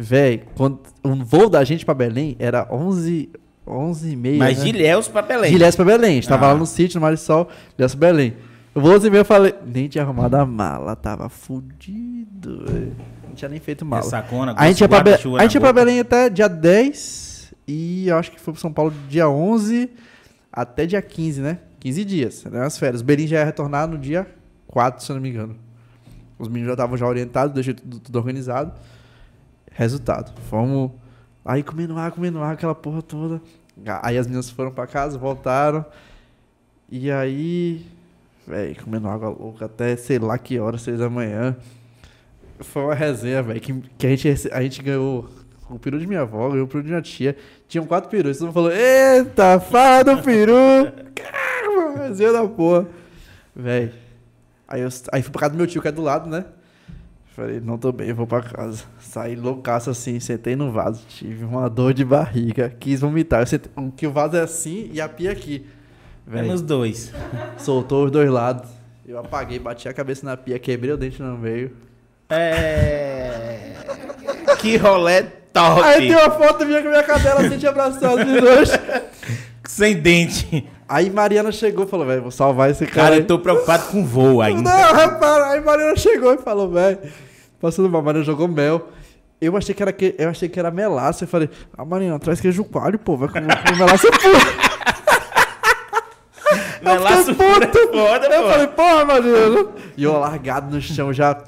[0.00, 3.28] Véi, quando o voo da gente pra Belém era 11,
[3.66, 4.64] 11 e meia, Mas né?
[4.64, 5.50] de Ilhéus pra Belém.
[5.50, 6.10] Gilés pra Belém.
[6.10, 6.52] A gente tava Ah.
[6.52, 8.34] lá no sítio, no Marisol, Gilés pra Belém.
[8.74, 12.96] Eu vou e meio eu falei, nem tinha arrumado a mala, tava fudido, velho.
[13.26, 14.04] Não tinha nem feito mala.
[14.04, 15.72] Ressacona, A gente ia pra, Be- a gente ia pra.
[15.72, 19.90] Belém até dia 10 e eu acho que foi pro São Paulo dia 11
[20.52, 21.58] até dia 15, né?
[21.80, 22.64] 15 dias, né?
[22.64, 23.02] As férias.
[23.02, 24.28] Belém já ia retornar no dia
[24.68, 25.56] 4, se eu não me engano.
[26.38, 28.72] Os meninos já estavam já orientados, deixei tudo, tudo organizado.
[29.78, 30.90] Resultado, fomos
[31.44, 33.40] aí comendo água, comendo água, aquela porra toda.
[34.02, 35.86] Aí as meninas foram pra casa, voltaram.
[36.90, 37.86] E aí,
[38.44, 41.56] velho, comendo água louca até sei lá que hora, seis da manhã.
[42.58, 45.30] Foi uma resenha, velho, que, que a, gente, a gente ganhou
[45.70, 47.36] o peru de minha avó, ganhou o peru de minha tia.
[47.68, 48.36] Tinham quatro perus.
[48.36, 50.54] Todo mundo falou, eita, fala do peru.
[51.14, 52.88] Caramba, resenha da porra.
[53.54, 53.92] Velho.
[54.66, 54.82] Aí,
[55.12, 56.46] aí fui pra casa do meu tio, que é do lado, né?
[57.38, 58.82] Falei, não tô bem, vou pra casa.
[58.98, 61.04] Saí loucaço assim, sentei no vaso.
[61.08, 63.46] Tive uma dor de barriga, quis vomitar.
[63.46, 65.64] Sentei, que o vaso é assim e a pia aqui.
[66.26, 67.12] É Velho, nos dois.
[67.56, 68.68] soltou os dois lados.
[69.06, 71.70] Eu apaguei, bati a cabeça na pia, quebrei o dente no meio.
[72.28, 73.74] É.
[74.58, 75.80] que rolé top.
[75.80, 78.68] Aí tem uma foto minha com a minha cadela assim, te abraçando de dois.
[79.62, 80.68] Sem dente.
[80.88, 83.16] Aí Mariana chegou e falou, velho, vou salvar esse Cara, cara.
[83.16, 84.68] eu tô preocupado com voo ainda.
[84.68, 85.50] Não, repara.
[85.50, 86.98] Aí Mariana chegou e falou, velho,
[87.60, 88.88] passando mal, Mariana jogou mel.
[89.40, 91.24] Eu achei que era, que, eu achei que era melaço.
[91.24, 94.68] Eu falei, ah, Mariana, traz queijo coalho, pô, vai comer, melaço puro.
[96.82, 97.78] Melaço é puto.
[97.92, 98.48] foda, Eu pô.
[98.48, 99.68] falei, porra, Mariana.
[99.96, 101.42] E eu largado no chão já,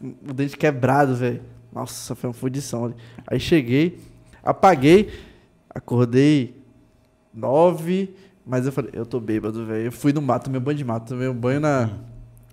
[0.00, 1.42] o dente quebrado, velho.
[1.72, 2.94] Nossa, foi uma fudição ali.
[3.26, 3.98] Aí cheguei,
[4.42, 5.12] apaguei,
[5.74, 6.62] acordei
[7.32, 8.14] nove,
[8.46, 9.86] mas eu falei, eu tô bêbado, velho.
[9.86, 11.90] Eu fui no mato, tomei um banho de mato, tomei um banho na...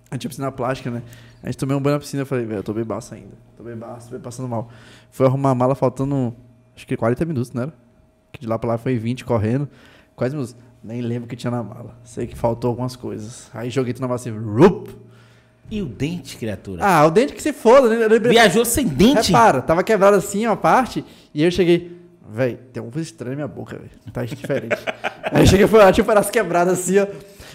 [0.10, 1.02] A gente tinha piscina plástica, né?
[1.44, 3.34] A gente tomei um banho na piscina, eu falei, velho, eu tô bebaço ainda.
[3.58, 4.70] Tô bebaço, tô passando mal.
[5.10, 6.36] Fui arrumar a mala faltando,
[6.76, 7.74] acho que 40 minutos, não era?
[8.32, 9.68] Que de lá pra lá foi 20 correndo.
[10.16, 10.56] Quase minutos.
[10.84, 11.96] Nem lembro o que tinha na mala.
[12.04, 13.50] Sei que faltou algumas coisas.
[13.54, 14.90] Aí joguei tudo na mala assim, rup.
[15.70, 16.84] E o dente, criatura?
[16.86, 18.08] Ah, o dente que se foda, né?
[18.08, 19.32] Lembrei- Viajou sem dente?
[19.32, 21.04] Repara, tava quebrado assim uma parte,
[21.34, 21.98] e eu cheguei,
[22.30, 23.90] véi, tem uma coisa estranha na minha boca, velho.
[24.12, 24.76] Tá diferente.
[25.32, 27.08] aí eu cheguei, foi, tinha um pedaço quebrado assim, ó.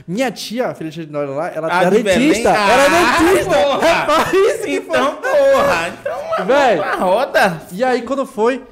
[0.06, 2.52] Minha tia, a filha de nós lá, ela Ah, era de dentista.
[2.52, 2.88] Ah, era
[3.28, 3.50] dentista.
[3.50, 4.30] porra.
[4.62, 5.88] Que Então, porra.
[5.88, 6.78] Então, uma, Véi.
[6.78, 7.62] uma roda.
[7.72, 8.64] E aí, quando foi,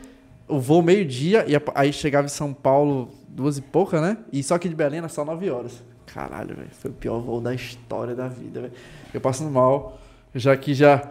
[0.46, 4.18] o voo meio-dia, e a- aí chegava em São Paulo duas e pouca, né?
[4.32, 5.82] E só que de Belém era só nove horas.
[6.06, 6.68] Caralho, velho.
[6.70, 8.72] Foi o pior voo da história da vida, velho.
[9.12, 9.98] Eu passando mal,
[10.34, 11.02] já que já.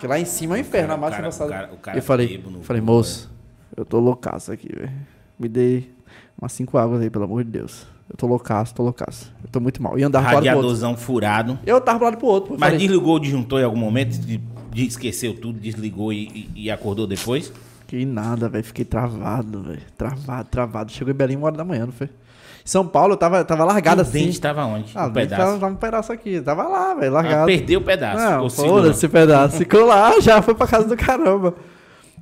[0.00, 1.50] Que lá em cima é o inferno, cara- a máxima passada.
[1.50, 3.30] o cara- o cara eu falei, falei, moço,
[3.76, 4.92] eu tô loucaço aqui, velho.
[5.38, 5.92] Me dei
[6.40, 7.86] umas cinco águas aí, pelo amor de Deus.
[8.10, 9.32] Eu tô loucaço, tô loucaço.
[9.42, 9.98] Eu tô muito mal.
[9.98, 10.96] E andava pro lado pro outro.
[10.96, 11.58] Furado.
[11.66, 12.52] Eu tava pro lado pro outro.
[12.58, 14.18] Mas falei, desligou o disjuntor em algum momento?
[14.18, 14.38] De,
[14.72, 17.52] de- esqueceu tudo, desligou e, e- e acordou depois?
[17.86, 18.64] Que nada, velho.
[18.64, 19.82] Fiquei travado, velho.
[19.96, 20.92] Travado, travado.
[20.92, 22.06] Chegou em Belém uma hora da manhã, não foi?
[22.06, 24.24] Em São Paulo, eu tava, tava largado o assim.
[24.26, 24.92] dente tava onde?
[24.94, 25.42] Ah, um o pedaço.
[25.42, 26.40] Tava, tava um pedaço aqui.
[26.40, 27.46] Tava lá, velho, Ah, largado.
[27.46, 28.18] perdeu o pedaço.
[28.22, 29.56] Não, foda-se esse pedaço.
[29.56, 31.54] Ficou lá, já foi pra casa do caramba.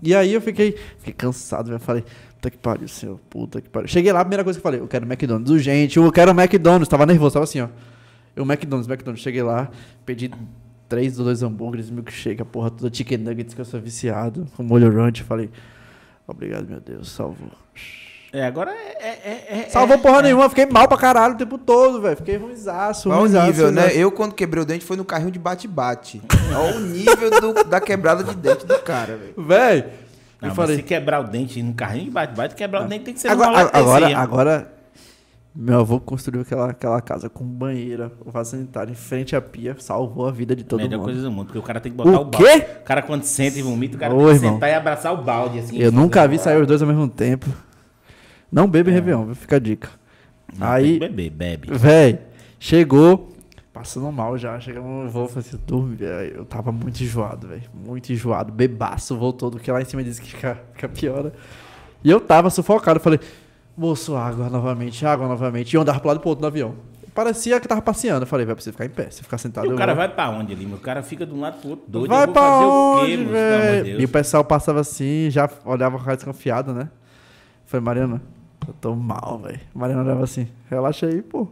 [0.03, 1.81] E aí eu fiquei, fiquei cansado, velho.
[1.81, 2.05] Falei,
[2.37, 3.19] puta que pariu, senhor.
[3.29, 3.89] Puta que pariu.
[3.89, 5.51] Cheguei lá, a primeira coisa que eu falei, eu quero McDonald's.
[5.51, 6.89] Urgente, eu quero McDonald's.
[6.89, 7.69] Tava nervoso, tava assim, ó.
[8.35, 9.23] Eu, McDonald's, McDonald's.
[9.23, 9.71] Cheguei lá,
[10.05, 10.31] pedi
[10.89, 14.63] três ou dois hambúrgueres, milkshake, a porra toda, chicken nuggets, que eu sou viciado, com
[14.63, 15.23] molho ranch.
[15.23, 15.51] Falei,
[16.27, 17.51] obrigado, meu Deus, salvou.
[18.33, 18.75] É, agora é.
[18.75, 22.17] é, é- é- Salvou porra nenhuma, fiquei mal pra caralho o tempo todo, velho.
[22.17, 23.97] Fiquei ruimzaço, Olha o ruimzaço, nível, né?
[23.97, 26.21] Eu, quando quebrei o dente, foi no carrinho de bate-bate.
[26.55, 29.35] Olha o nível do- da quebrada de dente do cara, velho.
[29.39, 29.85] Véi,
[30.41, 33.05] Não, eu mas falei, se quebrar o dente no carrinho de bate-bate, quebrar o dente
[33.05, 34.73] tem que ser agora, agora, agora,
[35.55, 39.75] meu avô construiu aquela, aquela casa com banheira, o vaso sanitário em frente à pia,
[39.79, 41.05] salvou a vida de todo Melhor mundo.
[41.07, 42.37] coisa do mundo, porque o cara tem que botar o, O balde.
[42.37, 42.67] quê?
[42.81, 44.53] O cara quando senta e vomita, o cara Ô, tem que irmão.
[44.55, 45.79] sentar e abraçar o balde, assim.
[45.79, 47.47] Eu nunca vi sair os dois ao mesmo tempo.
[48.53, 49.35] Não bebe Réveillon, viu?
[49.35, 49.89] Fica a dica.
[50.59, 51.69] Não, Aí, beber, bebe.
[51.73, 52.19] véi,
[52.61, 53.31] chegou,
[53.77, 54.59] passando mal já.
[54.59, 55.99] Chegamos no voo, falei assim, dormi.
[56.03, 57.63] Aí Eu tava muito enjoado, velho.
[57.75, 58.51] Muito enjoado.
[58.51, 61.31] Bebaço, voltou do que lá em cima disse que fica, fica pior.
[62.03, 62.99] E eu tava sufocado.
[63.01, 63.21] Falei,
[63.77, 65.75] moço, água novamente, água novamente.
[65.75, 66.75] E eu andava pro lado e pro outro no avião.
[67.15, 68.23] Parecia que tava passeando.
[68.23, 69.11] Eu falei, vai pra você ficar em pé.
[69.11, 69.99] Se ficar sentado, E o cara vou.
[69.99, 70.65] vai pra onde ali?
[70.67, 72.09] O cara fica de um lado pro outro doido.
[72.09, 74.01] Vai pra fazer o onde, velho?
[74.01, 76.89] E o pessoal passava assim, já olhava com a cara desconfiada, né?
[77.67, 78.23] Falei, Mariana,
[78.67, 79.61] eu tô mal, velho.
[79.75, 81.49] Mariana olhava assim, relaxa aí, pô.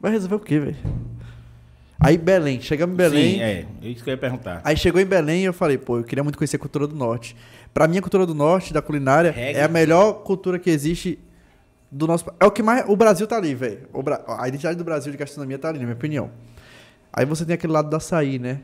[0.00, 0.76] Vai resolver o quê, velho?
[2.02, 3.34] Aí Belém, chegamos em Belém.
[3.34, 3.66] Sim, é.
[3.82, 4.60] É isso que eu ia perguntar.
[4.64, 6.96] Aí chegou em Belém e eu falei, pô, eu queria muito conhecer a cultura do
[6.96, 7.36] norte.
[7.72, 11.18] Pra mim, a cultura do norte, da culinária, é a melhor cultura que existe
[11.90, 12.84] do nosso É o que mais.
[12.88, 13.88] O Brasil tá ali, velho.
[14.02, 16.30] Bra- A identidade do Brasil de gastronomia tá ali, na minha opinião.
[17.12, 18.60] Aí você tem aquele lado do açaí, né?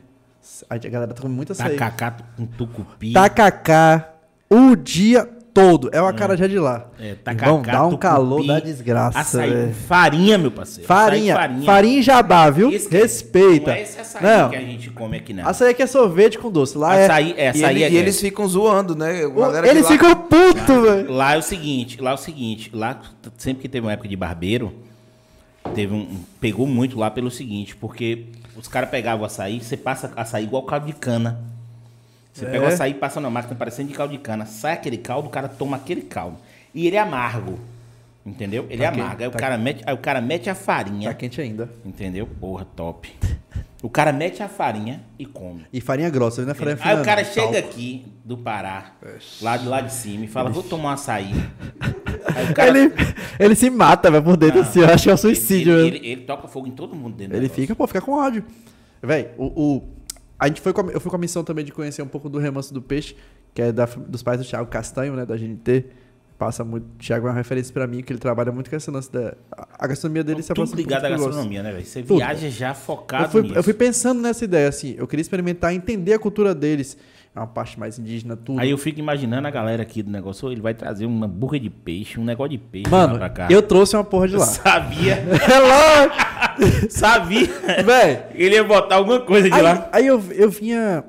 [0.69, 1.77] A galera tá com muito açaí.
[1.77, 3.13] Tacacá com tucupi.
[3.13, 4.13] Tacacá
[4.49, 5.29] o dia
[5.61, 5.89] todo.
[5.91, 6.87] É uma cara já de lá.
[6.99, 10.87] É, Irmão, tacacá, dá um tucupi, calor da desgraça, Açaí com farinha, meu parceiro.
[10.87, 11.99] Farinha, Açaí, farinha.
[11.99, 12.71] e jabá, viu?
[12.71, 13.71] Esse que- Respeita.
[13.71, 14.49] Não é esse açaí Não.
[14.49, 15.47] que a gente come aqui, não.
[15.47, 16.77] Açaí aqui é sorvete com doce.
[16.77, 17.05] Lá é.
[17.05, 19.25] Açaí, é, E, açaí ele- é e eles ficam zoando, né?
[19.25, 21.11] O- Eles lá- ficam putos, velho.
[21.11, 22.99] Lá é o seguinte, lá é o seguinte, lá
[23.37, 24.73] sempre que teve uma época de barbeiro,
[25.75, 26.07] teve um,
[26.39, 28.25] pegou muito lá pelo seguinte, porque
[28.57, 31.39] os caras pegavam o açaí, você passa açaí igual caldo de cana.
[32.33, 32.49] Você É?
[32.49, 35.31] pega o açaí, passa na máquina parecendo de caldo de cana, sai aquele caldo, o
[35.31, 36.37] cara toma aquele caldo.
[36.73, 37.59] E ele é amargo.
[38.25, 38.65] Entendeu?
[38.69, 39.21] Ele é Tá quente, amargo.
[39.23, 41.09] Aí, o tá cara mete, aí o cara mete a farinha.
[41.09, 41.69] Tá quente ainda.
[41.85, 42.27] Entendeu?
[42.39, 43.11] Porra, top.
[43.81, 45.65] O cara mete a farinha e come.
[45.71, 46.77] E farinha grossa, não é farinha.
[46.81, 47.31] Aí o cara não.
[47.31, 47.69] chega Sal.
[47.69, 48.91] aqui do Pará,
[49.41, 51.31] lá de lá de cima, e fala, vou tomar um açaí.
[52.35, 52.91] Aí o cara, Ele,
[53.39, 54.81] ele se mata, velho, por dentro, assim.
[54.81, 55.95] Eu acho que é um suicídio, ele, velho.
[55.95, 58.43] ele, ele toca fogo em todo mundo dentro Ele fica, pô, fica com ódio.
[59.01, 59.83] Véi, o, o-
[60.39, 62.29] a gente foi com a- eu fui com a missão também de conhecer um pouco
[62.29, 63.15] do remanso do peixe,
[63.53, 65.85] que é da- dos pais do Thiago Castanho, né, da GNT.
[66.37, 66.85] Passa muito.
[66.85, 69.33] O Thiago é uma referência pra mim, que ele trabalha muito com esse lance da.
[69.77, 71.85] A gastronomia dele se Tudo aproxima ligado à eu gastronomia, né, velho?
[71.85, 72.15] Você Tudo.
[72.15, 73.55] viaja já focado Eu fui, nisso.
[73.55, 74.95] eu fui pensando nessa ideia, assim.
[74.97, 76.97] Eu queria experimentar, entender a cultura deles.
[77.35, 78.57] É uma parte mais indígena, tudo.
[78.59, 81.59] Aí eu fico imaginando a galera aqui do negócio, "Ô, ele vai trazer uma hambúrguer
[81.59, 83.47] de peixe, um negócio de peixe Mano, pra cá.
[83.51, 84.45] eu trouxe uma porra de lá.
[84.47, 86.28] sabia, é lógico!
[86.89, 87.47] sabia.
[87.85, 89.89] Véi, Ele ia botar alguma coisa de Aí, lá.
[89.91, 91.03] aí eu, eu vinha.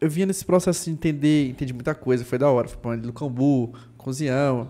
[0.00, 2.68] Eu vinha nesse processo de entender, entendi muita coisa, foi da hora.
[2.68, 4.68] Fui pra do Cambu, cozinhamos.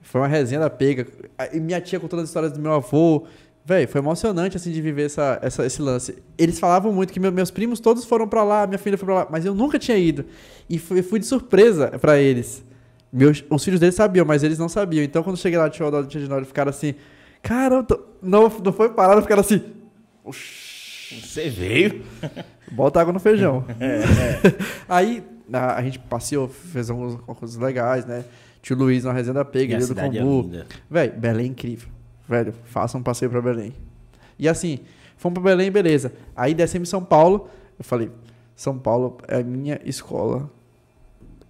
[0.00, 1.06] Foi uma resenha da pega.
[1.52, 3.24] E minha tia contando as histórias do meu avô.
[3.64, 6.16] Véi, foi emocionante assim de viver essa, essa- esse lance.
[6.36, 9.14] Eles falavam muito que meu- meus primos todos foram pra lá, minha filha foi pra
[9.14, 10.24] lá, mas eu nunca tinha ido.
[10.68, 12.64] E fui, fui de surpresa pra eles.
[13.12, 15.04] Meus, os filhos deles sabiam, mas eles não sabiam.
[15.04, 16.94] Então quando eu cheguei lá, tinha o tia de nós, eles ficaram assim.
[17.42, 19.62] Cara, eu tô- não, não foi parado, ficaram assim.
[20.24, 22.02] Você veio.
[22.70, 23.64] Bota água no feijão.
[24.88, 28.24] Aí a, a gente passeou, fez algumas coisas legais, né?
[28.62, 30.42] Tio Luiz na resenha da Pega, Ilha do é Combu.
[30.42, 30.66] linda.
[30.88, 31.88] Velho, Belém é incrível.
[32.28, 33.74] Velho, faça um passeio pra Belém.
[34.38, 34.78] E assim,
[35.16, 36.12] fomos pra Belém, beleza.
[36.36, 37.48] Aí descemos em São Paulo.
[37.78, 38.10] Eu falei,
[38.54, 40.48] São Paulo é a minha escola.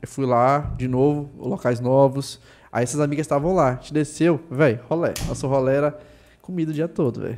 [0.00, 2.40] Eu fui lá de novo, locais novos.
[2.72, 3.72] Aí essas amigas estavam lá.
[3.72, 5.12] A gente desceu, velho, rolé.
[5.28, 5.98] Nosso rolé era
[6.40, 7.36] comida o dia todo, velho.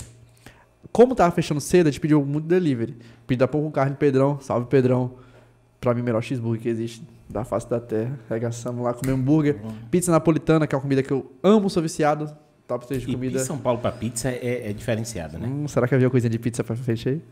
[0.93, 2.97] Como tava fechando cedo, a gente pediu muito delivery.
[3.27, 5.15] Pedi da pão com carne Pedrão, salve Pedrão.
[5.81, 8.16] Pra mim, o melhor cheeseburger que existe da face da terra.
[8.31, 9.61] Regaçamos lá, comer hambúrguer.
[9.90, 12.35] Pizza napolitana, que é uma comida que eu amo, sou viciado.
[12.66, 13.39] Top 3 de E comida.
[13.40, 15.47] São Paulo pra pizza é, é diferenciada, né?
[15.47, 17.23] Hum, será que havia coisinha de pizza pra frente aí?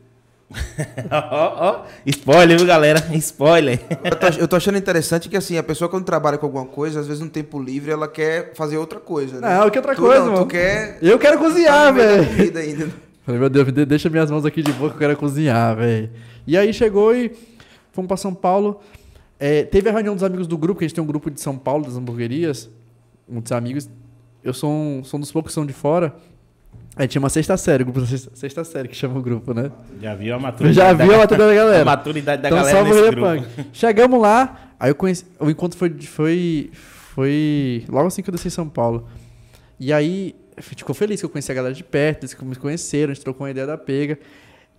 [1.10, 3.00] Ó, ó, spoiler, viu, galera?
[3.16, 3.80] Spoiler.
[4.04, 7.00] Eu tô, eu tô achando interessante que assim, a pessoa quando trabalha com alguma coisa,
[7.00, 9.58] às vezes no tempo livre ela quer fazer outra coisa, né?
[9.58, 10.44] Não, que outra tu, coisa, não, mano.
[10.46, 12.92] Tu quer Eu quero cozinhar, velho.
[13.24, 16.10] Falei, meu Deus, deixa minhas mãos aqui de boa que eu quero cozinhar, velho.
[16.46, 17.32] E aí chegou e
[17.92, 18.80] fomos pra São Paulo.
[19.38, 21.40] É, teve a reunião dos amigos do grupo, que a gente tem um grupo de
[21.40, 22.68] São Paulo, das hamburguerias.
[23.28, 23.88] Muitos amigos.
[24.42, 26.14] Eu sou um, sou um dos poucos que são de fora.
[26.94, 29.54] Aí tinha uma sexta série, o grupo da sexta, sexta série que chama o grupo,
[29.54, 29.70] né?
[30.00, 30.74] Já viu a maturidade?
[30.76, 31.82] já vi da- a maturidade da galera.
[31.82, 33.26] A maturidade da Então, galera salve nesse grupo.
[33.28, 33.68] Repunk.
[33.72, 35.24] Chegamos lá, aí eu conheci.
[35.40, 36.70] O encontro foi, foi,
[37.14, 39.08] foi logo assim que eu desci em São Paulo.
[39.80, 43.14] E aí, ficou feliz que eu conheci a galera de perto, eles me conheceram, a
[43.14, 44.18] gente trocou uma ideia da pega.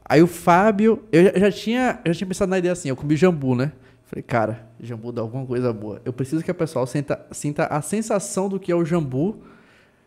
[0.06, 2.96] Aí o Fábio, eu já, já tinha, eu já tinha pensado na ideia assim, eu
[2.96, 3.72] comi jambu, né?
[4.06, 6.00] Falei, cara, jambu dá alguma coisa boa.
[6.06, 9.42] Eu preciso que a pessoa sinta, sinta a sensação do que é o jambu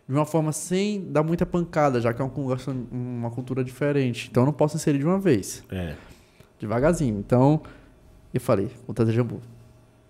[0.07, 4.27] de uma forma sem dar muita pancada, já que é um- uma cultura diferente.
[4.31, 5.95] Então eu não posso inserir de uma vez É.
[6.59, 7.19] devagarzinho.
[7.19, 7.61] Então,
[8.33, 9.41] eu falei, vou trazer jambu.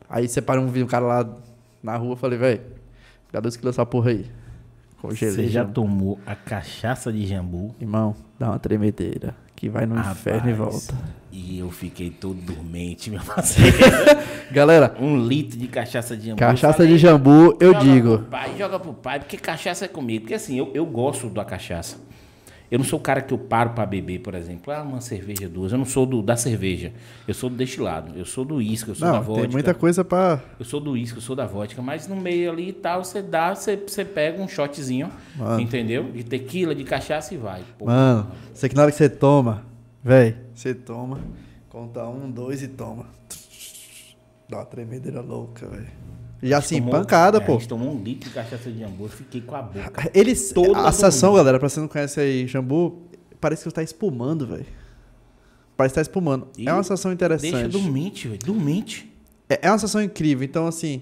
[0.10, 1.36] Aí separei um, um cara lá
[1.82, 2.62] na rua, falei, velho,
[3.32, 4.26] dá dois quilos dessa porra aí.
[5.02, 5.34] Congelei.
[5.36, 5.74] Você já jambu.
[5.74, 7.76] tomou a cachaça de jambu?
[7.80, 10.96] Irmão, dá uma tremedeira, que vai no inferno e Rapaz, volta.
[11.32, 13.76] E eu fiquei todo dormente, meu parceiro.
[14.52, 16.40] Galera, um litro de cachaça de jambu.
[16.40, 18.18] cachaça falei, de jambu, eu joga digo.
[18.20, 20.22] Pro pai, joga pro pai, porque cachaça é comigo.
[20.22, 21.98] Porque assim, eu, eu gosto da cachaça.
[22.70, 24.74] Eu não sou o cara que eu paro pra beber, por exemplo.
[24.74, 25.72] Ah, uma cerveja, duas.
[25.72, 26.92] Eu não sou do, da cerveja.
[27.28, 28.12] Eu sou do destilado.
[28.18, 29.42] Eu sou do uísque, eu sou da Não, vodka.
[29.44, 30.42] tem muita coisa pra.
[30.60, 33.22] Eu sou do uísque, eu sou da vodka, mas no meio ali e tal, você
[33.22, 35.62] dá, você, você pega um shotzinho, Mano.
[35.62, 36.12] entendeu?
[36.12, 37.62] De tequila, de cachaça e vai.
[37.80, 39.64] Pô, Mano, sei que na hora que você toma,
[40.04, 41.20] véi, você toma,
[41.70, 43.06] conta um, dois e toma.
[44.50, 45.88] Dá uma tremedeira louca, velho.
[46.42, 47.54] Gente assim, tomou- pancada, é, pô.
[47.56, 50.12] A gente tomou um litro de cachaça de jambu, eu fiquei com a boca.
[50.14, 51.44] Eles, Toda a sensação, dormida.
[51.44, 53.02] galera, pra você não conhece aí Jambu,
[53.42, 54.66] parece que você tá espumando, velho.
[55.76, 56.48] Parece que tá espumando.
[56.58, 57.52] E é uma sensação interessante.
[57.52, 59.12] Deixa dormente, velho, dormente.
[59.50, 60.44] É, é uma sensação incrível.
[60.44, 61.02] Então, assim,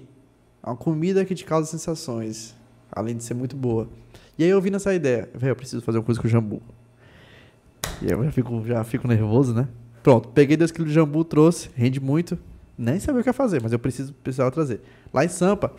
[0.62, 2.54] é uma comida que te causa sensações.
[2.92, 3.88] Além de ser muito boa.
[4.38, 6.62] E aí eu vi nessa ideia, velho, eu preciso fazer uma coisa com o jambu.
[8.02, 9.66] E aí eu já fico, já fico nervoso, né?
[10.02, 12.38] Pronto, peguei 2kg de jambu, trouxe, rende muito.
[12.78, 14.80] Nem sabia o que ia fazer, mas eu preciso, precisava trazer.
[15.16, 15.72] Lá em Sampa,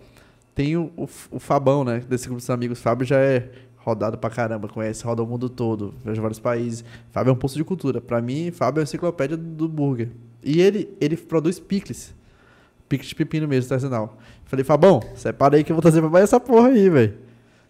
[0.55, 1.99] tem o, o, o Fabão, né?
[1.99, 2.81] Desse grupo dos amigos.
[2.81, 6.83] Fábio já é rodado pra caramba, conhece, roda o mundo todo, viaja vários países.
[7.11, 8.01] Fábio é um poço de cultura.
[8.01, 10.09] Pra mim, Fábio é a enciclopédia do, burger.
[10.43, 12.15] E ele, ele produz picles.
[12.89, 14.17] Picles de pepino mesmo, artesanal.
[14.45, 17.13] Falei, Fabão, separa aí que eu vou trazer pra mais essa porra aí, velho.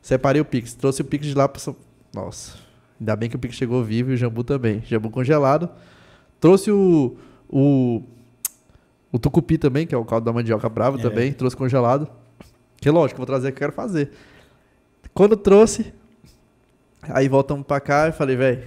[0.02, 1.76] Separei o pix, trouxe o pix de lá pra São...
[2.16, 2.56] Nossa,
[2.98, 4.82] ainda bem que o pix chegou vivo e o jambu também.
[4.86, 5.70] Jambu congelado.
[6.40, 7.18] Trouxe o...
[7.50, 8.04] o
[9.12, 11.02] o tucupi também, que é o caldo da mandioca brava É.
[11.02, 12.08] também, trouxe congelado.
[12.80, 14.12] Que lógico, vou trazer que eu quero fazer.
[15.14, 15.94] Quando trouxe,
[17.10, 18.64] aí voltamos pra cá e falei, velho.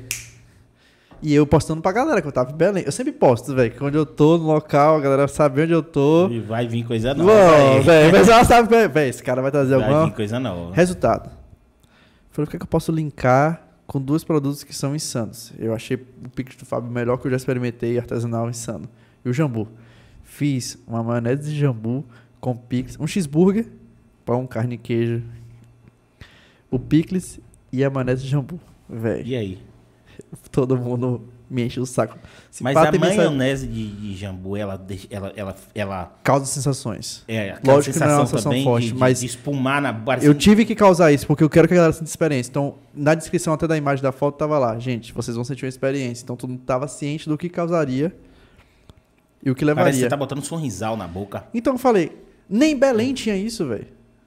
[1.22, 2.82] E eu postando pra galera, que eu tava em Belém.
[2.84, 5.82] Eu sempre posto, velho, que onde eu tô, no local, a galera sabe onde eu
[5.82, 6.28] tô.
[6.28, 7.80] E vai vir coisa nova.
[7.82, 10.06] Velho, mas ela sabe, velho, esse cara vai trazer Vai alguma.
[10.06, 10.74] vir coisa nova.
[10.74, 11.30] Resultado.
[12.30, 15.52] Falei, o que, é que eu posso linkar com dois produtos que são insanos?
[15.58, 18.88] Eu achei o Pix do Fábio melhor que eu já experimentei artesanal insano.
[19.22, 19.68] E o jambu.
[20.40, 22.02] Fiz uma maionese de jambu
[22.40, 23.66] com picles, um cheeseburger,
[24.24, 25.22] pão, carne e queijo,
[26.70, 27.38] o picles
[27.70, 28.58] e a maionese de jambu.
[28.88, 29.58] Velho, E aí?
[30.50, 32.16] todo mundo me enche o saco.
[32.50, 37.22] Se Mas a maionese de, de jambu, ela, ela, ela, ela Causa sensações.
[37.28, 39.94] é Lógico que não é uma sensação também forte, de, mas de espumar na Eu
[40.06, 42.48] parecendo- tive que causar isso, porque eu quero que a galera sinta experiência.
[42.48, 45.68] Então, na descrição até da imagem da foto tava lá, gente, vocês vão sentir uma
[45.68, 46.22] experiência.
[46.24, 48.16] Então, todo mundo tava ciente do que causaria
[49.42, 49.92] e o que Parece que levaria.
[50.00, 51.44] você tá botando um sorrisal na boca.
[51.54, 52.12] Então, eu falei,
[52.48, 53.86] nem em Belém tinha isso, velho.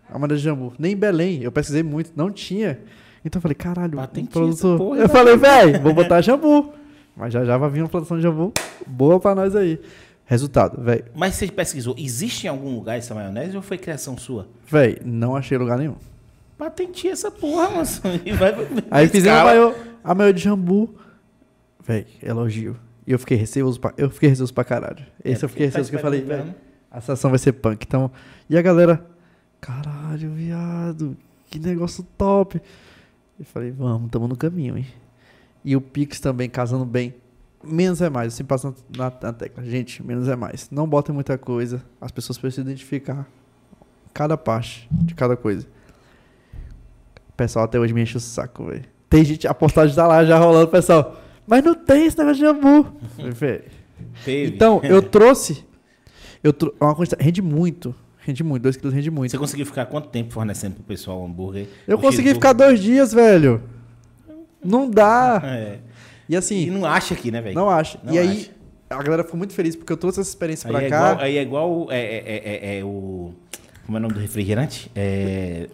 [0.10, 0.74] A maneira de jambu.
[0.78, 1.42] Nem em Belém.
[1.42, 2.80] Eu pesquisei muito, não tinha.
[3.26, 4.78] Então, eu falei, caralho, um produtor...
[4.78, 6.74] porra, eu falei, velho, vou botar jambu.
[7.16, 8.52] Mas já já vai vir uma produção de jambu
[8.88, 9.80] boa pra nós aí.
[10.26, 11.06] Resultado, velho.
[11.14, 14.48] Mas você pesquisou, existe em algum lugar essa maionese ou foi criação sua?
[14.68, 15.96] Velho, não achei lugar nenhum.
[16.58, 18.02] Patenteia essa porra, moço.
[18.26, 18.56] E vai,
[18.90, 20.96] Aí fizemos a maior, a maior de jambu.
[21.86, 22.78] Véi, elogio.
[23.06, 25.06] E eu fiquei receoso pra, eu fiquei receoso pra caralho.
[25.24, 26.56] Esse É, eu fiquei tá receoso que eu falei, velho,
[26.90, 27.86] a sensação vai ser punk.
[27.86, 28.10] Então,
[28.50, 29.06] e a galera,
[29.60, 31.18] caralho, viado,
[31.50, 32.62] que negócio top.
[33.40, 34.88] Eu falei, vamos, tamo no caminho, hein.
[35.66, 37.16] E o Pix também casando bem.
[37.64, 39.64] Menos é mais, assim passando na, na tecla.
[39.64, 40.70] Gente, menos é mais.
[40.70, 41.82] Não botem muita coisa.
[42.00, 43.26] As pessoas precisam identificar
[44.14, 45.66] cada parte de cada coisa.
[47.30, 48.84] O pessoal até hoje me enche o saco, velho.
[49.10, 51.23] Tem gente, a postagem tá lá já rolando, pessoal.
[51.46, 52.88] Mas não tem esse negócio de jambu.
[53.16, 53.62] Falei, "Véi,
[54.24, 54.56] Teve.
[54.56, 55.64] Então, eu trouxe.
[56.44, 57.24] Eu trou uma quantidade.
[57.24, 57.96] Rende muito.
[58.20, 58.64] Rende muito.
[58.64, 59.32] 2 quilos rende muito.
[59.32, 61.68] Você conseguiu ficar quanto tempo fornecendo pro pessoal o hambúrguer?
[61.88, 62.36] Eu O consegui cheeseburger?
[62.36, 63.62] ficar dois dias, velho.
[64.64, 65.42] Não dá.
[65.44, 65.80] É.
[66.30, 67.56] E E assim, não acha aqui, né, velho?
[67.56, 67.98] não acho.
[68.04, 68.52] Não e aí, acha.
[69.00, 70.98] a galera ficou muito feliz porque eu trouxe essa experiência Aí pra é, cá.
[71.12, 71.88] igual, aí é igual.
[71.92, 73.34] É, é, é, é- é o.
[73.86, 74.90] Como é o nome do refrigerante?
[74.96, 75.68] É.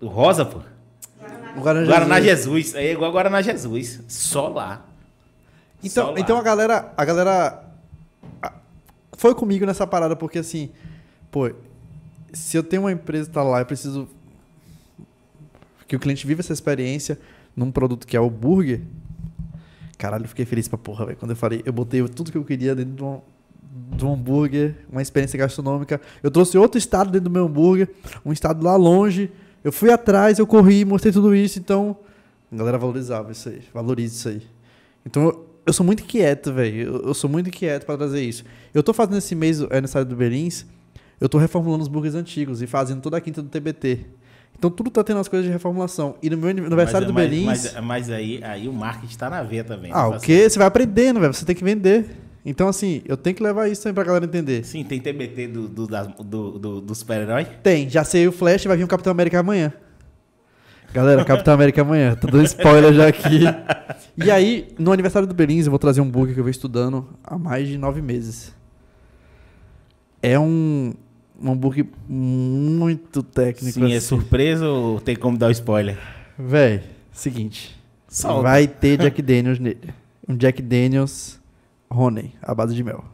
[0.00, 0.60] O Rosa, pô.
[1.60, 2.66] Guaraná, Guaraná Jesus.
[2.66, 2.74] Jesus.
[2.74, 4.00] É igual Guaraná Jesus.
[4.08, 4.84] Só lá.
[5.82, 6.20] Só Então, lá.
[6.20, 7.64] então a galera, a galera
[9.16, 10.70] foi comigo nessa parada porque assim,
[11.30, 11.50] pô,
[12.32, 14.08] se eu tenho uma empresa que tá lá, eu preciso
[15.88, 17.18] que o cliente viva essa experiência
[17.54, 18.82] num produto que é o burger.
[19.96, 21.16] Caralho, eu fiquei feliz pra porra, velho.
[21.16, 23.20] Quando eu falei, eu botei tudo que eu queria dentro de um,
[23.96, 26.00] de um hambúrguer, uma experiência gastronômica.
[26.22, 27.88] Eu trouxe outro estado dentro do meu hambúrguer,
[28.24, 29.30] um estado lá longe.
[29.66, 31.96] Eu fui atrás, eu corri, mostrei tudo isso, então
[32.52, 34.42] a galera valorizava isso aí, valoriza isso aí.
[35.04, 36.82] Então eu, eu sou muito inquieto, velho.
[36.82, 38.44] Eu, eu sou muito inquieto pra trazer isso.
[38.72, 40.64] Eu tô fazendo esse mês, é aniversário do Belins,
[41.20, 44.06] eu tô reformulando os burgers antigos e fazendo toda a quinta do TBT.
[44.56, 46.14] Então tudo tá tendo as coisas de reformulação.
[46.22, 47.46] E no meu aniversário Mas- do mas- Belins.
[47.74, 49.90] Mas, mas aí, aí o marketing tá na veia também.
[49.92, 50.42] ah, né, o parceiro?
[50.44, 50.48] quê?
[50.48, 51.34] Você vai aprendendo, velho.
[51.34, 52.06] Você tem que vender.
[52.48, 54.64] Então, assim, eu tenho que levar isso também pra galera entender.
[54.64, 57.44] Sim, tem TBT do, do, do, do, do super-herói.
[57.44, 59.72] Tem, já sei o Flash vai vir o Capitão América amanhã.
[60.94, 62.14] Galera, Capitão América amanhã.
[62.14, 63.40] Tô dando spoiler já aqui.
[64.18, 67.06] E aí, no aniversário do Belins, eu vou trazer um burger que eu venho estudando
[67.22, 68.54] há mais de nove meses.
[70.22, 70.94] É um,
[71.38, 73.74] um hambúrguer muito técnico.
[73.74, 74.06] Sim, é assim.
[74.06, 75.98] surpresa ou tem como dar o spoiler?
[76.38, 76.82] Véi,
[77.12, 77.78] seguinte.
[78.08, 78.40] Solta.
[78.40, 79.92] Vai ter Jack Daniels nele.
[80.26, 81.38] Um Jack Daniels
[81.90, 83.04] Honey, à base de mel.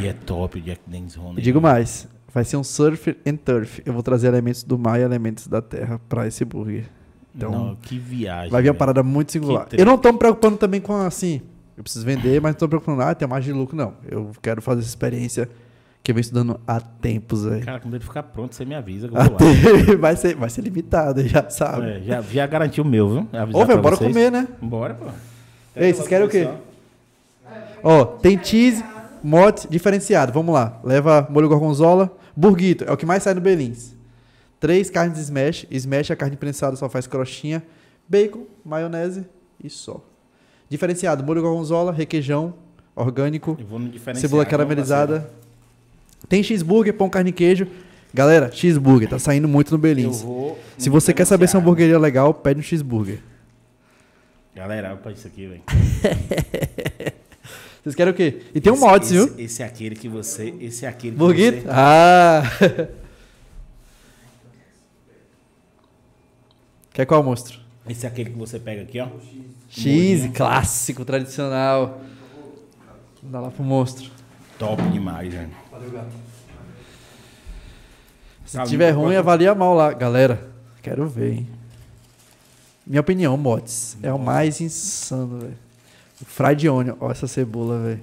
[0.00, 1.38] E é top o Jack Daniels Honey.
[1.38, 3.80] E digo mais, vai ser um surf and turf.
[3.84, 6.86] Eu vou trazer elementos do mar e elementos da terra pra esse burger.
[7.34, 8.50] Então, Não, que viagem.
[8.50, 8.78] vai vir uma velho.
[8.78, 9.66] parada muito singular.
[9.72, 11.40] Eu não tô me preocupando também com assim,
[11.76, 13.94] eu preciso vender, mas não tô me preocupando, ah, tem mais de lucro, não.
[14.08, 15.48] Eu quero fazer essa experiência
[16.02, 17.64] que eu venho estudando há tempos, velho.
[17.64, 19.38] Cara, quando ele ficar pronto, você me avisa que eu Há vou lá.
[19.38, 19.98] tempo.
[20.00, 21.86] vai, ser, vai ser limitado, já sabe.
[21.86, 23.28] É, já, já garantiu o meu, viu?
[23.52, 24.12] Ô, velho, bora vocês.
[24.12, 24.48] comer, né?
[24.60, 25.06] Bora, pô.
[25.76, 26.48] Ei, vocês querem o quê?
[27.82, 28.84] Ó, tem cheese,
[29.22, 30.32] mote diferenciado.
[30.32, 30.80] Vamos lá.
[30.82, 33.94] Leva molho gorgonzola, burguito, é o que mais sai no Belins.
[34.60, 37.62] Três carnes smash, smash a carne prensada só faz crostinha,
[38.08, 39.24] bacon, maionese
[39.62, 40.04] e só.
[40.68, 42.54] Diferenciado, molho gorgonzola, requeijão,
[42.94, 43.56] orgânico,
[44.14, 45.30] cebola caramelizada.
[46.28, 47.68] Tem cheeseburger, pão, carne e queijo.
[48.12, 50.24] Galera, cheeseburger, tá saindo muito no Belins.
[50.76, 53.20] Se você quer saber se é hamburgueria legal, pede um cheeseburger.
[54.54, 55.62] Galera, olha pra isso aqui, velho.
[57.88, 58.42] Vocês querem o quê?
[58.54, 59.24] E tem um Esse- mods, viu?
[59.24, 60.54] esse, Esse é aquele que você.
[60.60, 61.62] Esse é aquele que Burguito?
[61.62, 61.68] você.
[61.70, 62.42] Ah!
[66.92, 67.58] Quer qual monstro?
[67.88, 69.08] Esse é aquele que você pega aqui, ó.
[69.70, 72.00] Cheese, clássico, tradicional.
[73.22, 74.10] Dá lá pro monstro.
[74.58, 75.48] Top demais, velho.
[78.44, 79.92] Se tiver ruim, gosto- avalia mal lá.
[79.94, 80.46] Galera,
[80.82, 81.48] quero ver, hein?
[82.86, 83.96] Minha opinião, mods.
[84.02, 85.56] É o mais insano, velho.
[86.26, 86.96] Fried onion.
[87.00, 88.00] Ó essa cebola, velho.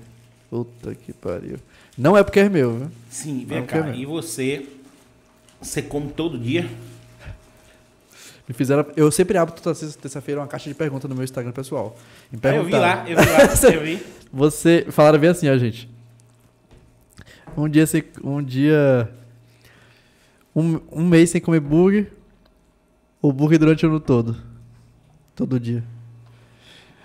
[0.50, 1.58] Puta que pariu.
[1.98, 2.92] Não é porque é meu, viu?
[3.10, 3.90] Sim, vem Não, cá.
[3.90, 4.68] é E você.
[5.62, 6.70] Você come todo dia?
[8.48, 8.86] Me fizeram...
[8.96, 11.98] Eu sempre abro toda terça-feira uma caixa de perguntas no meu Instagram pessoal.
[12.32, 14.06] Me Ah, eu vi lá, eu vi lá, eu vi.
[14.32, 15.90] Você falaram bem assim, ó, gente.
[17.58, 19.10] Um dia sem, um dia
[20.56, 22.12] um, um mês sem comer burger
[23.22, 24.38] ou burger durante o ano todo?
[25.36, 25.84] Todo dia.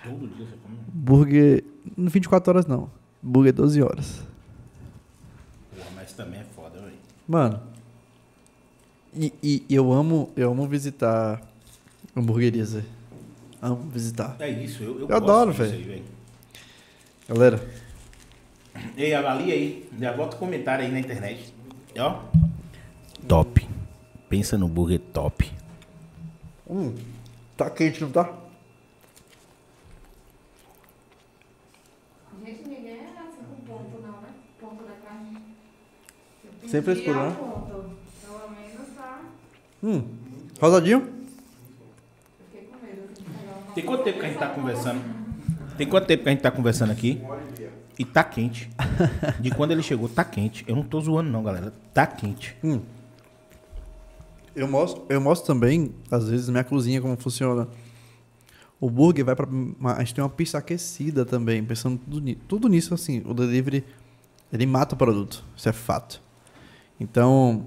[0.04, 0.46] Todo dia.
[1.02, 1.64] Burger
[1.96, 2.90] não 24 horas não.
[3.22, 4.22] Burger 12 horas.
[5.74, 6.92] Porra, mas também é foda, velho.
[7.26, 7.60] Mano.
[9.14, 11.40] E, e eu amo, eu amo visitar
[12.14, 12.86] hamburguerias, velho.
[13.62, 14.36] Amo visitar.
[14.40, 15.74] É isso, eu, eu, Eu gosto adoro, disso velho.
[15.74, 16.04] aí, velho.
[17.28, 17.70] Galera,
[18.96, 19.88] Ei, avalia aí.
[19.98, 21.52] Já bota um comentário aí na internet.
[21.98, 22.22] Ó.
[23.26, 23.66] Top.
[24.28, 25.50] Pensa no burger top.
[26.68, 26.94] hum,
[27.56, 28.32] tá quente, não tá?
[32.44, 34.28] Gente, ninguém é assim com ponto, não, né?
[34.60, 35.36] Ponto da carne.
[36.44, 37.36] Eu Sem frescura, né?
[37.36, 39.20] Pelo menos tá.
[39.82, 40.04] Hum.
[40.60, 40.98] Rosadinho?
[40.98, 43.74] Eu fiquei com medo de pegar uma.
[43.74, 45.00] Tem quanto tempo que a gente tá conversando?
[45.76, 47.20] Tem quanto tempo que a gente tá conversando aqui?
[47.98, 48.70] E tá quente.
[49.40, 50.64] De quando ele chegou, tá quente.
[50.66, 51.72] Eu não tô zoando, não, galera.
[51.92, 52.56] Tá quente.
[54.54, 57.68] Eu mostro, eu mostro também, às vezes, na minha cozinha como funciona.
[58.80, 59.46] O burger vai pra.
[59.46, 63.22] uma- A gente tem uma pista aquecida também, pensando tudo, tudo nisso, assim.
[63.26, 63.84] O delivery,
[64.52, 65.44] ele mata o produto.
[65.56, 66.22] Isso é fato.
[67.00, 67.66] Então,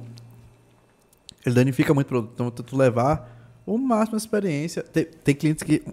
[1.45, 2.31] ele danifica muito o produto.
[2.33, 3.29] Então, tento levar
[3.65, 4.83] o máximo de experiência.
[4.83, 5.83] Tem, tem clientes que.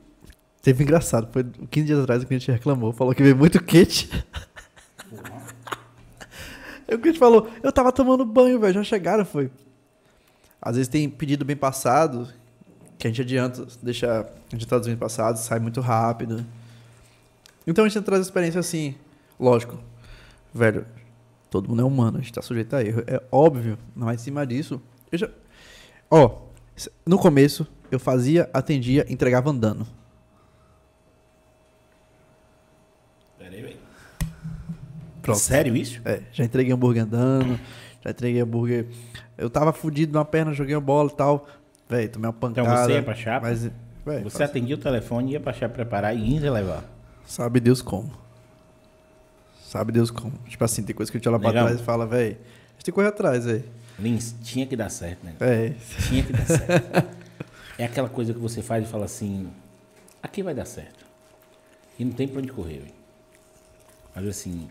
[0.63, 3.57] Teve engraçado, foi 15 dias atrás o cliente reclamou, falou que veio muito.
[3.57, 3.65] Aí
[6.95, 9.51] o cliente falou, eu tava tomando banho, velho, já chegaram, foi.
[10.61, 12.29] Às vezes tem pedido bem passado,
[12.99, 16.45] que a gente adianta, deixa editados bem passados, sai muito rápido.
[17.67, 18.95] Então a gente traz experiência assim,
[19.39, 19.79] lógico,
[20.53, 20.85] velho,
[21.51, 24.47] todo mundo é humano, a gente tá sujeito a erro, é óbvio, mas em cima
[24.47, 25.29] disso, eu já...
[26.11, 26.43] Ó,
[27.07, 29.87] no começo, eu fazia, atendia, entregava andando.
[33.39, 33.77] Pera aí, velho.
[35.23, 35.39] Pronto.
[35.39, 36.01] Sério isso?
[36.05, 37.59] É, já entreguei hambúrguer andando,
[38.03, 38.87] já entreguei hambúrguer.
[39.37, 41.47] Eu tava fudido na perna, joguei a bola e tal.
[41.89, 42.69] Véi, tomei uma pancada.
[42.69, 43.47] Então você ia pra chapa?
[43.49, 43.63] Mas,
[44.05, 46.85] véi, Você faz- atendia o telefone, ia pra chá preparar e ia levar.
[47.25, 48.11] sabe Deus como.
[49.71, 50.33] Sabe Deus como.
[50.49, 52.39] Tipo assim, tem coisa que a gente olha pra trás e fala, véi, a gente
[52.39, 53.65] tem que correr atrás, véi.
[54.01, 55.37] Lins, tinha que dar certo, né?
[55.39, 55.75] É,
[56.09, 57.17] Tinha que dar certo.
[57.79, 59.49] é aquela coisa que você faz e fala assim:
[60.21, 61.07] aqui vai dar certo.
[61.97, 62.95] E não tem pra onde correr, velho.
[64.13, 64.69] Mas assim,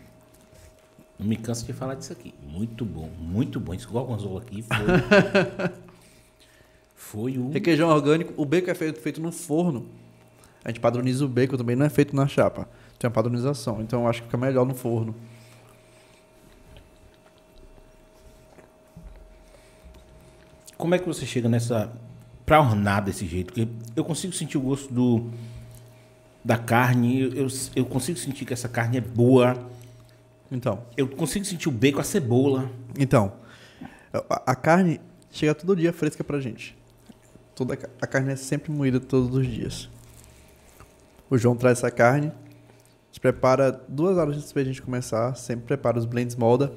[1.18, 2.34] não me canso de falar disso aqui.
[2.46, 3.72] Muito bom, muito bom.
[3.72, 5.72] Esse gorgonzola aqui foi.
[6.94, 7.48] foi o.
[7.48, 9.88] Requeijão orgânico, o bacon é feito, feito no forno.
[10.62, 12.68] A gente padroniza o bacon também, não é feito na chapa.
[13.00, 15.16] Tem uma padronização, então eu acho que fica melhor no forno.
[20.76, 21.90] Como é que você chega nessa.
[22.44, 23.54] pra ornar desse jeito?
[23.54, 23.66] Porque
[23.96, 25.30] eu consigo sentir o gosto do.
[26.44, 29.56] da carne, eu, eu, eu consigo sentir que essa carne é boa.
[30.52, 32.70] Então, Eu consigo sentir o bacon, a cebola.
[32.98, 33.32] Então,
[34.12, 35.00] a, a carne
[35.30, 36.76] chega todo dia fresca pra gente.
[37.54, 39.88] Toda, a a carne é sempre moída todos os dias.
[41.30, 42.30] O João traz essa carne.
[43.10, 45.34] Gente prepara duas horas antes da gente começar.
[45.34, 46.72] Sempre prepara os blends molda.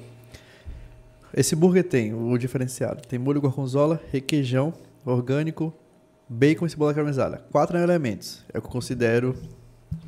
[1.32, 3.02] Esse burger tem o diferenciado.
[3.02, 4.72] Tem molho gorgonzola, requeijão,
[5.04, 5.72] orgânico,
[6.28, 7.38] bacon e cebola caramelizada.
[7.50, 8.44] Quatro elementos.
[8.52, 9.36] É o que eu considero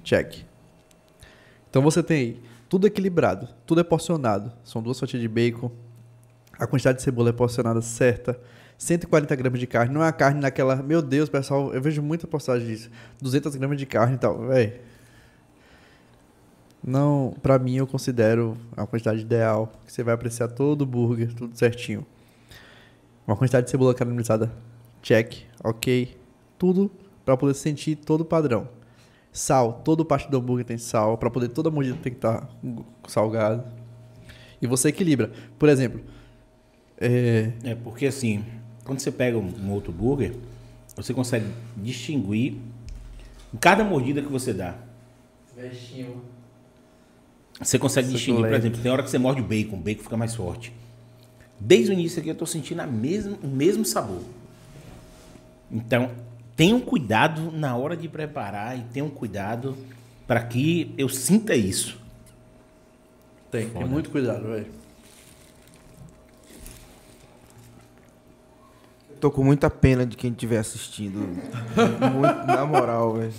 [0.03, 0.45] check.
[1.71, 4.53] Então você tem tudo equilibrado, tudo é porcionado.
[4.65, 5.71] São duas fatias de bacon.
[6.59, 8.39] A quantidade de cebola é porcionada certa.
[8.79, 9.95] 140 gramas de carne.
[9.95, 10.77] Não é a carne naquela.
[10.77, 12.91] Meu Deus, pessoal, eu vejo muita postagem disso.
[13.21, 14.47] 200 gramas de carne e tal.
[14.47, 14.81] Véi.
[16.83, 19.73] Não, pra mim eu considero a quantidade ideal.
[19.85, 22.07] Que você vai apreciar todo o burger, tudo certinho.
[23.27, 24.53] Uma quantidade de cebola caramelizada.
[25.03, 26.17] Check, ok.
[26.59, 26.91] Tudo
[27.25, 28.69] pra poder sentir todo o padrão.
[29.33, 31.19] Sal, todo parte do hambúrguer tem sal.
[31.19, 32.49] Pra poder toda mordida tem que estar
[33.09, 33.65] salgado.
[34.63, 35.31] E você equilibra.
[35.59, 36.01] Por exemplo,
[36.99, 38.45] é, É porque assim,
[38.85, 40.35] quando você pega um, outro burger,
[40.95, 41.47] você consegue
[41.77, 42.57] distinguir
[43.53, 44.77] em cada mordida que você dá.
[45.55, 46.23] Vestinho.
[47.61, 50.17] Você consegue distinguir, por exemplo, tem hora que você morde o bacon, o bacon fica
[50.17, 50.73] mais forte.
[51.59, 54.21] Desde o início aqui eu tô sentindo a mesma, o mesmo sabor.
[55.71, 56.11] Então,
[56.55, 59.77] tenham cuidado na hora de preparar e tenham cuidado
[60.27, 61.99] para que eu sinta isso.
[63.51, 64.67] Tem, tem muito cuidado, velho.
[69.21, 71.21] Tô com muita pena de quem estiver assistindo.
[72.13, 73.33] Muito, na moral, velho.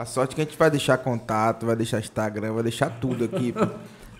[0.00, 3.52] A sorte que a gente vai deixar contato, vai deixar Instagram, vai deixar tudo aqui.
[3.52, 3.66] pô.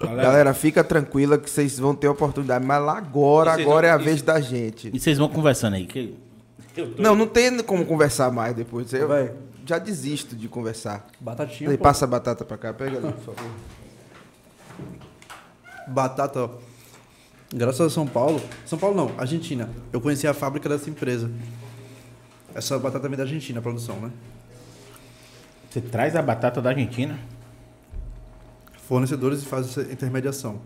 [0.07, 2.65] Galera, fica tranquila que vocês vão ter oportunidade.
[2.65, 4.91] Mas lá agora, agora é a vão- vez da gente.
[4.93, 5.87] E vocês vão conversando aí.
[5.87, 6.17] Que
[6.77, 8.93] eu tô- Não, não tem como conversar mais depois.
[8.93, 9.33] Eu Vai.
[9.67, 11.07] já desisto de conversar.
[11.19, 13.51] Batatinha, Aí, passa a batata pra cá, pega ali, por favor.
[15.89, 16.51] Batata, ó.
[17.53, 18.41] Graças a São Paulo.
[18.67, 19.69] São Paulo não, Argentina.
[19.93, 21.31] Eu conheci a fábrica dessa empresa.
[22.55, 24.11] Essa batata vem da Argentina, a produção, né?
[25.71, 27.17] Você traz a batata da Argentina?
[28.89, 30.61] Fornecedores fazem essa intermediação.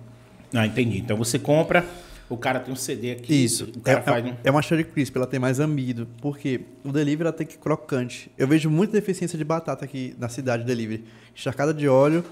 [0.55, 0.98] Ah, entendi.
[0.98, 1.85] Então você compra,
[2.26, 3.44] o cara tem um CD aqui.
[3.44, 3.70] Isso.
[3.76, 4.36] O cara é, faz é, um...
[4.44, 6.09] é uma cherry crisp, ela tem mais amido.
[6.22, 8.31] Porque o delivery ela tem que ir crocante.
[8.39, 11.05] Eu vejo muita deficiência de batata aqui na cidade delivery.
[11.35, 12.24] Encharcada de óleo.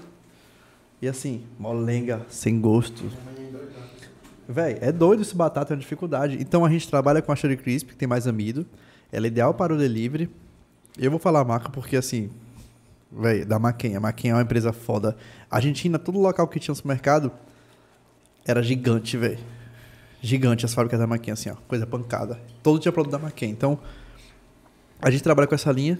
[0.99, 3.03] E assim, molenga, sem gosto.
[4.49, 6.37] Véi, é doido esse batata, é uma dificuldade.
[6.41, 8.65] Então a gente trabalha com a cherry crisp, que tem mais amido.
[9.11, 10.27] Ela é ideal para o delivery.
[10.97, 12.31] Eu vou falar a marca porque assim,
[13.47, 13.95] da Maquin.
[13.95, 15.15] A Maquin é uma empresa foda.
[15.49, 17.31] A Argentina, todo local que tinha supermercado
[18.45, 19.39] era gigante, velho.
[20.21, 21.55] Gigante as fábricas da Maquin, assim, ó.
[21.67, 22.39] Coisa pancada.
[22.61, 23.47] Todo tinha produto da Maquin.
[23.47, 23.79] Então,
[25.01, 25.99] a gente trabalha com essa linha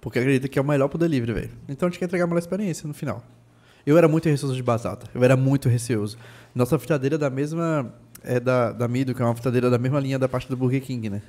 [0.00, 1.50] porque acredita que é o melhor pro delivery, velho.
[1.68, 3.22] Então a gente quer entregar a melhor experiência no final.
[3.84, 5.06] Eu era muito receoso de batata.
[5.14, 6.16] Eu era muito receoso.
[6.54, 7.92] Nossa fritadeira é da mesma.
[8.22, 10.82] É da, da Mido, que é uma fritadeira da mesma linha da parte do Burger
[10.82, 11.22] King, né?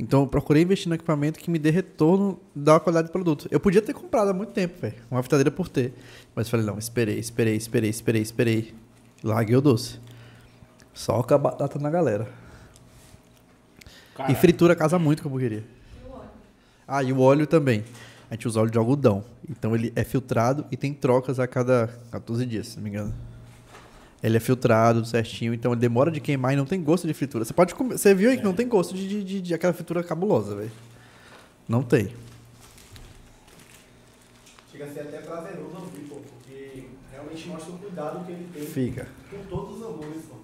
[0.00, 3.46] Então eu procurei investir no equipamento que me dê retorno da qualidade do produto.
[3.50, 4.94] Eu podia ter comprado há muito tempo, velho.
[5.10, 5.92] Uma fritadeira por ter.
[6.34, 8.74] Mas falei, não, esperei, esperei, esperei, esperei, esperei.
[9.22, 10.00] Larguei o doce.
[10.94, 12.26] Soca a batata na galera.
[14.26, 15.64] E fritura casa muito com a hamburgueria.
[16.88, 17.84] Ah, e o óleo também.
[18.30, 19.22] A gente usa óleo de algodão.
[19.50, 23.14] Então ele é filtrado e tem trocas a cada 14 dias, se não me engano.
[24.22, 27.44] Ele é filtrado certinho, então ele demora de queimar e não tem gosto de fritura.
[27.44, 29.72] Você pode comer, Você viu aí que não tem gosto de, de, de- de aquela
[29.72, 30.70] fritura cabulosa, velho.
[31.66, 32.12] Não tem.
[34.70, 38.62] Chega a ser até prazeroso ouvir, pô, porque realmente mostra o cuidado que ele tem
[38.66, 39.08] Fica.
[39.30, 40.34] com todos os hambúrgueres, pô.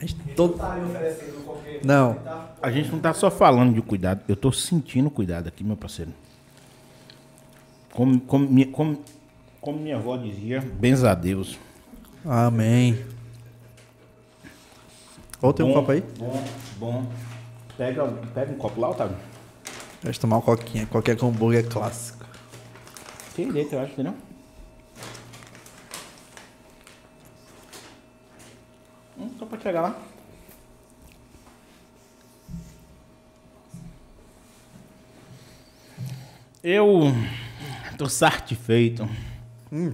[0.00, 0.52] A gente Ele todo...
[0.52, 2.14] não tá oferecendo qualquer Não.
[2.14, 5.76] tá- A gente não tá só falando de cuidado, eu tô sentindo cuidado aqui, meu
[5.76, 6.12] parceiro.
[7.92, 9.00] Como, como, minha- como,
[9.60, 11.56] como minha avó dizia, benza a Deus.
[12.24, 13.04] Amém.
[15.40, 16.00] Ou tem um Bom, copo aí?
[16.18, 16.44] Bom,
[16.78, 17.12] bom.
[17.76, 19.16] Pega, pega um copo lá, Otávio.
[20.02, 20.86] Deixa eu tomar uma coquinha.
[20.86, 22.24] Qualquer hambúrguer é clássico.
[23.34, 24.14] Tem direito, eu acho, entendeu?
[29.18, 29.96] Hum, só pode chegar lá.
[36.62, 37.12] Eu
[37.98, 39.08] tô satisfeito.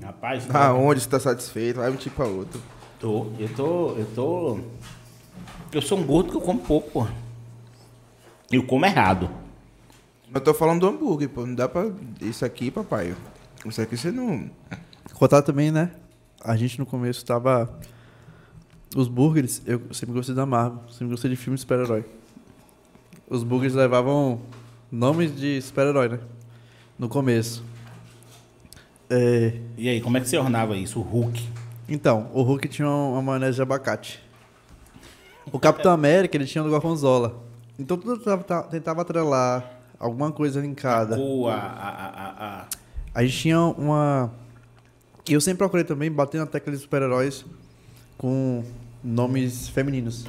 [0.02, 1.76] Rapaz, tô- Aonde você tá satisfeito?
[1.76, 2.60] Vai um tipo pra outro.
[2.98, 4.59] tô, eu tô, eu tô.
[5.72, 7.06] Eu sou um gordo que eu como pouco, pô.
[8.50, 9.30] Eu como errado.
[10.34, 11.46] Eu tô falando do hambúrguer, pô.
[11.46, 11.90] Não dá pra.
[12.20, 13.14] Isso aqui, papai.
[13.66, 14.50] Isso aqui você não.
[15.14, 15.92] Contar também, né?
[16.42, 17.78] A gente no começo tava.
[18.96, 22.05] Os burgers, eu sempre gostei da Marvel, sempre gostei de filme de super-herói.
[23.28, 24.40] Os burgers levavam
[24.90, 26.18] nomes de super-herói, né?
[26.98, 27.62] No começo.
[29.10, 30.98] É, E aí, como é que você ornava isso?
[30.98, 31.48] O Hulk.
[31.89, 34.22] Então, o Hulk tinha uma maionese de abacate.
[35.51, 37.43] O Capitão América, ele tinha do gorgonzola.
[37.78, 39.64] Então tudo tava- tentava atrelar
[39.98, 41.16] alguma coisa linkada.
[41.18, 42.66] Ou a, a, a, a-
[43.14, 44.30] A gente tinha uma.
[45.26, 47.47] E eu sempre procurei também bater na tecla de super-heróis
[48.18, 48.62] com
[49.02, 50.26] nomes femininos.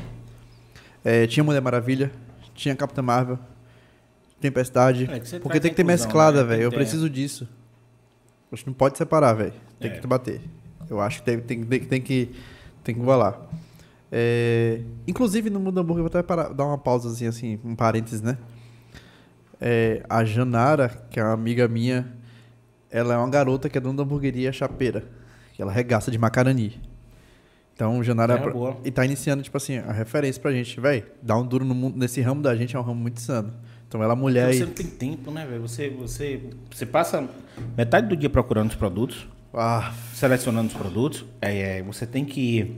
[1.03, 2.11] É, tinha Mulher Maravilha,
[2.53, 3.37] tinha Capitã Marvel,
[4.39, 5.05] Tempestade.
[5.11, 6.47] É, porque tem que ter mesclada, né?
[6.49, 6.63] velho.
[6.63, 7.47] Eu preciso disso.
[8.51, 9.53] Acho que não pode separar, velho.
[9.79, 9.99] Tem É.
[9.99, 10.41] que bater.
[10.89, 12.31] Eu acho que tem, tem, tem, tem que
[12.83, 13.39] tem que igualar.
[14.11, 18.37] É, inclusive, no Mundo Hambúrguer, vou até parar- dar uma pausazinha, assim, um parênteses, né?
[19.61, 22.11] É, a Janara, que é uma amiga minha,
[22.89, 25.03] ela é uma garota que é dona da hamburgueria Chapeira.
[25.53, 26.79] Que ela regaça de macarani.
[27.75, 28.37] Então, Janara...
[28.37, 28.77] Terra boa.
[28.83, 30.79] E tá iniciando, tipo assim, a referência pra gente.
[30.79, 33.53] Véi, dar um duro no mundo, nesse ramo da gente é um ramo muito insano.
[33.89, 34.65] Então, ela é mulher Você e...
[34.67, 35.63] não tem tempo, né, velho?
[35.63, 36.39] Você, você,
[36.69, 37.27] você passa
[37.75, 41.25] metade do dia procurando os produtos, Ah, selecionando os produtos.
[41.41, 42.75] É, é, você tem que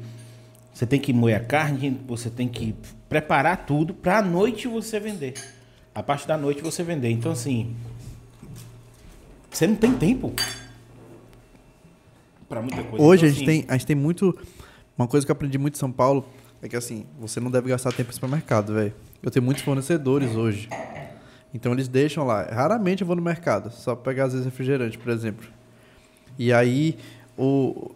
[0.73, 2.73] você tem que moer a carne, você tem que
[3.09, 5.33] preparar tudo para à noite você vender.
[5.93, 7.09] A parte da noite você vender.
[7.11, 7.75] Então assim,
[9.49, 10.33] você não tem tempo
[12.47, 13.03] para muita coisa.
[13.03, 14.39] Hoje Então, a gente, assim, tem, a gente tem muito.
[14.97, 16.25] Uma coisa que eu aprendi muito em São Paulo
[16.61, 18.93] é que assim, você não deve gastar tempo em supermercado, velho.
[19.21, 20.69] Eu tenho muitos fornecedores hoje.
[21.53, 22.43] Então eles deixam lá.
[22.43, 25.47] Raramente eu vou no mercado, só pra pegar às vezes refrigerante, por exemplo.
[26.37, 26.97] E aí,
[27.37, 27.91] o,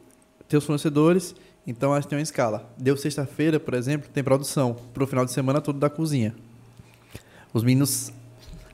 [0.47, 2.69] tem os fornecedores, então gente tem uma escala.
[2.77, 4.75] Deu sexta-feira, por exemplo, tem produção.
[4.93, 6.35] Pro final de semana todo da cozinha.
[7.53, 8.11] Os meninos,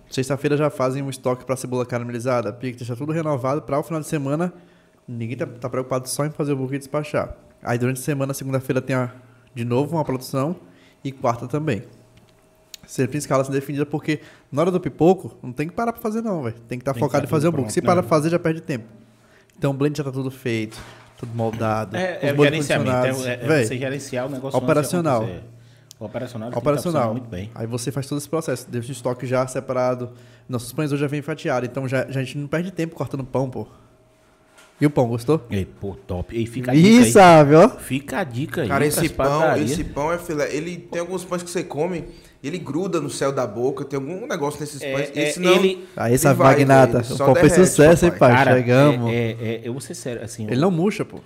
[0.09, 4.01] sexta-feira já fazem um estoque para cebola caramelizada, pique, deixa tudo renovado para o final
[4.01, 4.51] de semana.
[5.07, 7.35] Ninguém tá, tá preocupado só em fazer o hambúrguer e despachar.
[7.61, 9.13] Aí durante a semana, segunda-feira tem a,
[9.53, 10.55] de novo uma produção
[11.03, 11.83] e quarta também.
[12.85, 14.19] Sempre em escala assim definida, porque
[14.51, 16.55] na hora do pipoco, não tem que parar pra fazer não, velho.
[16.67, 17.71] Tem que estar que focado tá em fazer tudo hambúrguer.
[17.71, 18.07] Se parar né?
[18.07, 18.85] pra fazer, já perde tempo.
[19.57, 20.77] Então o blend já tá tudo feito,
[21.17, 21.95] tudo moldado.
[21.95, 25.27] é, é o gerenciamento, é, é Véi, você gerenciar o negócio Operacional.
[25.99, 27.11] O operacional, tá Operacional.
[27.11, 27.51] muito bem.
[27.53, 30.09] Aí você faz todo esse processo, deixa o estoque já separado.
[30.49, 33.23] Nossos pães hoje já vem fatiado, então já, já a gente não perde tempo cortando
[33.23, 33.67] pão, pô.
[34.81, 35.45] E o pão, gostou?
[35.51, 36.35] Ei, pô, top.
[36.35, 37.11] E fica a dica Ih, aí.
[37.11, 37.69] sabe, ó.
[37.69, 38.67] Fica a dica aí.
[38.67, 40.53] Cara, esse pão, esse pão é filé.
[40.55, 42.05] Ele tem alguns pães que você come,
[42.43, 45.11] ele gruda no céu da boca, tem algum negócio nesses É, pães.
[45.15, 45.53] é, Esse não.
[45.53, 47.03] ele- Aí, essa vai, magnata.
[47.13, 48.33] O pão derrete, sucesso, hein, pai?
[48.33, 49.11] Cara, Chegamos.
[49.11, 51.19] É, é, é, eu vou ser sério, assim, Ele não murcha, pô.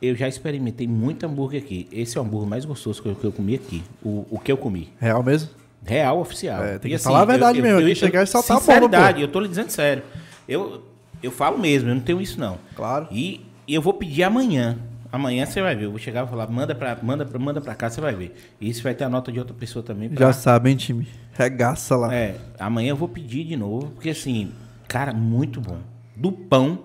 [0.00, 1.88] eu já experimentei muito hambúrguer aqui.
[1.90, 3.82] Esse é o hambúrguer mais gostoso que eu, que eu comi aqui.
[4.00, 4.92] O, o que eu comi.
[5.00, 5.50] Real mesmo?
[5.84, 6.62] Real oficial.
[6.62, 8.72] É, tem E que falar a verdade mesmo, tem que chegar e soltar a bomba,
[8.74, 10.04] Sinceridade, eu tô lhe dizendo sério.
[10.48, 10.82] Eu,
[11.22, 12.58] eu falo mesmo, eu não tenho isso não.
[12.74, 13.08] Claro.
[13.10, 14.78] E, e eu vou pedir amanhã.
[15.12, 15.84] Amanhã você vai ver.
[15.86, 18.34] Eu vou chegar e falar, manda pra, manda, pra, manda pra cá, você vai ver.
[18.60, 20.08] E isso vai ter a nota de outra pessoa também.
[20.10, 21.06] pra- Já sabem, time.
[21.32, 22.14] Regaça lá.
[22.14, 24.52] É, amanhã eu vou pedir de novo, porque assim,
[24.88, 25.78] cara, muito bom.
[26.14, 26.80] Do pão,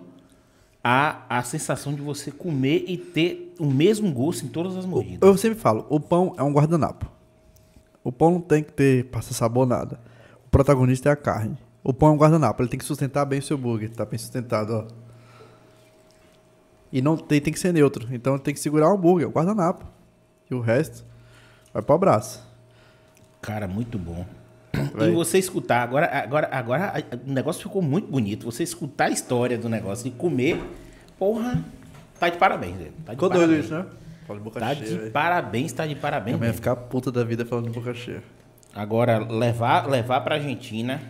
[0.84, 5.28] a, a sensação de você comer e ter o mesmo gosto em todas as mordidas.
[5.28, 7.10] Eu sempre falo, o pão é um guardanapo.
[8.04, 10.00] O pão não tem que ter passa sabor nada.
[10.46, 11.58] O protagonista é a carne.
[11.84, 14.18] O pão é um guardanapo, ele tem que sustentar bem o seu hambúrguer, tá bem
[14.20, 14.88] sustentado, ó.
[16.92, 19.86] E não tem, tem que ser neutro, então tem que segurar o hambúrguer, o guardanapo.
[20.50, 21.06] E o resto
[21.74, 22.46] vai pro abraço.
[23.42, 24.26] Cara, muito bom.
[24.94, 25.10] Vai.
[25.10, 28.46] E você escutar, agora, agora, agora o negócio ficou muito bonito.
[28.46, 30.62] Você escutar a história do negócio e comer,
[31.18, 31.64] porra,
[32.20, 32.92] tá de parabéns, velho.
[33.06, 33.86] Tá de Ficou doido isso, né?
[34.28, 35.12] Fala de boca Tá cheia, de velho.
[35.12, 36.36] parabéns, tá de parabéns.
[36.36, 38.22] Minha mãe ia ficar puta da vida falando de boca cheia.
[38.76, 41.02] Agora, levar, levar pra Argentina,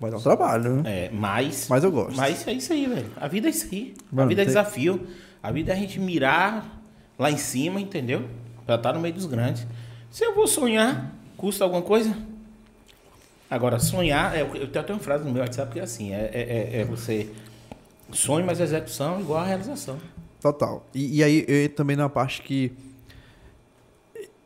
[0.00, 1.06] Vai dar um trabalho, né?
[1.06, 1.68] é, mais.
[1.68, 2.16] Mas eu gosto.
[2.16, 3.10] Mas é isso aí, velho.
[3.16, 3.94] A vida é isso aí.
[4.10, 5.06] a Mano, vida é tem- desafio.
[5.42, 6.80] A vida é a gente mirar
[7.18, 8.26] lá em cima, entendeu?
[8.66, 9.66] Pra estar no meio dos grandes.
[10.10, 12.16] Se eu vou sonhar, custa alguma coisa?
[13.50, 16.30] Agora, sonhar, é, eu tenho até uma frase no meu WhatsApp que é assim: é,
[16.32, 16.40] é,
[16.78, 17.28] é- é você
[18.12, 19.98] sonho, mas execução é igual a realização.
[20.40, 20.86] Total.
[20.94, 22.72] E, e aí, eu também na parte que.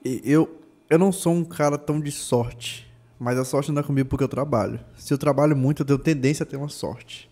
[0.05, 0.61] Eu,
[0.91, 2.84] eu não sou um cara tão de sorte.
[3.19, 4.81] Mas a sorte não é comigo porque eu trabalho.
[4.97, 7.31] Se eu trabalho muito, eu tenho tendência a ter uma sorte.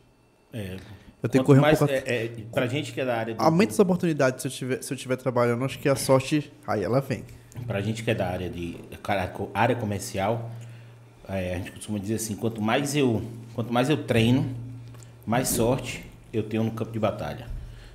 [0.52, 0.76] É.
[1.22, 1.92] Eu tenho que correr um mais, pouco.
[1.92, 4.82] é, é, pra gente que é da área do, Aumenta as oportunidades se eu tiver,
[4.82, 5.64] se eu estiver trabalhando.
[5.64, 6.52] Acho que a sorte.
[6.66, 7.24] Aí ela vem.
[7.66, 8.76] Pra gente que é da área de
[9.54, 10.50] área comercial,
[11.28, 13.22] é, a gente costuma dizer assim, quanto mais eu,
[13.54, 14.50] quanto mais eu treino,
[15.24, 17.46] mais sorte eu tenho no campo de batalha.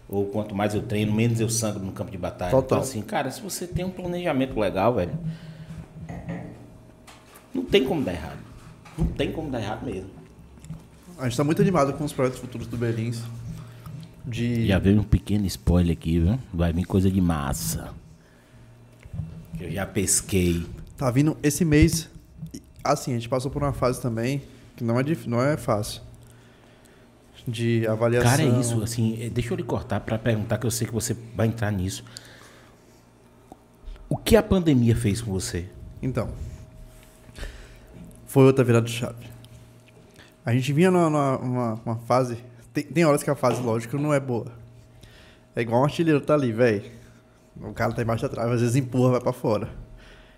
[0.07, 2.51] Ou quanto mais eu treino, menos eu sangro no campo de batalha.
[2.51, 2.65] Total.
[2.65, 5.17] Então assim, cara, se você tem um planejamento legal, velho,
[7.53, 8.39] não tem como dar errado.
[8.97, 10.09] Não tem como dar errado mesmo.
[11.17, 13.21] A gente tá muito animado com os projetos futuros do Belins.
[14.25, 14.67] De.
[14.67, 16.37] Já veio um pequeno spoiler aqui, viu?
[16.53, 17.93] Vai vir coisa de massa.
[19.59, 20.65] Eu já pesquei.
[20.97, 22.09] Tá vindo esse mês.
[22.83, 24.41] Assim, a gente passou por uma fase também
[24.75, 26.01] que não é, dif- não é fácil.
[27.47, 28.29] De avaliação.
[28.29, 30.93] Cara, é isso, assim, eh, deixa eu lhe cortar para perguntar, que eu sei que
[30.93, 32.03] você vai entrar nisso.
[34.09, 35.65] O que a pandemia fez com você?
[36.01, 36.29] Então.
[38.37, 39.25] Foi outra virada de chave.
[40.45, 42.37] A gente vinha numa, numa- uma, uma fase.
[42.71, 44.45] Tem, tem horas que a fase, lógico, não é boa.
[45.55, 46.83] É igual um artilheiro tá ali, velho.
[47.59, 49.67] O cara tá embaixo da trave, às vezes empurra, vai pra fora.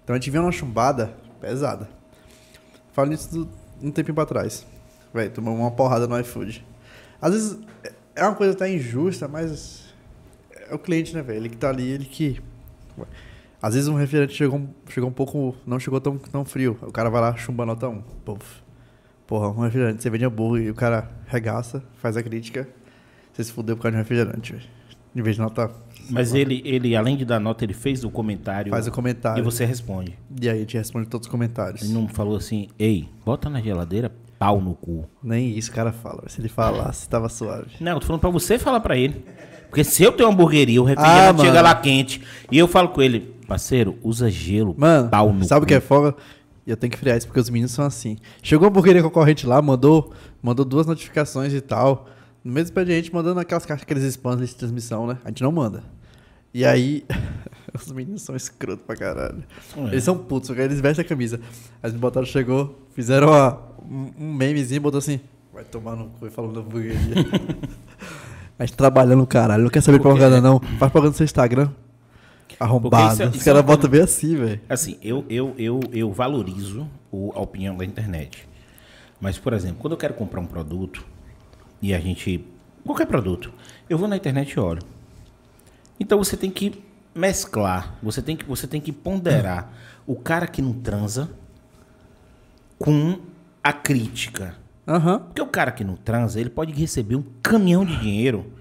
[0.02, 1.90] Então a gente vinha numa chumbada pesada.
[2.94, 3.50] Falo isso do-
[3.84, 4.66] um tempinho pra trás.
[5.14, 6.66] Velho, tomamos uma porrada no iFood.
[7.22, 7.60] Às vezes
[8.16, 9.94] é uma coisa até injusta, mas
[10.70, 11.40] é o cliente, né, velho?
[11.40, 12.42] Ele que tá ali, ele que.
[13.62, 15.56] Às vezes um refrigerante chegou, um- chegou um pouco.
[15.66, 16.78] Não chegou tão, tão frio.
[16.82, 18.02] O cara vai lá, chumba nota 1.
[18.24, 18.62] Puf.
[19.28, 20.02] Porra, um refrigerante.
[20.02, 22.68] Você vende hambúrguer e o cara regaça, faz a crítica.
[23.34, 24.66] Você se fudeu por causa de um refrigerante, velho.
[25.16, 25.70] Em vez de nota.
[26.10, 28.72] Mas ele, ele, além de dar nota, ele fez o comentário.
[28.72, 29.42] Faz o comentário.
[29.42, 30.18] E você responde.
[30.42, 31.82] E aí gente responde todos os comentários.
[31.84, 35.06] Ele não falou assim, ei, bota na geladeira, pau no cu.
[35.22, 36.24] Nem isso o cara fala.
[36.28, 37.72] Se ele falasse, tava suave.
[37.80, 39.24] Não, eu tô falando pra você falar pra ele.
[39.70, 42.90] Porque se eu tenho uma hamburgueria, o refrigerante Ah, chega lá quente, e eu falo
[42.90, 45.10] com ele, parceiro, usa gelo, Mano,
[45.46, 46.16] sabe o que é foda?
[46.66, 48.18] E eu tenho que friar isso porque os meninos são assim.
[48.44, 52.08] Chegou a hamburgueria concorrente lá, mandou, mandou duas notificações e tal.
[52.44, 55.18] No mesmo expediente, mandando aquelas caixas, aqueles spams de transmissão, né?
[55.26, 55.84] A gente não manda.
[56.54, 57.04] E aí,
[57.74, 59.44] os meninos são escroto pra caralho.
[59.78, 59.82] É.
[59.88, 61.40] Eles são putos, eles vestem a camisa.
[61.82, 63.60] Aí me botaram, chegou, fizeram uma-
[64.20, 65.20] um, memezinho, botou assim,
[65.54, 66.98] vai tomar no cu e falando hamburgueria.
[68.58, 70.60] a gente trabalhando, caralho, não quer saber propaganda não.
[70.60, 71.70] Faz propaganda no seu Instagram.
[72.60, 73.14] Arrombado.
[73.14, 74.62] isso é- Os é caras botam bem assim, velho.
[74.68, 78.48] Assim, eu, eu, eu, eu valorizo o- a opinião da internet.
[79.22, 81.06] Mas, por exemplo, quando eu quero comprar um produto
[81.82, 82.46] e a gente.
[82.86, 83.52] Qualquer produto,
[83.90, 84.82] eu vou na internet e olho.
[86.00, 86.82] Então você tem que
[87.14, 89.72] mesclar, você tem que, você tem que ponderar
[90.08, 91.30] o cara que não transa
[92.78, 93.20] com
[93.64, 94.56] a crítica.
[94.88, 95.20] Aham.
[95.20, 98.52] Porque o cara que não transa, ele pode receber um caminhão de dinheiro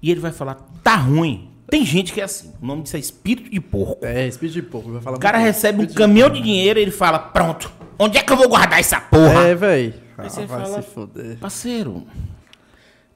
[0.00, 1.50] e ele vai falar, tá ruim.
[1.72, 4.04] Tem gente que é assim, o nome disso é espírito de porco.
[4.04, 4.60] É, speed de
[5.00, 8.30] falar O cara recebe um caminhão de dinheiro e ele fala, pronto, onde é que
[8.30, 9.44] eu vou guardar essa porra?
[9.48, 9.94] É, velho.
[10.18, 11.38] Aí Ah, você vai fala- se foder.
[11.38, 12.06] Parceiro,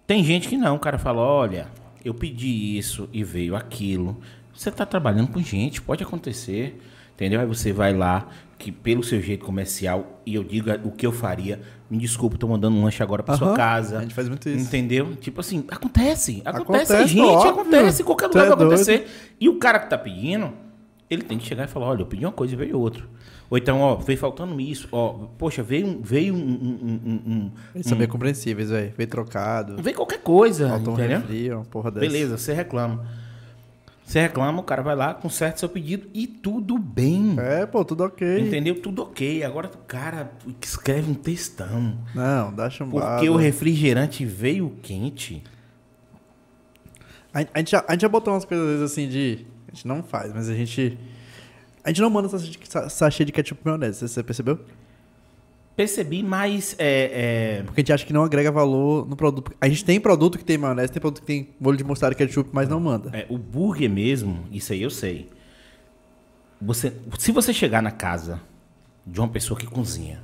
[0.07, 1.67] tem gente que não, o cara fala, olha,
[2.03, 4.17] eu pedi isso e veio aquilo.
[4.55, 6.81] Você tá trabalhando com gente, pode acontecer,
[7.15, 7.39] entendeu?
[7.41, 8.27] Aí você vai lá,
[8.59, 11.61] que pelo seu jeito comercial, e eu digo o que eu faria,
[11.91, 13.99] me desculpa, tô mandando um lanche agora pra sua Aham, casa.
[13.99, 14.67] a gente faz muito isso.
[14.67, 15.15] Entendeu?
[15.17, 17.51] Tipo assim, acontece, acontece, Acontece, gente, óbvio.
[17.51, 19.07] acontece, em qualquer Tu lugar é vai acontecer.
[19.41, 20.53] E o cara que tá pedindo,
[21.11, 23.05] ele tem que chegar e falar, olha, eu pedi uma coisa e veio outra.
[23.49, 27.51] Ou então, ó, veio faltando isso, ó, poxa, veio, um- veio um, um, um- um-
[27.75, 28.93] Eles são bem compreensíveis, velho.
[28.97, 29.81] Veio trocado.
[29.81, 32.07] Veio qualquer coisa, Faltou um refri, uma porra dessa.
[32.07, 33.07] Beleza, você reclama.
[34.07, 37.35] Você reclama, o cara vai lá, conserta seu pedido e tudo bem.
[37.41, 38.39] É, pô, tudo ok.
[38.39, 38.81] Entendeu?
[38.81, 39.43] Tudo ok.
[39.43, 40.31] Agora o cara
[40.63, 41.99] escreve um textão.
[42.15, 43.17] Não, dá chumbada.
[43.17, 45.43] Porque o refrigerante veio quente.
[47.35, 49.45] A, a gente já, a gente já botou umas coisas às vezes, assim de...
[49.67, 50.97] A gente não faz, mas a gente...
[51.83, 54.61] A gente não manda sachê de, sachê de ketchup e maionese, você percebeu?
[55.77, 59.53] Percebi, mas é, é, Porque a gente acha que não agrega valor no produto.
[59.61, 62.17] A gente tem produto que tem maionese, tem produto que tem molho de mostarda e
[62.17, 63.11] ketchup, mas não manda.
[63.13, 65.31] é, o burger mesmo, isso aí eu sei.
[66.63, 68.41] Você, se você chegar na casa
[69.07, 70.23] de uma pessoa que cozinha,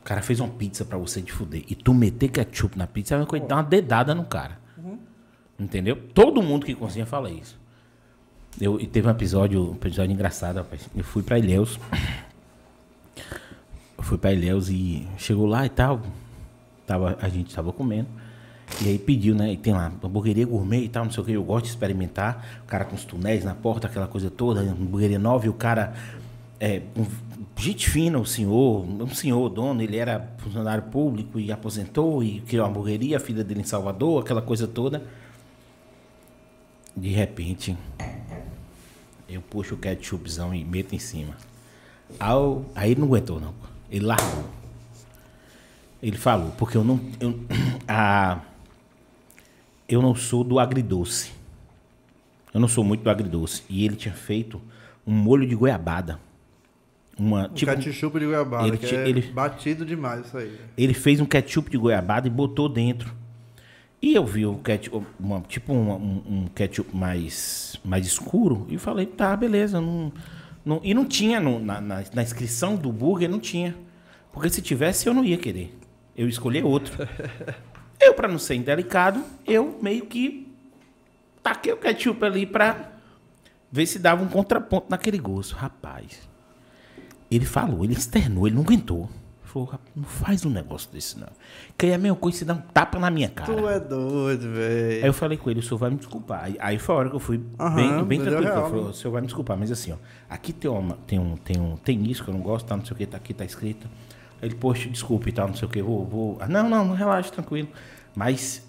[0.00, 3.18] o cara fez uma pizza pra você de fuder, e tu meter ketchup na pizza,
[3.24, 4.60] vai dar uma dedada no cara.
[5.58, 5.96] Entendeu?
[6.14, 7.58] Todo mundo que cozinha fala isso.
[8.60, 10.88] Eu, e teve um episódio, um episódio engraçado, rapaz.
[10.94, 11.78] Eu fui pra Ilhéus.
[13.96, 16.02] Eu fui pra Ilhéus e chegou lá e tal.
[16.86, 18.08] Tava, a gente tava comendo.
[18.82, 19.52] E aí pediu, né?
[19.52, 21.32] E tem lá, hamburgueria gourmet e tal, não sei o que.
[21.32, 22.60] Eu gosto de experimentar.
[22.64, 24.60] O cara com os túneis na porta, aquela coisa toda.
[24.60, 25.94] Hamburgueria nova e o cara.
[26.58, 27.06] É, um,
[27.56, 32.64] gente fina, o senhor, um senhor, dono, ele era funcionário público e aposentou e criou
[32.64, 35.02] uma hamburgueria, a filha dele em Salvador, aquela coisa toda.
[36.96, 37.76] De repente,
[39.28, 41.34] eu puxo o ketchupzão e meto em cima.
[42.18, 43.54] Ao, aí ele não aguentou, não.
[43.90, 44.44] Ele largou.
[46.02, 47.00] Ele falou, porque eu não.
[47.20, 47.38] Eu,
[47.88, 48.40] a,
[49.88, 51.32] eu não sou do agridoce.
[52.52, 53.62] Eu não sou muito do agridoce.
[53.68, 54.60] E ele tinha feito
[55.06, 56.18] um molho de goiabada.
[57.18, 60.54] Uma, Um tipo, ketchup de goiabada, ele é ele- batido demais isso aí.
[60.76, 63.10] ele fez um ketchup de goiabada e botou dentro.
[64.02, 68.76] E eu vi o ketchup, uma- tipo um, um- um ketchup mais, mais escuro, e
[68.76, 69.80] falei, tá, beleza.
[69.80, 70.12] Não,
[70.66, 73.74] não- e não tinha, no- na, na, na inscrição do burger, não tinha.
[74.32, 75.74] Porque se tivesse, eu não ia querer.
[76.16, 76.92] Eu escolhi outro.
[78.00, 80.52] eu, para não ser indelicado, eu meio que
[81.42, 82.90] taquei o ketchup ali pra
[83.70, 85.54] ver se dava um contraponto naquele gosto.
[85.54, 86.28] Rapaz,
[87.30, 89.08] ele falou, ele externou, ele não aguentou.
[89.58, 91.28] Ele falou, "Rapaz, não faz um negócio desse não.
[91.78, 93.52] Que aí a mesma coisa se dá um tapa na minha cara.
[93.54, 95.06] Tu é doido, Aí velho.
[95.06, 96.44] eu falei com ele, o senhor vai me desculpar.
[96.44, 98.42] Aí, aí foi a hora que eu fui Aham, bem, bem tranquilo.
[98.44, 98.90] real, Eu falei, né?
[98.90, 99.96] o senhor vai me desculpar, mas assim, ó,
[100.28, 102.84] aqui tem, uma, tem, um, tem, um, tem isso que eu não gosto, tá, não
[102.84, 103.86] sei o que, tá aqui, tá escrito.
[104.42, 106.36] Ele, poxa, desculpe e tal, não sei o que, vou, vou.
[106.40, 107.68] Ah, Não, não, relaxa, tranquilo.
[108.14, 108.66] Mas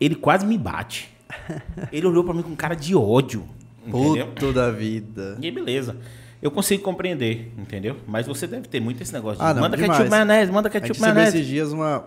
[0.00, 1.12] ele quase me bate.
[1.92, 3.46] Ele olhou pra mim com cara de ódio.
[3.86, 4.28] Entendeu?
[4.28, 5.36] Puto da vida.
[5.42, 5.96] E beleza.
[6.40, 7.96] Eu consigo compreender, entendeu?
[8.06, 9.98] Mas você deve ter muito esse negócio de Ah, não, manda demais.
[9.98, 11.36] ketchup maionese, manda ketchup maionese.
[11.38, 12.06] esses dias uma.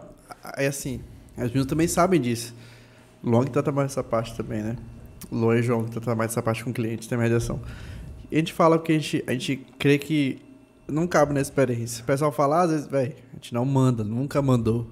[0.58, 1.02] É assim,
[1.38, 2.54] as meninas também sabem disso.
[3.46, 4.78] Que trata mais essa parte também, né?
[5.32, 7.60] Luan e João que tratam mais essa parte com cliente, tem mediação.
[8.32, 10.42] A gente fala porque a gente, a gente crê que
[10.88, 12.02] não cabe na experiência.
[12.02, 14.88] O pessoal fala, às vezes, velho, a gente não manda, nunca mandou.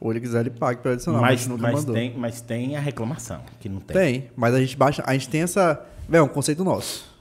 [0.00, 1.94] Ou ele quiser, ele paga pelo adicional, mas, a Mas, gente nunca mas, mandou.
[1.94, 3.96] tem, mas tem a reclamação, que não tem.
[3.96, 5.80] Tem, mas a gente baixa, a gente tem essa.
[6.08, 7.11] Velho, é um conceito nosso.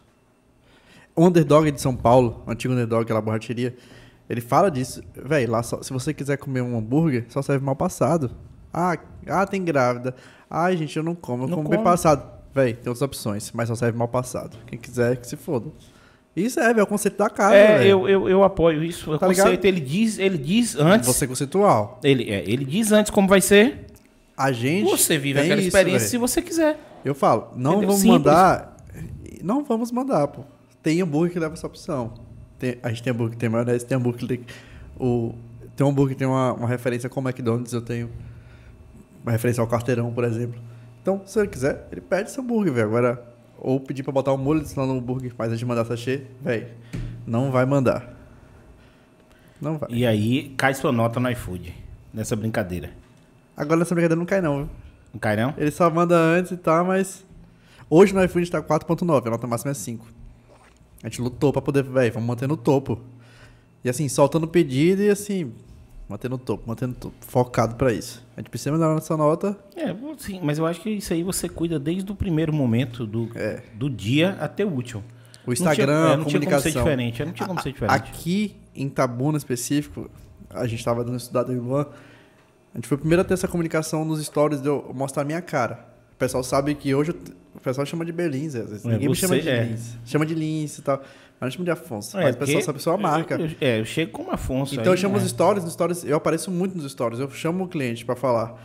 [1.15, 3.75] O underdog de São Paulo, o antigo underdog, aquela borracheria,
[4.29, 5.01] ele fala disso.
[5.13, 8.31] Velho, lá só, se você quiser comer um hambúrguer, só serve mal passado.
[8.73, 8.97] Ah,
[9.27, 10.15] ah, tem grávida.
[10.49, 12.23] Ai, gente, eu não como, eu Não como bem passado.
[12.53, 14.57] Velho, tem outras opções, mas só serve mal passado.
[14.67, 15.69] Quem quiser, que se foda.
[16.33, 19.11] Isso é, é o conceito da casa, É, eu, eu, eu apoio isso.
[19.11, 19.65] O Tá conceito, ligado?
[19.65, 21.07] ele diz, ele diz antes.
[21.07, 21.99] Você é conceitual.
[22.01, 23.88] Ele, é, ele diz antes como vai ser.
[24.38, 24.89] A gente.
[24.89, 26.09] Você vive aquela isso, experiência velho.
[26.09, 26.79] se você quiser.
[27.03, 27.88] Eu falo, não Entendeu?
[27.89, 28.17] vamos Simples.
[28.25, 28.77] mandar.
[29.43, 30.43] Não vamos mandar, pô.
[30.84, 32.14] Tem hambúrguer que leva essa opção.
[32.60, 34.45] Tem- a gente tem hambúrguer que tem maionese, tem hambúrguer que tem.
[34.99, 35.34] O,
[35.76, 38.10] tem um hambúrguer que tem uma, uma referência com o McDonald's, eu tenho.
[39.24, 40.60] Uma referência ao carteirão, por exemplo.
[41.02, 42.88] Então, se ele quiser, ele pede esse hambúrguer, velho.
[42.88, 43.24] Agora,
[43.60, 46.68] ou pedir pra botar um molho adicional no hambúrguer, mas a gente mandar sachê, velho,
[47.26, 48.16] não vai mandar.
[49.62, 49.90] Não vai.
[49.91, 51.74] E aí cai sua nota no iFood.
[52.14, 52.90] Nessa brincadeira.
[53.56, 54.70] Agora nessa brincadeira não cai, não, viu?
[55.14, 55.53] Não cai não?
[55.58, 57.24] Ele só manda antes e tal, mas.
[57.90, 60.06] Hoje no iFood tá 4.9, a nota máxima é 5.
[61.03, 62.99] A gente lutou pra poder, velho, vamos manter no topo.
[63.84, 65.52] E assim, soltando pedido e assim,
[66.07, 68.23] mantendo no topo, mantendo no topo, focado pra isso.
[68.38, 69.57] A gente precisa mandar nossa nota.
[69.76, 73.30] É, sim, mas eu acho que isso aí você cuida desde o primeiro momento do,
[73.36, 73.64] É.
[73.73, 75.03] do dia até o último.
[75.48, 76.84] O Instagram, não tinha, é, a não tinha como ser comunicação.
[76.84, 77.26] diferente.
[77.26, 77.95] Não tinha como ser diferente.
[77.95, 80.07] Aqui em Tabuna específico,
[80.52, 81.88] a gente tava dando estudado em Luan.
[82.73, 85.26] A gente foi o primeiro a ter essa comunicação nos stories de eu mostrar a
[85.26, 85.84] minha cara.
[86.14, 87.15] O pessoal sabe que hoje eu
[87.61, 88.85] o pessoal chama de Berlins, às vezes.
[88.85, 89.63] É, Ninguém me chama de é.
[89.63, 89.97] Lins.
[90.05, 90.97] Chama de Lins e tal.
[91.39, 92.17] Mas não chama de Afonso.
[92.19, 93.35] É, mas o pessoal sabe a sua marca.
[93.35, 94.73] Eu, eu- é, eu chego como Afonso.
[94.75, 95.23] Então eu aí, chamo né?
[95.23, 98.61] os stories, nos stories, eu apareço muito nos stories, eu chamo o cliente pra falar.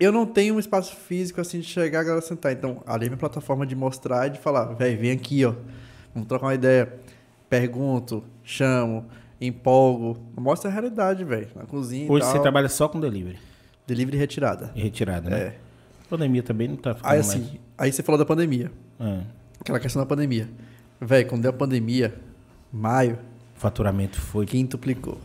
[0.00, 2.52] Eu não tenho um espaço físico assim de chegar a galera sentar.
[2.52, 5.54] Então, ali é minha plataforma de mostrar e de falar, velho, vem aqui, ó.
[6.12, 6.92] Vamos trocar uma ideia.
[7.48, 9.06] Pergunto, chamo,
[9.40, 10.18] empolgo.
[10.36, 11.48] Mostra a realidade, velho.
[11.54, 13.38] Na cozinha Hoje você trabalha só com delivery
[13.86, 14.72] Delivery e retirada.
[14.74, 15.38] e retirada, né?
[15.38, 15.54] É.
[16.12, 18.70] Pandemia também não tá ficando Aí assim, aí você falou da pandemia.
[18.98, 19.12] mais...
[19.14, 19.22] É.
[19.58, 20.46] Aquela questão da pandemia.
[21.00, 22.14] Velho, quando deu a pandemia,
[22.70, 23.18] maio,
[23.56, 24.44] O faturamento foi...
[24.44, 25.18] quintuplicou.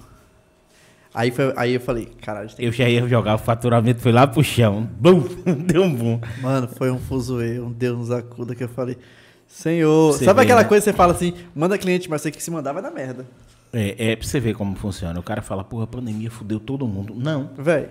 [1.14, 4.42] Aí, foi, aí eu falei, caralho, Eu já ia jogar, o faturamento foi lá pro
[4.42, 4.90] chão.
[4.98, 5.24] Bum!
[5.68, 6.22] Deu um boom.
[6.42, 8.98] Mano, foi um fuzuê, um Deus nos acuda que eu falei.
[9.46, 10.70] Senhor, Você sabe vê, aquela né?
[10.70, 13.26] coisa que você fala assim, manda cliente, mas você que se mandar vai dar merda.
[13.74, 15.20] É, é pra você ver como funciona.
[15.20, 17.14] O cara fala, porra, a pandemia fudeu todo mundo.
[17.14, 17.50] Não.
[17.58, 17.90] Véi,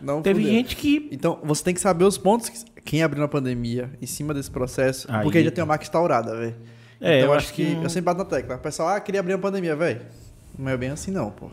[0.00, 0.54] não Teve fudeu.
[0.54, 1.08] gente que...
[1.12, 4.50] Então, você tem que saber os pontos que quem abriu na pandemia em cima desse
[4.50, 6.54] processo, Aí- porque aí já tem uma marca instaurada, velho.
[7.00, 8.56] É, então, eu acho que, que- eu sempre bato na tecla.
[8.56, 10.00] O pessoal, ah, queria abrir uma pandemia, velho.
[10.58, 11.50] Não é bem assim não, pô.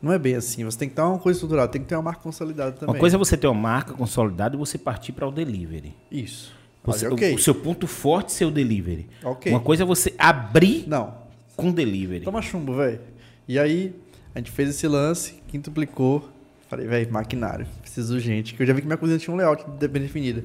[0.00, 0.64] Não é bem assim.
[0.64, 2.94] Você tem que ter uma coisa estruturada, tem que ter uma marca consolidada também.
[2.94, 5.94] Uma coisa é você ter uma marca consolidada e você partir para o delivery.
[6.10, 6.52] Isso.
[6.84, 7.32] Você- Olha, ok.
[7.32, 9.08] o, o seu ponto forte é ser o delivery.
[9.46, 11.14] Uma coisa é você abrir Não,
[11.54, 12.24] com delivery.
[12.24, 12.98] Toma chumbo, velho.
[13.46, 13.94] E aí,
[14.34, 16.28] a gente fez esse lance, quintuplicou.
[16.72, 18.54] Falei, velho, maquinário, preciso urgente.
[18.54, 20.42] Que eu já vi que minha cozinha tinha um layout bem definido.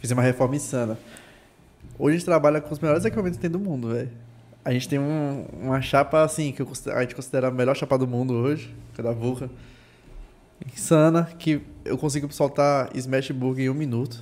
[0.00, 0.98] Fiz uma reforma insana.
[1.96, 4.10] Hoje a gente trabalha com os melhores equipamentos que tem do mundo, velho.
[4.64, 7.96] A gente tem um- uma chapa, assim, que eu a gente considera a melhor chapa
[7.96, 9.48] do mundo hoje, que é da Vulca.
[10.74, 14.20] Insana, que eu consigo soltar smash burger em um minuto.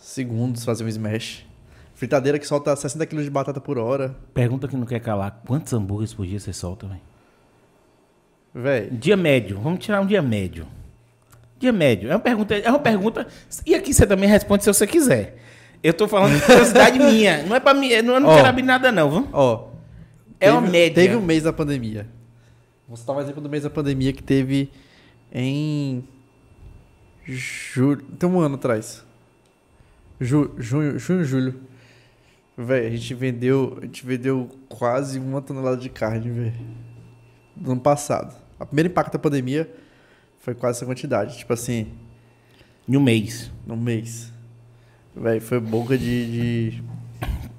[0.00, 1.46] Segundos fazer um smash.
[1.94, 4.16] Fritadeira que solta 60 kg de batata por hora.
[4.34, 5.40] Pergunta que não quer calar.
[5.46, 7.00] Quantos hambúrgueres por dia você solta, velho?
[8.56, 9.60] Velho, Dia médio.
[9.60, 10.66] Vamos tirar um dia médio.
[11.58, 12.10] Dia médio.
[12.10, 12.54] É uma pergunta.
[12.56, 13.26] É uma pergunta.
[13.66, 15.36] E aqui você também responde se você quiser.
[15.82, 17.42] Eu tô falando de curiosidade minha.
[17.42, 17.88] Não é pra mim.
[17.88, 18.36] Eu não, eu não Ó.
[18.36, 19.28] quero abrir nada, não, viu?
[19.30, 19.68] Ó.
[20.40, 20.94] É uma média.
[21.02, 22.06] Teve um mês da pandemia.
[22.88, 24.70] Vou citar um exemplo do mês da pandemia que teve
[25.30, 26.02] em.
[27.26, 28.02] Julho.
[28.18, 29.04] Tem um ano atrás.
[30.18, 31.60] Ju, junho, junho, julho.
[32.56, 33.76] Véi, a gente vendeu.
[33.82, 36.54] A gente vendeu quase uma tonelada de carne, velho.
[37.54, 38.45] No ano passado.
[38.58, 39.68] A primeiro impacto da pandemia
[40.40, 41.38] foi quase essa quantidade.
[41.38, 41.88] Tipo assim,
[42.88, 43.50] Em um mês.
[43.66, 44.32] no mês.
[45.14, 46.82] Véi, foi boca de- de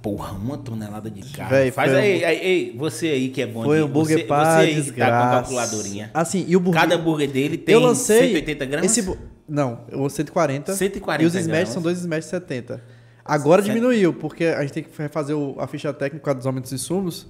[0.01, 1.49] Porra, uma tonelada de carne.
[1.51, 4.43] Véi, Faz foi aí, aí, você aí que é bom Foi de- hambúrguer você, pra
[4.61, 6.11] você aí que tá com a calculadorinha.
[6.13, 6.81] Assim, e o hambúrguer...
[6.81, 8.97] Cada hambúrguer dele tem eu lancei 180 gramas?
[8.97, 9.17] Esse,
[9.49, 10.73] não, o 140.
[10.75, 11.69] 140 E os smash gramas.
[11.69, 12.81] são dois smash de 70.
[13.25, 16.69] Agora Cent- diminuiu, porque a gente tem que refazer o- a ficha técnica dos aumentos
[16.69, 17.27] de insumos.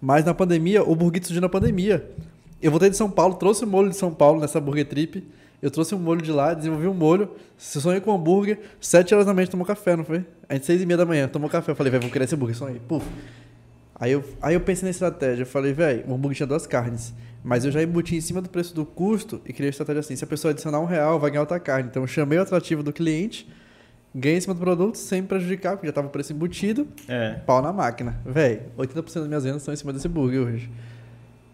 [0.00, 2.08] Mas na pandemia, o burguito surgiu na pandemia.
[2.60, 5.26] Eu voltei de São Paulo, trouxe o molho de São Paulo nessa Burger Trip.
[5.60, 7.30] Eu trouxe um molho de lá, desenvolvi um molho.
[7.56, 10.24] Se sonhei com hambúrguer, sete horas da manhã tomou café, não foi?
[10.48, 11.72] A gente seis e meia da manhã tomou café.
[11.72, 12.80] Eu falei, velho, vou querer esse hambúrguer, sonhei.
[12.86, 13.04] Puf.
[14.00, 15.42] Aí eu, aí eu pensei na estratégia.
[15.42, 17.12] Eu falei, velho, o hambúrguer tinha duas carnes.
[17.42, 20.14] Mas eu já embuti em cima do preço do custo e criei a estratégia assim:
[20.16, 21.88] se a pessoa adicionar um real, vai ganhar outra carne.
[21.90, 23.48] Então eu chamei o atrativo do cliente,
[24.14, 27.34] ganhei em cima do produto sem prejudicar, porque já tava o preço embutido, É.
[27.46, 28.20] pau na máquina.
[28.26, 30.70] Véi, 80% das minhas vendas estão em cima desse hambúrguer hoje.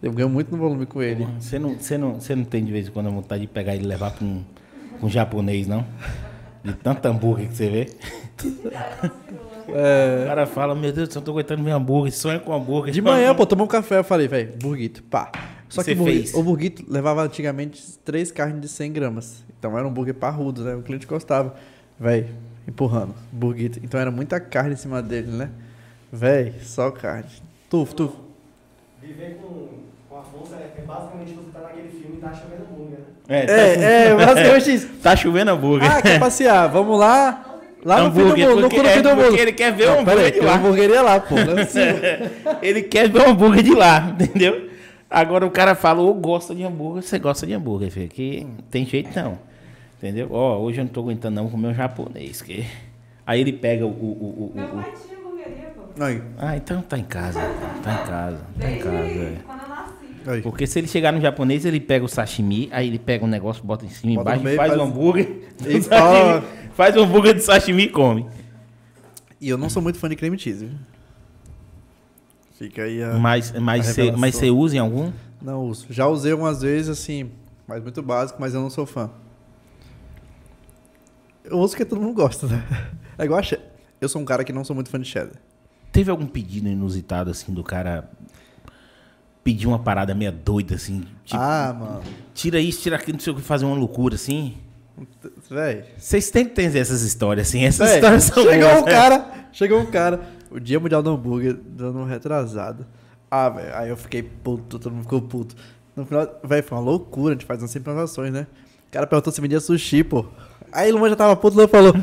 [0.01, 1.27] Eu ganho muito no volume com ele.
[1.39, 3.75] Você não, você, não, você não tem de vez em quando a vontade de pegar
[3.75, 4.43] ele e levar pra um,
[5.01, 5.85] um japonês, não?
[6.63, 7.89] De tanto hambúrguer que você vê.
[9.67, 12.93] É, O cara fala, meu Deus, eu tô aguentando meu hambúrguer, sonha com hambúrguer.
[12.93, 15.31] De manhã, pô, tomou um café, eu falei, velho, burguito, pá.
[15.67, 16.33] Só E que o burguito, fez?
[16.35, 19.43] o burguito levava antigamente três carnes de 100 gramas.
[19.57, 20.75] Então era um burguer parrudo, né?
[20.75, 21.55] O cliente gostava.
[21.99, 22.27] Velho,
[22.67, 23.79] empurrando, burguito.
[23.83, 25.49] Então era muita carne em cima dele, né?
[26.13, 27.25] Velho, só carne.
[27.67, 28.17] Tufo, tufo.
[29.05, 29.67] Viver com,
[30.09, 33.05] com a força é, é basicamente você tá naquele filme e tá chovendo hambúrguer, né?
[33.27, 34.87] É, tá, É, é, basicamente isso.
[35.03, 35.91] tá chovendo hambúrguer.
[35.91, 36.67] Ah, quer passear?
[36.69, 37.41] Vamos lá.
[37.83, 39.37] Lá no fim do Hambúrguer, mundo, no fim é, do mundo.
[39.37, 40.45] ele quer ver o hambúrguer de lá.
[40.53, 41.35] uma hamburgueria lá, pô.
[42.61, 44.69] Ele quer ver o hambúrguer de lá, entendeu?
[45.07, 48.09] Agora o cara fala, ou gosta de hambúrguer, você gosta de hambúrguer, filho.
[48.09, 49.37] Que não tem jeito não.
[49.99, 50.27] Entendeu?
[50.31, 52.41] Ó, hoje eu não tô aguentando não comer um japonês.
[52.41, 52.65] Que...
[53.25, 53.89] Aí ele pega o.
[53.89, 55.83] o, o, o- o- pai tinha hamburgueria, pô.
[55.99, 57.39] Aí, Ah, então tá em casa.
[57.83, 58.41] Tá em casa.
[58.59, 58.97] Tá em casa.
[58.97, 59.37] é.
[60.27, 60.41] aí.
[60.41, 63.63] Porque se ele chegar no japonês, ele pega o sashimi, aí ele pega um negócio,
[63.63, 65.25] bota em cima, embaixo, meio, faz, faz- o hambúrguer.
[65.61, 68.25] do E sashimi, faz o hambúrguer de sashimi e come.
[69.39, 70.65] E eu não sou muito fã de creme cheese.
[70.65, 70.77] viu?
[72.57, 73.13] Fica aí a...
[73.13, 74.21] Mas, mas, a você, revelação.
[74.21, 75.11] mas você usa em algum?
[75.41, 75.85] Não uso.
[75.89, 77.29] Já usei algumas vezes, assim,
[77.67, 79.09] mas muito básico, mas eu não sou fã.
[81.43, 82.63] Eu uso porque todo mundo gosta, né?
[83.17, 83.59] É igual a che-
[84.01, 85.35] Eu sou um cara que não sou muito fã de cheddar.
[85.95, 88.09] Teve algum pedido inusitado, assim, do cara
[89.41, 91.05] pedir uma parada meio doida, assim?
[91.23, 92.01] Tipo, ah, mano.
[92.33, 94.57] tira isso, tira aquilo, não sei o que, fazer uma loucura, assim?
[95.49, 95.85] Véi.
[95.97, 97.63] Vocês têm que ter essas histórias, assim.
[97.63, 100.19] Essas Véi, histórias são chegou boas, um cara, chegou um cara,
[100.51, 102.85] o dia mundial do hambúrguer, dando um retrasado.
[103.31, 105.55] Ah, velho, aí eu fiquei puto, todo mundo ficou puto.
[105.95, 108.47] No final, velho, foi uma loucura, a gente faz umas improvisações, né?
[108.89, 110.25] O cara perguntou se vendia sushi, pô.
[110.73, 111.93] Aí o Luan já tava puto, o Luan falou,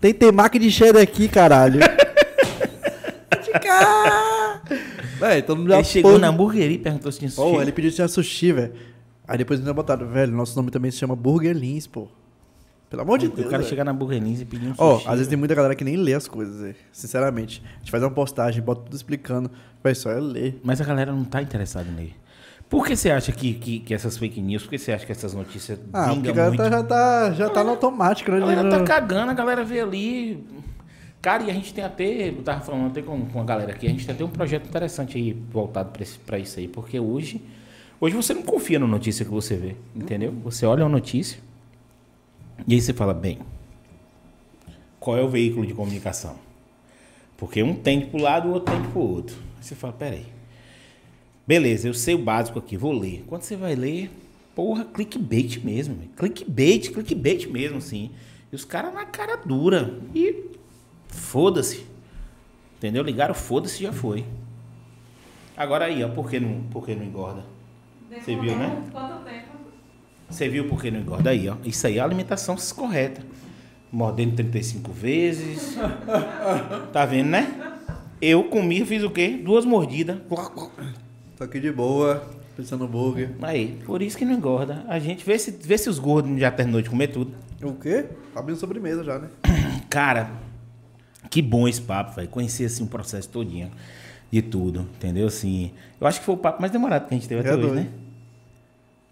[0.00, 1.80] tem temaki de cheddar aqui, caralho.
[5.18, 7.50] Véi, todo mundo já Ele chegou na hamburgueria e perguntou se tinha sushi.
[7.50, 8.72] Pô, ele pediu se tinha sushi, velho.
[9.26, 12.08] Aí depois ainda botaram, velho, nosso nome também se chama Burger Lins, pô.
[12.88, 13.46] Pelo amor de O Deus.
[13.48, 13.68] cara velho.
[13.70, 15.06] chegar na hamburgueria e pedir um Ó, sushi.
[15.08, 16.74] às vezes tem muita galera que nem lê as coisas, velho.
[16.92, 17.62] sinceramente.
[17.76, 19.50] A gente faz uma postagem, bota tudo explicando.
[19.82, 20.60] Vai só é ler.
[20.64, 22.14] Mas a galera não tá interessada nele.
[22.68, 25.10] Por que você acha que, que, que essas fake news, por que você acha que
[25.12, 26.62] essas notícias Ah, porque vingam a galera muito?
[26.62, 28.36] tá- já tá, já tá no automático, né?
[28.36, 30.44] A galera tá cagando, a galera vê ali.
[31.20, 33.86] Cara, e a gente tem até, eu tava falando até com, com a galera aqui,
[33.86, 35.92] a gente tem até um projeto interessante aí voltado
[36.24, 37.42] pra isso aí, porque hoje,
[38.00, 40.32] hoje você não confia na notícia que você vê, entendeu?
[40.44, 41.38] Você olha uma notícia
[42.66, 43.38] e aí você fala, bem,
[44.98, 46.36] qual é o veículo de comunicação?
[47.36, 49.36] Porque um tende pro lado, o outro tende pro outro.
[49.58, 50.26] Aí você fala, peraí.
[51.46, 53.24] Beleza, eu sei o básico aqui, vou ler.
[53.26, 54.10] Quando você vai ler,
[54.54, 55.96] porra, clickbait mesmo.
[56.16, 58.10] Clickbait, clickbait mesmo, assim.
[58.52, 59.98] E os caras na cara dura.
[60.14, 60.50] E
[61.12, 61.86] foda-se.
[62.78, 63.02] Entendeu?
[63.02, 64.24] Ligaram, foda-se, já foi.
[65.56, 67.44] Agora aí, ó, por que não, por que não engorda?
[68.10, 68.82] Você viu, né?
[68.90, 69.46] Quanto tempo?
[70.28, 71.56] Você viu por que não engorda aí, ó?
[71.64, 73.22] Isso aí é a alimentação correta.
[73.92, 75.76] Mordendo 35 vezes.
[76.92, 77.76] Tá vendo, né?
[78.20, 79.40] Eu comi, fiz o quê?
[79.42, 80.18] Duas mordidas.
[81.36, 82.26] Tô aqui de boa,
[82.56, 83.30] pensando no burger.
[83.42, 84.84] Aí, por isso que não engorda.
[84.88, 87.32] A gente vê se, vê se os gordos já terminou de comer tudo.
[87.62, 88.06] O quê?
[88.34, 89.28] Tá abrindo sobremesa já, né?
[89.88, 90.30] Cara,
[91.30, 92.28] que bom esse papo, velho.
[92.28, 93.70] Conhecer assim o processo todinho
[94.30, 95.28] de tudo, entendeu?
[95.28, 95.70] Assim,
[96.00, 97.62] eu acho que foi o papo mais demorado que a gente teve até É hoje,
[97.62, 97.74] doido.
[97.76, 97.88] né?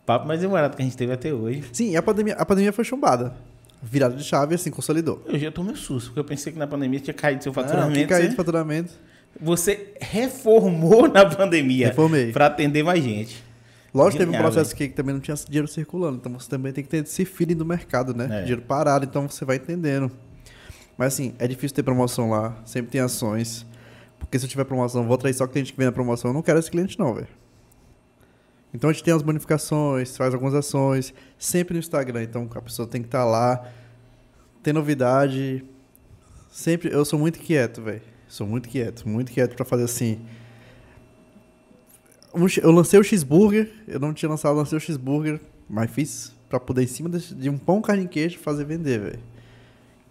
[0.05, 1.65] Papo mais demorado que a gente teve até hoje.
[1.73, 3.35] Sim, e a pandemia, a pandemia foi chumbada.
[3.83, 5.23] Virada de chave, assim, consolidou.
[5.27, 7.95] Eu já tomei um susto, porque eu pensei que na pandemia tinha caído seu faturamento.
[7.99, 8.31] que caiu né?
[8.31, 8.93] de faturamento.
[9.41, 12.33] Você reformou na pandemia Reformei.
[12.33, 13.45] para atender mais gente.
[13.95, 16.91] Lógico, teve um processo que também não tinha dinheiro circulando, então você também tem que
[16.91, 18.29] ter esse feeling do mercado, né?
[18.31, 18.41] É.
[18.41, 20.11] Dinheiro parado, então você vai entendendo.
[20.99, 23.65] Mas assim, é difícil ter promoção lá, sempre tem ações.
[24.19, 26.43] Porque se eu tiver promoção, vou atrair só cliente que vem na promoção, eu não
[26.43, 27.29] quero esse cliente não, velho.
[28.75, 32.87] Então a gente tem as bonificações, faz algumas ações, sempre no Instagram, então a pessoa
[32.87, 33.65] tem que estar lá,
[34.61, 35.65] tem novidade.
[36.51, 38.03] Sempre, eu sou muito quieto, velho.
[38.27, 40.21] Sou muito quieto, muito quieto pra fazer assim.
[42.61, 46.83] Eu lancei o cheeseburger, eu não tinha lançado, lancei o cheeseburger, mas fiz pra poder
[46.83, 49.38] em cima de de um pão, carne e queijo fazer vender, velho.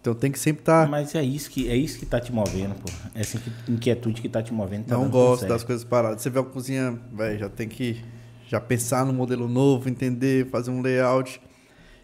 [0.00, 0.88] Então tem que sempre estar.
[0.88, 2.88] Mas é isso que é isso que tá te movendo, pô.
[3.14, 4.86] Essa inqui- inquietude que tá te movendo.
[4.86, 6.22] Tá não gosto das coisas paradas.
[6.22, 8.02] Você vê uma cozinha, velho, já tem que
[8.46, 11.40] já pensar no modelo novo, entender, fazer um layout.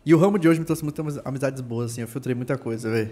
[0.05, 2.91] E o ramo de hoje me trouxe muitas amizades boas, assim, eu filtrei muita coisa,
[2.91, 3.11] velho.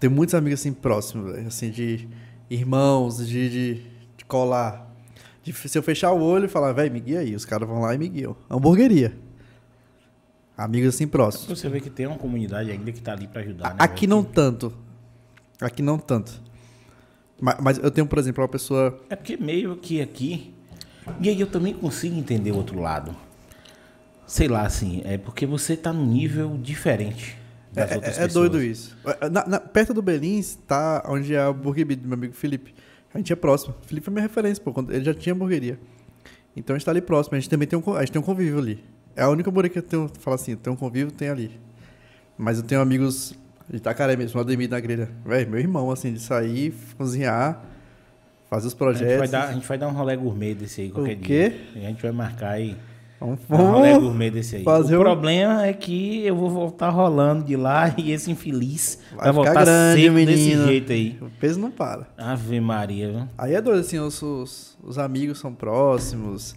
[0.00, 2.08] Tenho muitos amigos assim próximos, velho, assim, de
[2.50, 3.74] irmãos, de, de,
[4.16, 4.90] de colar.
[5.44, 7.80] De, se eu fechar o olho e falar, velho, me guia aí, os caras vão
[7.82, 8.34] lá e me guiam.
[8.50, 9.16] Hamburgueria.
[10.64, 11.58] Amigos assim próximos.
[11.58, 13.76] Você vê que tem uma comunidade ainda que tá ali pra ajudar, né?
[13.78, 14.72] Aqui não tanto.
[15.60, 16.40] Aqui não tanto.
[17.40, 19.00] Ma- Mas, eu tenho, por exemplo, uma pessoa.
[19.10, 20.54] É porque meio que aqui.
[21.20, 23.14] E aí eu também consigo entender o outro lado.
[24.26, 27.36] Sei lá, assim, é porque você tá num nível diferente
[27.72, 28.50] das É, outras é- é pessoas.
[28.50, 28.96] doido isso.
[29.30, 32.74] Na- na- perto do Belins tá onde é a Burger do meu amigo Felipe.
[33.12, 33.74] A gente é próximo.
[33.82, 34.72] O Felipe é minha referência, pô.
[34.88, 35.78] Ele já tinha hamburgueria.
[36.56, 37.36] Então a gente tá ali próximo.
[37.36, 38.82] A gente também tem um, a gente tem um convívio ali.
[39.16, 41.50] É a única hamburgueria que eu tenho, fala assim, tem um convívio, tem ali.
[42.38, 43.34] Mas eu tenho amigos
[43.68, 45.08] de Itacaré mesmo, no Ademir na grelha.
[45.24, 47.62] Velho, meu irmão, assim, de sair, cozinhar,
[48.50, 49.18] fazer os A gente, projetos.
[49.18, 51.52] vai dar, a gente vai dar um rolê gourmet desse aí qualquer O quê?
[51.74, 51.86] dia.
[51.86, 52.76] A gente vai marcar aí
[53.20, 54.64] Vamos, um rolê gourmet desse aí.
[54.64, 58.98] fazer o um- problema é que eu vou voltar rolando de lá e esse infeliz
[59.14, 60.66] vai, Vai voltar grande, sempre desse menino.
[60.66, 61.18] jeito aí.
[61.20, 62.08] O peso não para.
[62.18, 63.28] Ave Maria, viu?
[63.38, 66.56] Aí é doido, assim, os, os, os amigos são próximos.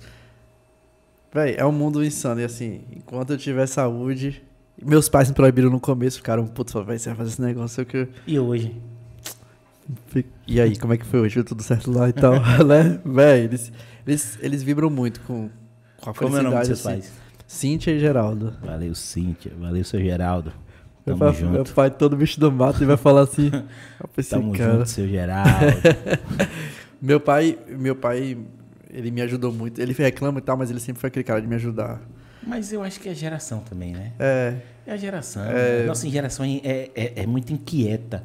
[1.36, 2.40] Véi, é um mundo insano.
[2.40, 4.42] E assim, enquanto eu tiver saúde.
[4.82, 7.84] Meus pais me proibiram no começo, ficaram, putz, véi, você vai fazer esse negócio sei
[7.84, 8.08] o que.
[8.26, 8.74] E hoje?
[10.48, 11.44] E aí, como é que foi hoje?
[11.44, 12.36] Tudo certo lá e tal,
[12.66, 13.02] né?
[13.06, 13.70] Véi, eles,
[14.08, 15.50] eles, eles vibram muito com,
[15.98, 17.02] com a Como é o nome dos felicidade, seus assim.
[17.02, 17.14] pais?
[17.46, 18.54] Cíntia e Geraldo.
[18.64, 19.52] Valeu, Cíntia.
[19.60, 20.54] Valeu, seu Geraldo.
[21.06, 21.52] Meu Tamo pai, junto.
[21.52, 23.52] meu pai todo bicho do mato e vai falar assim.
[24.16, 24.72] Pensei, Tamo cara.
[24.78, 25.50] junto, seu Geraldo.
[27.02, 28.38] Meu pai, meu pai,
[28.96, 29.82] ele me ajudou muito.
[29.82, 32.02] Ele reclama e tal, mas ele sempre foi aquele cara de me ajudar.
[32.42, 34.14] Mas eu acho que é geração também, né?
[34.18, 34.56] É,
[34.88, 35.44] É a geração.
[35.44, 35.86] É.
[35.86, 38.24] Nossa geração é, é, é muito inquieta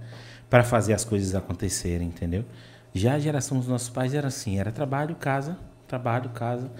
[0.48, 2.44] para fazer as coisas acontecerem, entendeu?
[2.94, 5.56] Já a geração dos nossos pais era assim, era trabalho, casa,
[5.88, 6.70] trabalho, casa.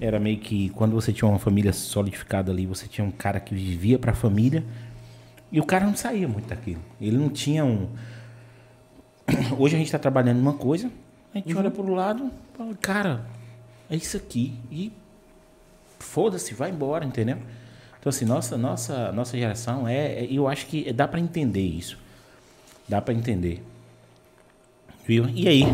[0.00, 3.54] Era meio que quando você tinha uma família solidificada ali, você tinha um cara que
[3.54, 4.64] vivia para a família
[5.50, 6.80] e o cara não saía muito daquilo.
[7.00, 7.88] Ele não tinha um
[9.58, 10.90] Hoje a gente está trabalhando numa coisa,
[11.34, 13.26] a gente olha para o lado, fala, cara,
[13.90, 14.92] é isso aqui e
[15.98, 17.38] foda-se, vai embora, entendeu?
[17.98, 21.98] Então assim, nossa, nossa, nossa geração é, é- eu acho que dá para entender isso.
[22.88, 23.62] Dá para entender.
[25.06, 25.28] Viu?
[25.28, 25.64] E aí?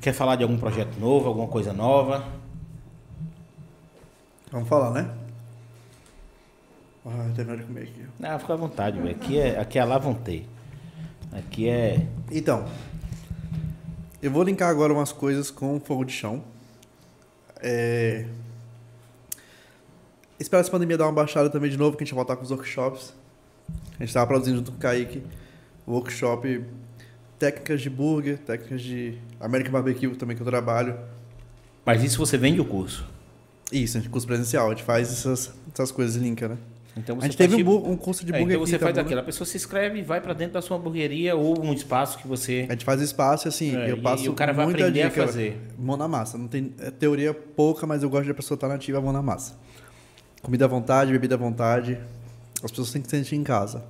[0.00, 2.26] Quer falar de algum projeto novo, alguma coisa nova?
[4.50, 5.10] vamos falar, né?
[7.04, 8.06] Ah, terminar de comer aqui.
[8.22, 9.16] Ah, fica à vontade, velho.
[9.16, 9.84] Aqui é, aqui é
[10.24, 10.48] ter.
[11.32, 12.66] Aqui é Então,
[14.22, 16.44] eu vou linkar agora umas coisas com fogo de chão.
[17.62, 18.26] É...
[20.38, 22.42] Espero essa pandemia dar uma baixada também de novo, que a gente vai voltar com
[22.42, 23.14] os workshops.
[23.68, 25.22] A gente estava produzindo junto com o Kaique
[25.86, 26.64] o workshop
[27.38, 30.98] técnicas de burger, técnicas de American Barbecue também que eu trabalho.
[31.84, 33.06] Mas isso você vende o curso.
[33.72, 36.58] Isso, curso presencial, a gente faz essas, essas coisas linka, né?
[36.96, 38.90] Então A você gente teve um, tipo- um curso de É, burger então você faz
[38.92, 41.72] também, aquilo, a pessoa se inscreve e vai para dentro da sua hamburgueria ou um
[41.72, 44.52] espaço que você A gente faz espaço assim, É, eu e- passo e o cara
[44.52, 45.58] vai aprender a dica, fazer.
[45.78, 46.36] Mão na massa.
[46.36, 49.22] Não tem é teoria pouca, mas eu gosto de a pessoa estar nativa, mão na
[49.22, 49.54] massa.
[50.42, 51.98] Comida à vontade, bebida à vontade.
[52.62, 53.82] As pessoas têm que se sentir em casa.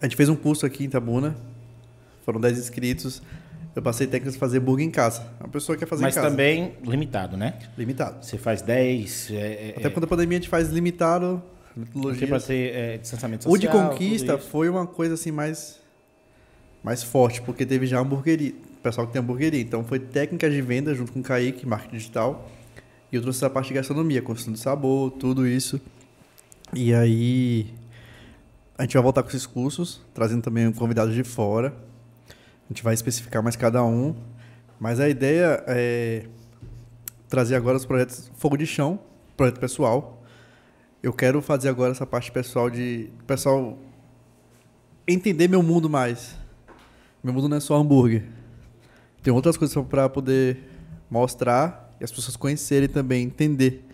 [0.00, 1.34] A gente fez um curso aqui em Tabuna.
[2.26, 3.22] Foram 10 inscritos.
[3.74, 5.26] Eu passei técnicas de fazer burger em casa.
[5.40, 6.30] A pessoa quer fazer Mas em casa.
[6.30, 7.54] também limitado, né?
[7.76, 8.24] Limitado.
[8.24, 11.42] Você faz 10, é, Até é, quando a pandemia a gente faz limitado.
[11.76, 12.28] Metodologias.
[12.28, 13.54] para ter é, distanciamento social.
[13.54, 15.82] O de conquista foi uma coisa assim mais
[16.82, 18.52] mais forte, porque teve já hamburgueria,
[18.82, 19.60] pessoal que tem hamburgueria.
[19.60, 22.50] Então foi técnicas de venda junto com o Kaique, marketing digital.
[23.10, 25.80] E eu trouxe essa parte de gastronomia, construção de sabor, tudo isso.
[26.74, 27.72] E aí
[28.76, 31.74] a gente vai voltar com esses cursos, trazendo também convidados de fora.
[32.28, 34.14] A gente vai especificar mais cada um.
[34.78, 36.26] Mas a ideia é
[37.28, 38.98] trazer agora os projetos Fogo de Chão,
[39.36, 40.23] projeto pessoal.
[41.04, 43.76] Eu quero fazer agora essa parte pessoal de pessoal
[45.06, 46.34] entender meu mundo mais.
[47.22, 48.24] Meu mundo não é só hambúrguer.
[49.22, 50.66] Tem outras coisas para poder
[51.10, 53.84] mostrar e as pessoas conhecerem também, entender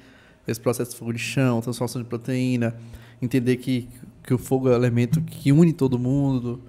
[0.47, 2.77] esse processo de fogo de chão, transformação de proteína,
[3.21, 3.89] entender que,
[4.23, 6.63] que o fogo é o elemento que une todo mundo.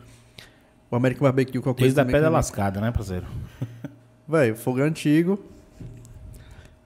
[0.89, 3.27] O American Barbecue com a coisa Desde a pedra lascada, né, parceiro?
[4.27, 5.39] Véi, o fogo é antigo.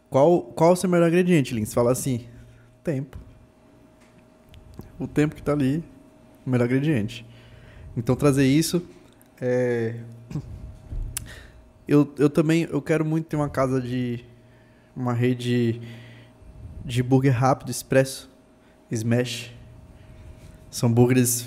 [0.10, 1.74] Qual, qual o seu melhor ingrediente, Lins?
[1.74, 2.26] Fala assim:
[2.84, 3.24] tempo.
[5.00, 5.84] O tempo que tá ali,
[6.46, 7.26] o melhor ingrediente.
[7.98, 8.82] Então, trazer isso.
[9.42, 9.96] é,
[11.88, 14.26] Eu, eu também eu quero muito ter uma casa de.
[14.96, 15.80] Uma rede
[16.84, 18.30] de burger rápido, expresso,
[18.90, 19.52] smash.
[20.72, 21.46] São burgers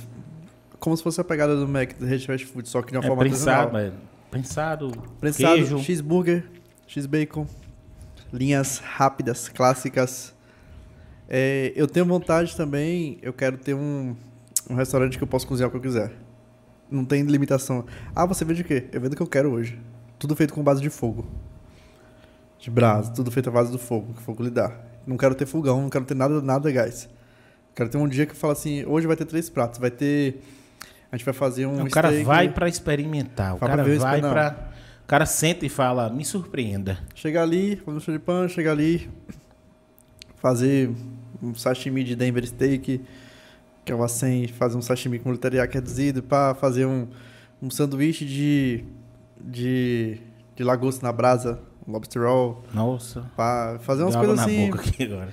[0.79, 3.05] como se fosse a pegada do Mac, da rede fast food, só que de uma
[3.05, 3.71] É forma artesanal.
[3.71, 3.93] prensado, é,
[4.31, 5.79] prensado, Prensado, queijo.
[5.81, 6.45] cheeseburger,
[6.87, 7.47] cheesebacon.
[8.33, 10.33] linhas rápidas, clássicas.
[11.29, 14.17] É, eu tenho vontade também, eu quero ter um,
[14.71, 16.13] um restaurante que eu possa cozinhar o que eu quiser.
[16.91, 17.85] Não tem limitação.
[18.15, 18.87] Ah, você vende o quê?
[18.93, 19.79] Eu vendo o que eu quero hoje.
[20.19, 21.27] Tudo feito com base de fogo.
[22.59, 24.73] De brasa, tudo feito à base do fogo, que o fogo lhe dá.
[25.07, 27.09] Não quero ter fogão, não quero ter nada, nada gás.
[27.75, 30.43] Quero ter um dia que eu falo assim, hoje vai ter três pratos, vai ter...
[31.11, 33.55] A gente vai fazer um o cara vai pra experimentar.
[33.55, 34.71] O cara ver vai pra.
[35.05, 36.99] O cara senta e fala, me surpreenda.
[37.15, 39.09] Chegar ali, fazer um show de pão, chegar ali,
[40.37, 40.91] fazer
[41.43, 43.01] um sashimi de Denver Steak,
[43.85, 47.07] que é o acém, fazer um sashimi com teriyaki reduzido, para fazer um,
[47.63, 48.85] um sanduíche de,
[49.41, 50.19] de,
[50.55, 53.25] de lagosta na brasa, um lobster roll, Nossa.
[53.37, 54.71] para fazer umas coisas na assim.
[54.71, 55.33] boca aqui agora.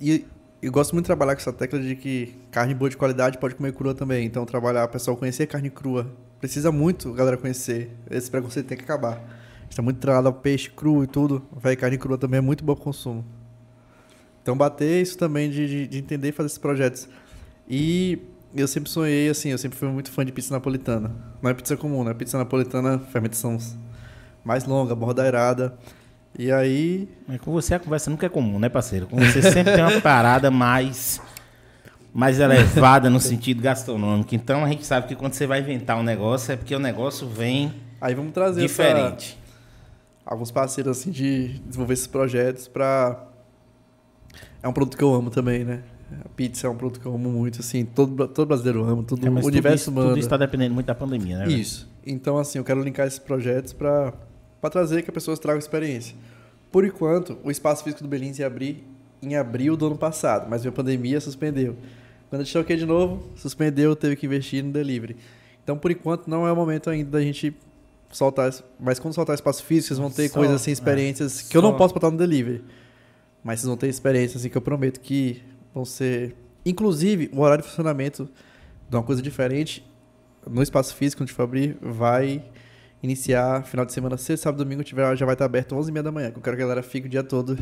[0.00, 0.26] E
[0.60, 3.54] eu gosto muito de trabalhar com essa tecla de que carne boa de qualidade pode
[3.54, 4.26] comer crua também.
[4.26, 6.10] Então, trabalhar, o pessoal conhecer carne crua.
[6.40, 7.90] Precisa muito, a galera, conhecer.
[8.10, 9.22] Esse preconceito tem que acabar.
[9.70, 11.42] Está muito treinado ao peixe cru e tudo.
[11.52, 13.24] Vai, carne crua também é muito boa para consumo.
[14.46, 17.08] Então, bater isso também de, de, de entender e fazer esses projetos.
[17.68, 18.16] E
[18.54, 21.10] eu sempre sonhei, assim, eu sempre fui muito fã de pizza napolitana.
[21.42, 22.14] Não é pizza comum, né?
[22.14, 23.58] Pizza napolitana, fermentação
[24.44, 25.76] mais longa, borda aerada.
[26.38, 29.08] E aí, Mas com você a conversa nunca é comum, né, parceiro?
[29.08, 31.20] Com você sempre tem uma parada mais,
[32.14, 34.32] mais elevada no sentido gastronômico.
[34.32, 37.26] Então a gente sabe que quando você vai inventar um negócio é porque o negócio
[37.28, 39.36] vem aí vamos trazer essa- diferente.
[40.24, 43.26] alguns parceiros assim de desenvolver esses projetos pra
[44.66, 45.82] é um produto que eu amo também, né?
[46.24, 49.24] A pizza é um produto que eu amo muito, assim, todo, todo brasileiro ama, todo
[49.24, 50.08] É, o universo tudo, isso, manda.
[50.08, 51.48] tudo isso tá dependendo muito da pandemia, né?
[51.48, 51.88] Isso.
[52.04, 54.12] Então, assim, eu quero linkar esses projetos pra
[54.70, 56.16] trazer que as pessoas tragam experiência.
[56.70, 58.84] Por enquanto, o espaço físico do Belize ia abrir
[59.22, 61.76] em abril do ano passado, mas veio a pandemia suspendeu.
[62.28, 65.16] Quando a gente toquei de novo, suspendeu, teve que investir no delivery.
[65.62, 67.56] Então, por enquanto, não é o momento ainda da gente
[68.10, 68.52] soltar.
[68.78, 70.72] Mas quando soltar espaço físico, vocês vão ter coisas assim, é.
[70.72, 72.64] experiências que eu não posso botar no delivery.
[73.46, 75.40] Mas vocês vão ter experiências assim que eu prometo que
[75.72, 76.34] vão ser.
[76.64, 78.28] Inclusive, o horário de funcionamento
[78.90, 79.88] de uma coisa diferente
[80.44, 82.44] no espaço físico onde for abrir vai
[83.00, 86.32] iniciar final de semana, sexta, sábado, domingo, tiver, já vai estar aberto 11h30 da manhã.
[86.32, 87.56] que Eu quero que a galera fique o dia todo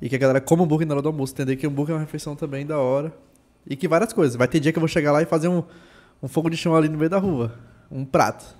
[0.00, 1.34] e que a galera coma hambúrguer na hora do almoço.
[1.34, 3.12] Entender que hambúrguer é uma refeição também da hora.
[3.66, 4.36] E que várias coisas.
[4.36, 5.62] Vai ter dia que eu vou chegar lá e fazer um,
[6.22, 7.52] um fogo de chão ali no meio da rua.
[7.90, 8.56] Um prato.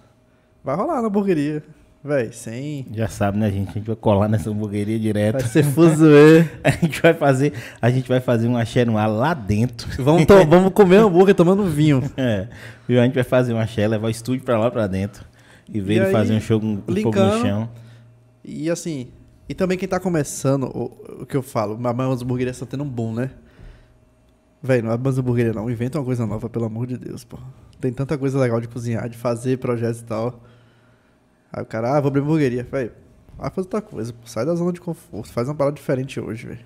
[0.62, 1.64] Vai rolar na hamburgueria.
[2.02, 2.86] Véi, sem.
[2.92, 3.70] Já sabe, né, gente?
[3.70, 5.40] A gente vai colar nessa hamburgueria direto.
[5.40, 6.48] Vai ser fuzuê.
[6.62, 7.52] A gente vai fazer,
[7.82, 9.88] a gente vai fazer um axé no ar lá dentro.
[10.02, 12.02] vamos, to- vamos comer hambúrguer tomando vinho.
[12.16, 12.46] É,
[12.86, 13.00] viu?
[13.00, 15.24] A gente vai fazer um axé, levar o estúdio pra lá pra dentro.
[15.68, 17.68] E ver E ele aí, fazer um show, um, um fogo no chão.
[18.44, 19.08] E assim,
[19.48, 22.84] e também quem tá começando, o, o que eu falo, mas as hamburguerias estão tendo
[22.84, 23.30] um boom, né?
[24.62, 27.38] Véi, não é mais hamburgueria não, inventa uma coisa nova, pelo amor de Deus, pô.
[27.80, 30.42] Tem tanta coisa legal de cozinhar, de fazer projetos e tal.
[31.58, 32.66] Aí o cara, ah, vou abrir hamburgueria.
[32.70, 32.90] Véi,
[33.36, 34.18] vai fazer outra coisa, pô.
[34.24, 36.60] sai da zona de conforto, faz uma parada diferente hoje, velho.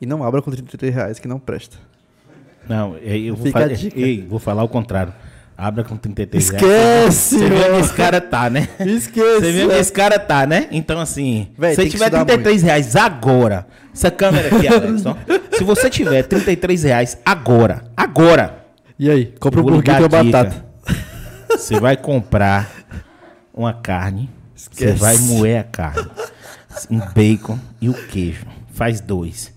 [0.00, 1.76] E não abra com 33 reais, que não presta.
[2.68, 4.00] Não, eu vou, Fica a fazer, dica.
[4.00, 5.12] ei, vou falar o contrário.
[5.56, 6.62] Abra com 33 reais.
[6.64, 7.80] Esquece, Você vê onde mano.
[7.80, 8.68] esse cara tá, né?
[8.80, 9.40] Esquece.
[9.40, 10.68] Você vê onde esse cara tá, né?
[10.70, 15.14] Então, assim, Véi, se tiver estudar 33 reais agora, essa câmera aqui, Alexson,
[15.52, 18.64] se você tiver 33 reais agora, agora,
[18.98, 20.08] E aí, compra um burguinho dica.
[20.08, 20.64] batata.
[21.50, 22.70] Você vai comprar
[23.52, 26.10] uma carne, você vai moer a carne,
[26.90, 28.46] um bacon e o queijo.
[28.72, 29.52] Faz dois.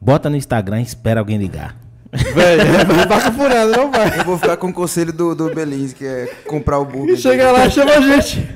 [0.00, 1.76] Bota no Instagram e espera alguém ligar.
[2.12, 4.20] Véi, não tá furando, não vai.
[4.20, 7.16] Eu vou ficar com o conselho do, do Belize, que é comprar o burger.
[7.16, 8.48] Chega lá, chama a gente.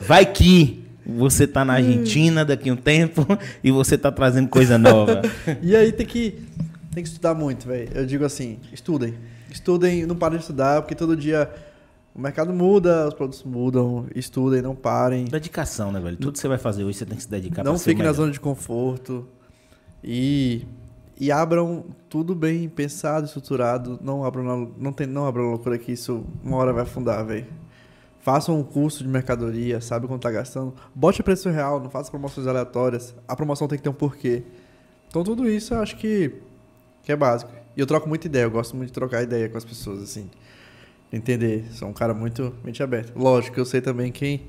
[0.00, 3.26] Vai que você tá na Argentina daqui a um tempo
[3.62, 5.22] e você tá trazendo coisa nova.
[5.62, 6.42] E aí tem que,
[6.92, 7.90] tem que estudar muito, velho.
[7.94, 9.14] Eu digo assim, estudem.
[9.50, 11.50] Estudem, não parem de estudar, porque todo dia
[12.18, 14.06] o mercado muda, os produtos mudam.
[14.12, 15.26] Estudem, não parem.
[15.26, 16.16] Dedicação, né, velho?
[16.16, 18.32] Tudo que você vai fazer hoje, você tem que se dedicar Não fiquem na zona
[18.32, 19.24] de conforto.
[20.02, 20.66] E,
[21.16, 24.00] e abram tudo bem pensado, estruturado.
[24.02, 27.46] Não abram, na, não, tem, não abram loucura que isso uma hora vai afundar, velho.
[28.18, 30.74] Façam um curso de mercadoria, sabe quanto tá gastando.
[30.92, 33.14] Bote a preço real, não faça promoções aleatórias.
[33.28, 34.42] A promoção tem que ter um porquê.
[35.08, 36.34] Então tudo isso eu acho que,
[37.04, 37.52] que é básico.
[37.76, 40.28] E eu troco muita ideia, eu gosto muito de trocar ideia com as pessoas, assim.
[41.12, 41.64] Entender.
[41.72, 43.12] Sou um cara muito mente aberta.
[43.16, 44.42] Lógico, eu sei também quem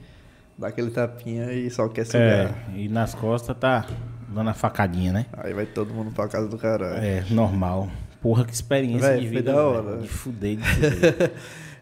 [0.58, 2.22] dá aquele tapinha e só quer sugar.
[2.22, 3.86] É, e nas costas tá
[4.28, 5.26] dando a facadinha, né?
[5.38, 7.04] Aí vai todo mundo pra casa do caralho.
[7.04, 7.90] É, normal.
[8.22, 9.54] Porra, que experiência Véi, de foi vida.
[9.54, 9.68] da velho.
[9.88, 9.98] hora.
[10.02, 11.32] De fuder, de fuder.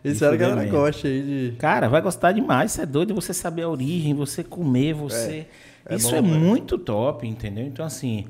[0.04, 0.78] Espero que a fuder galera mesmo.
[0.78, 1.22] goste aí
[1.52, 1.56] de.
[1.58, 2.72] Cara, vai gostar demais.
[2.72, 5.48] Isso é doido você saber a origem, você comer, você.
[5.88, 6.36] É, é Isso bom, é velho.
[6.36, 7.66] muito top, entendeu?
[7.66, 8.28] Então, assim.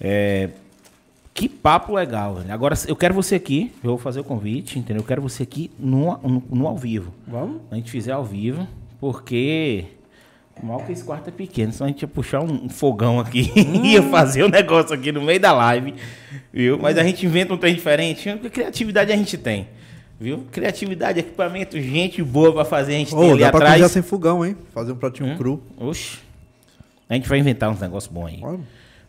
[0.00, 0.50] é,
[1.36, 2.50] Que papo legal, velho.
[2.52, 3.70] Agora, eu quero você aqui.
[3.84, 5.02] Eu vou fazer o convite, entendeu?
[5.02, 7.12] Eu quero você aqui no, no, no ao vivo.
[7.26, 7.60] Vamos?
[7.70, 8.66] A gente fizer ao vivo,
[8.98, 9.84] porque
[10.62, 13.52] Mal que esse quarto é pequeno, senão a gente ia puxar um, fogão aqui
[13.84, 15.92] ia fazer um negócio aqui no meio da live,
[16.50, 16.78] viu?
[16.78, 19.68] Mas a gente inventa um trem diferente, porque criatividade a gente tem,
[20.18, 20.46] viu?
[20.50, 23.72] Criatividade, equipamento, gente boa pra fazer, a gente tem Ô, ali dá pra atrás.
[23.74, 24.56] cozinhar sem fogão, hein?
[24.72, 25.36] Fazer um pratinho Hum?
[25.36, 25.62] cru.
[25.76, 26.20] Oxi,
[27.06, 28.38] a gente vai inventar uns negócios bons aí.
[28.42, 28.60] Olha,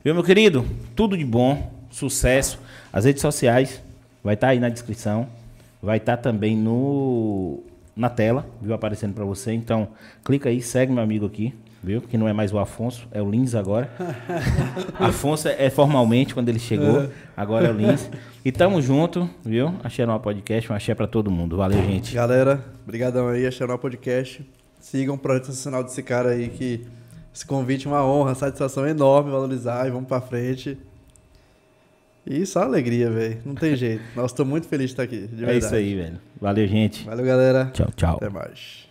[0.03, 0.65] Viu, meu querido?
[0.95, 2.59] Tudo de bom, sucesso.
[2.93, 3.81] As redes sociais
[4.23, 5.27] vai estar aí na descrição,
[5.81, 7.63] vai estar também no
[7.95, 9.51] na tela, viu aparecendo para você.
[9.51, 9.87] Então,
[10.23, 11.99] clica aí, segue meu amigo aqui, viu?
[11.99, 13.89] Que não é mais o Afonso, é o Lins agora.
[14.99, 18.09] Afonso é formalmente quando ele chegou, agora é o Lins.
[18.45, 19.73] E tamo junto, viu?
[19.83, 21.57] Achei no podcast, um axé para todo mundo.
[21.57, 22.15] Valeu, gente.
[22.15, 24.41] Galera, brigadão aí, achando o podcast.
[24.79, 26.85] Sigam o projeto nacional desse cara aí, que
[27.35, 30.77] esse convite é uma honra, satisfação enorme, valorizar e vamos pra frente.
[32.29, 33.37] E só alegria, velho.
[33.45, 34.03] Não tem jeito.
[34.15, 36.19] Nossa, tô muito feliz de estar aqui, de É isso aí, velho.
[36.41, 37.05] Valeu, gente.
[37.05, 37.71] Valeu, galera.
[37.73, 38.15] Tchau, tchau.
[38.17, 38.86] Até mais.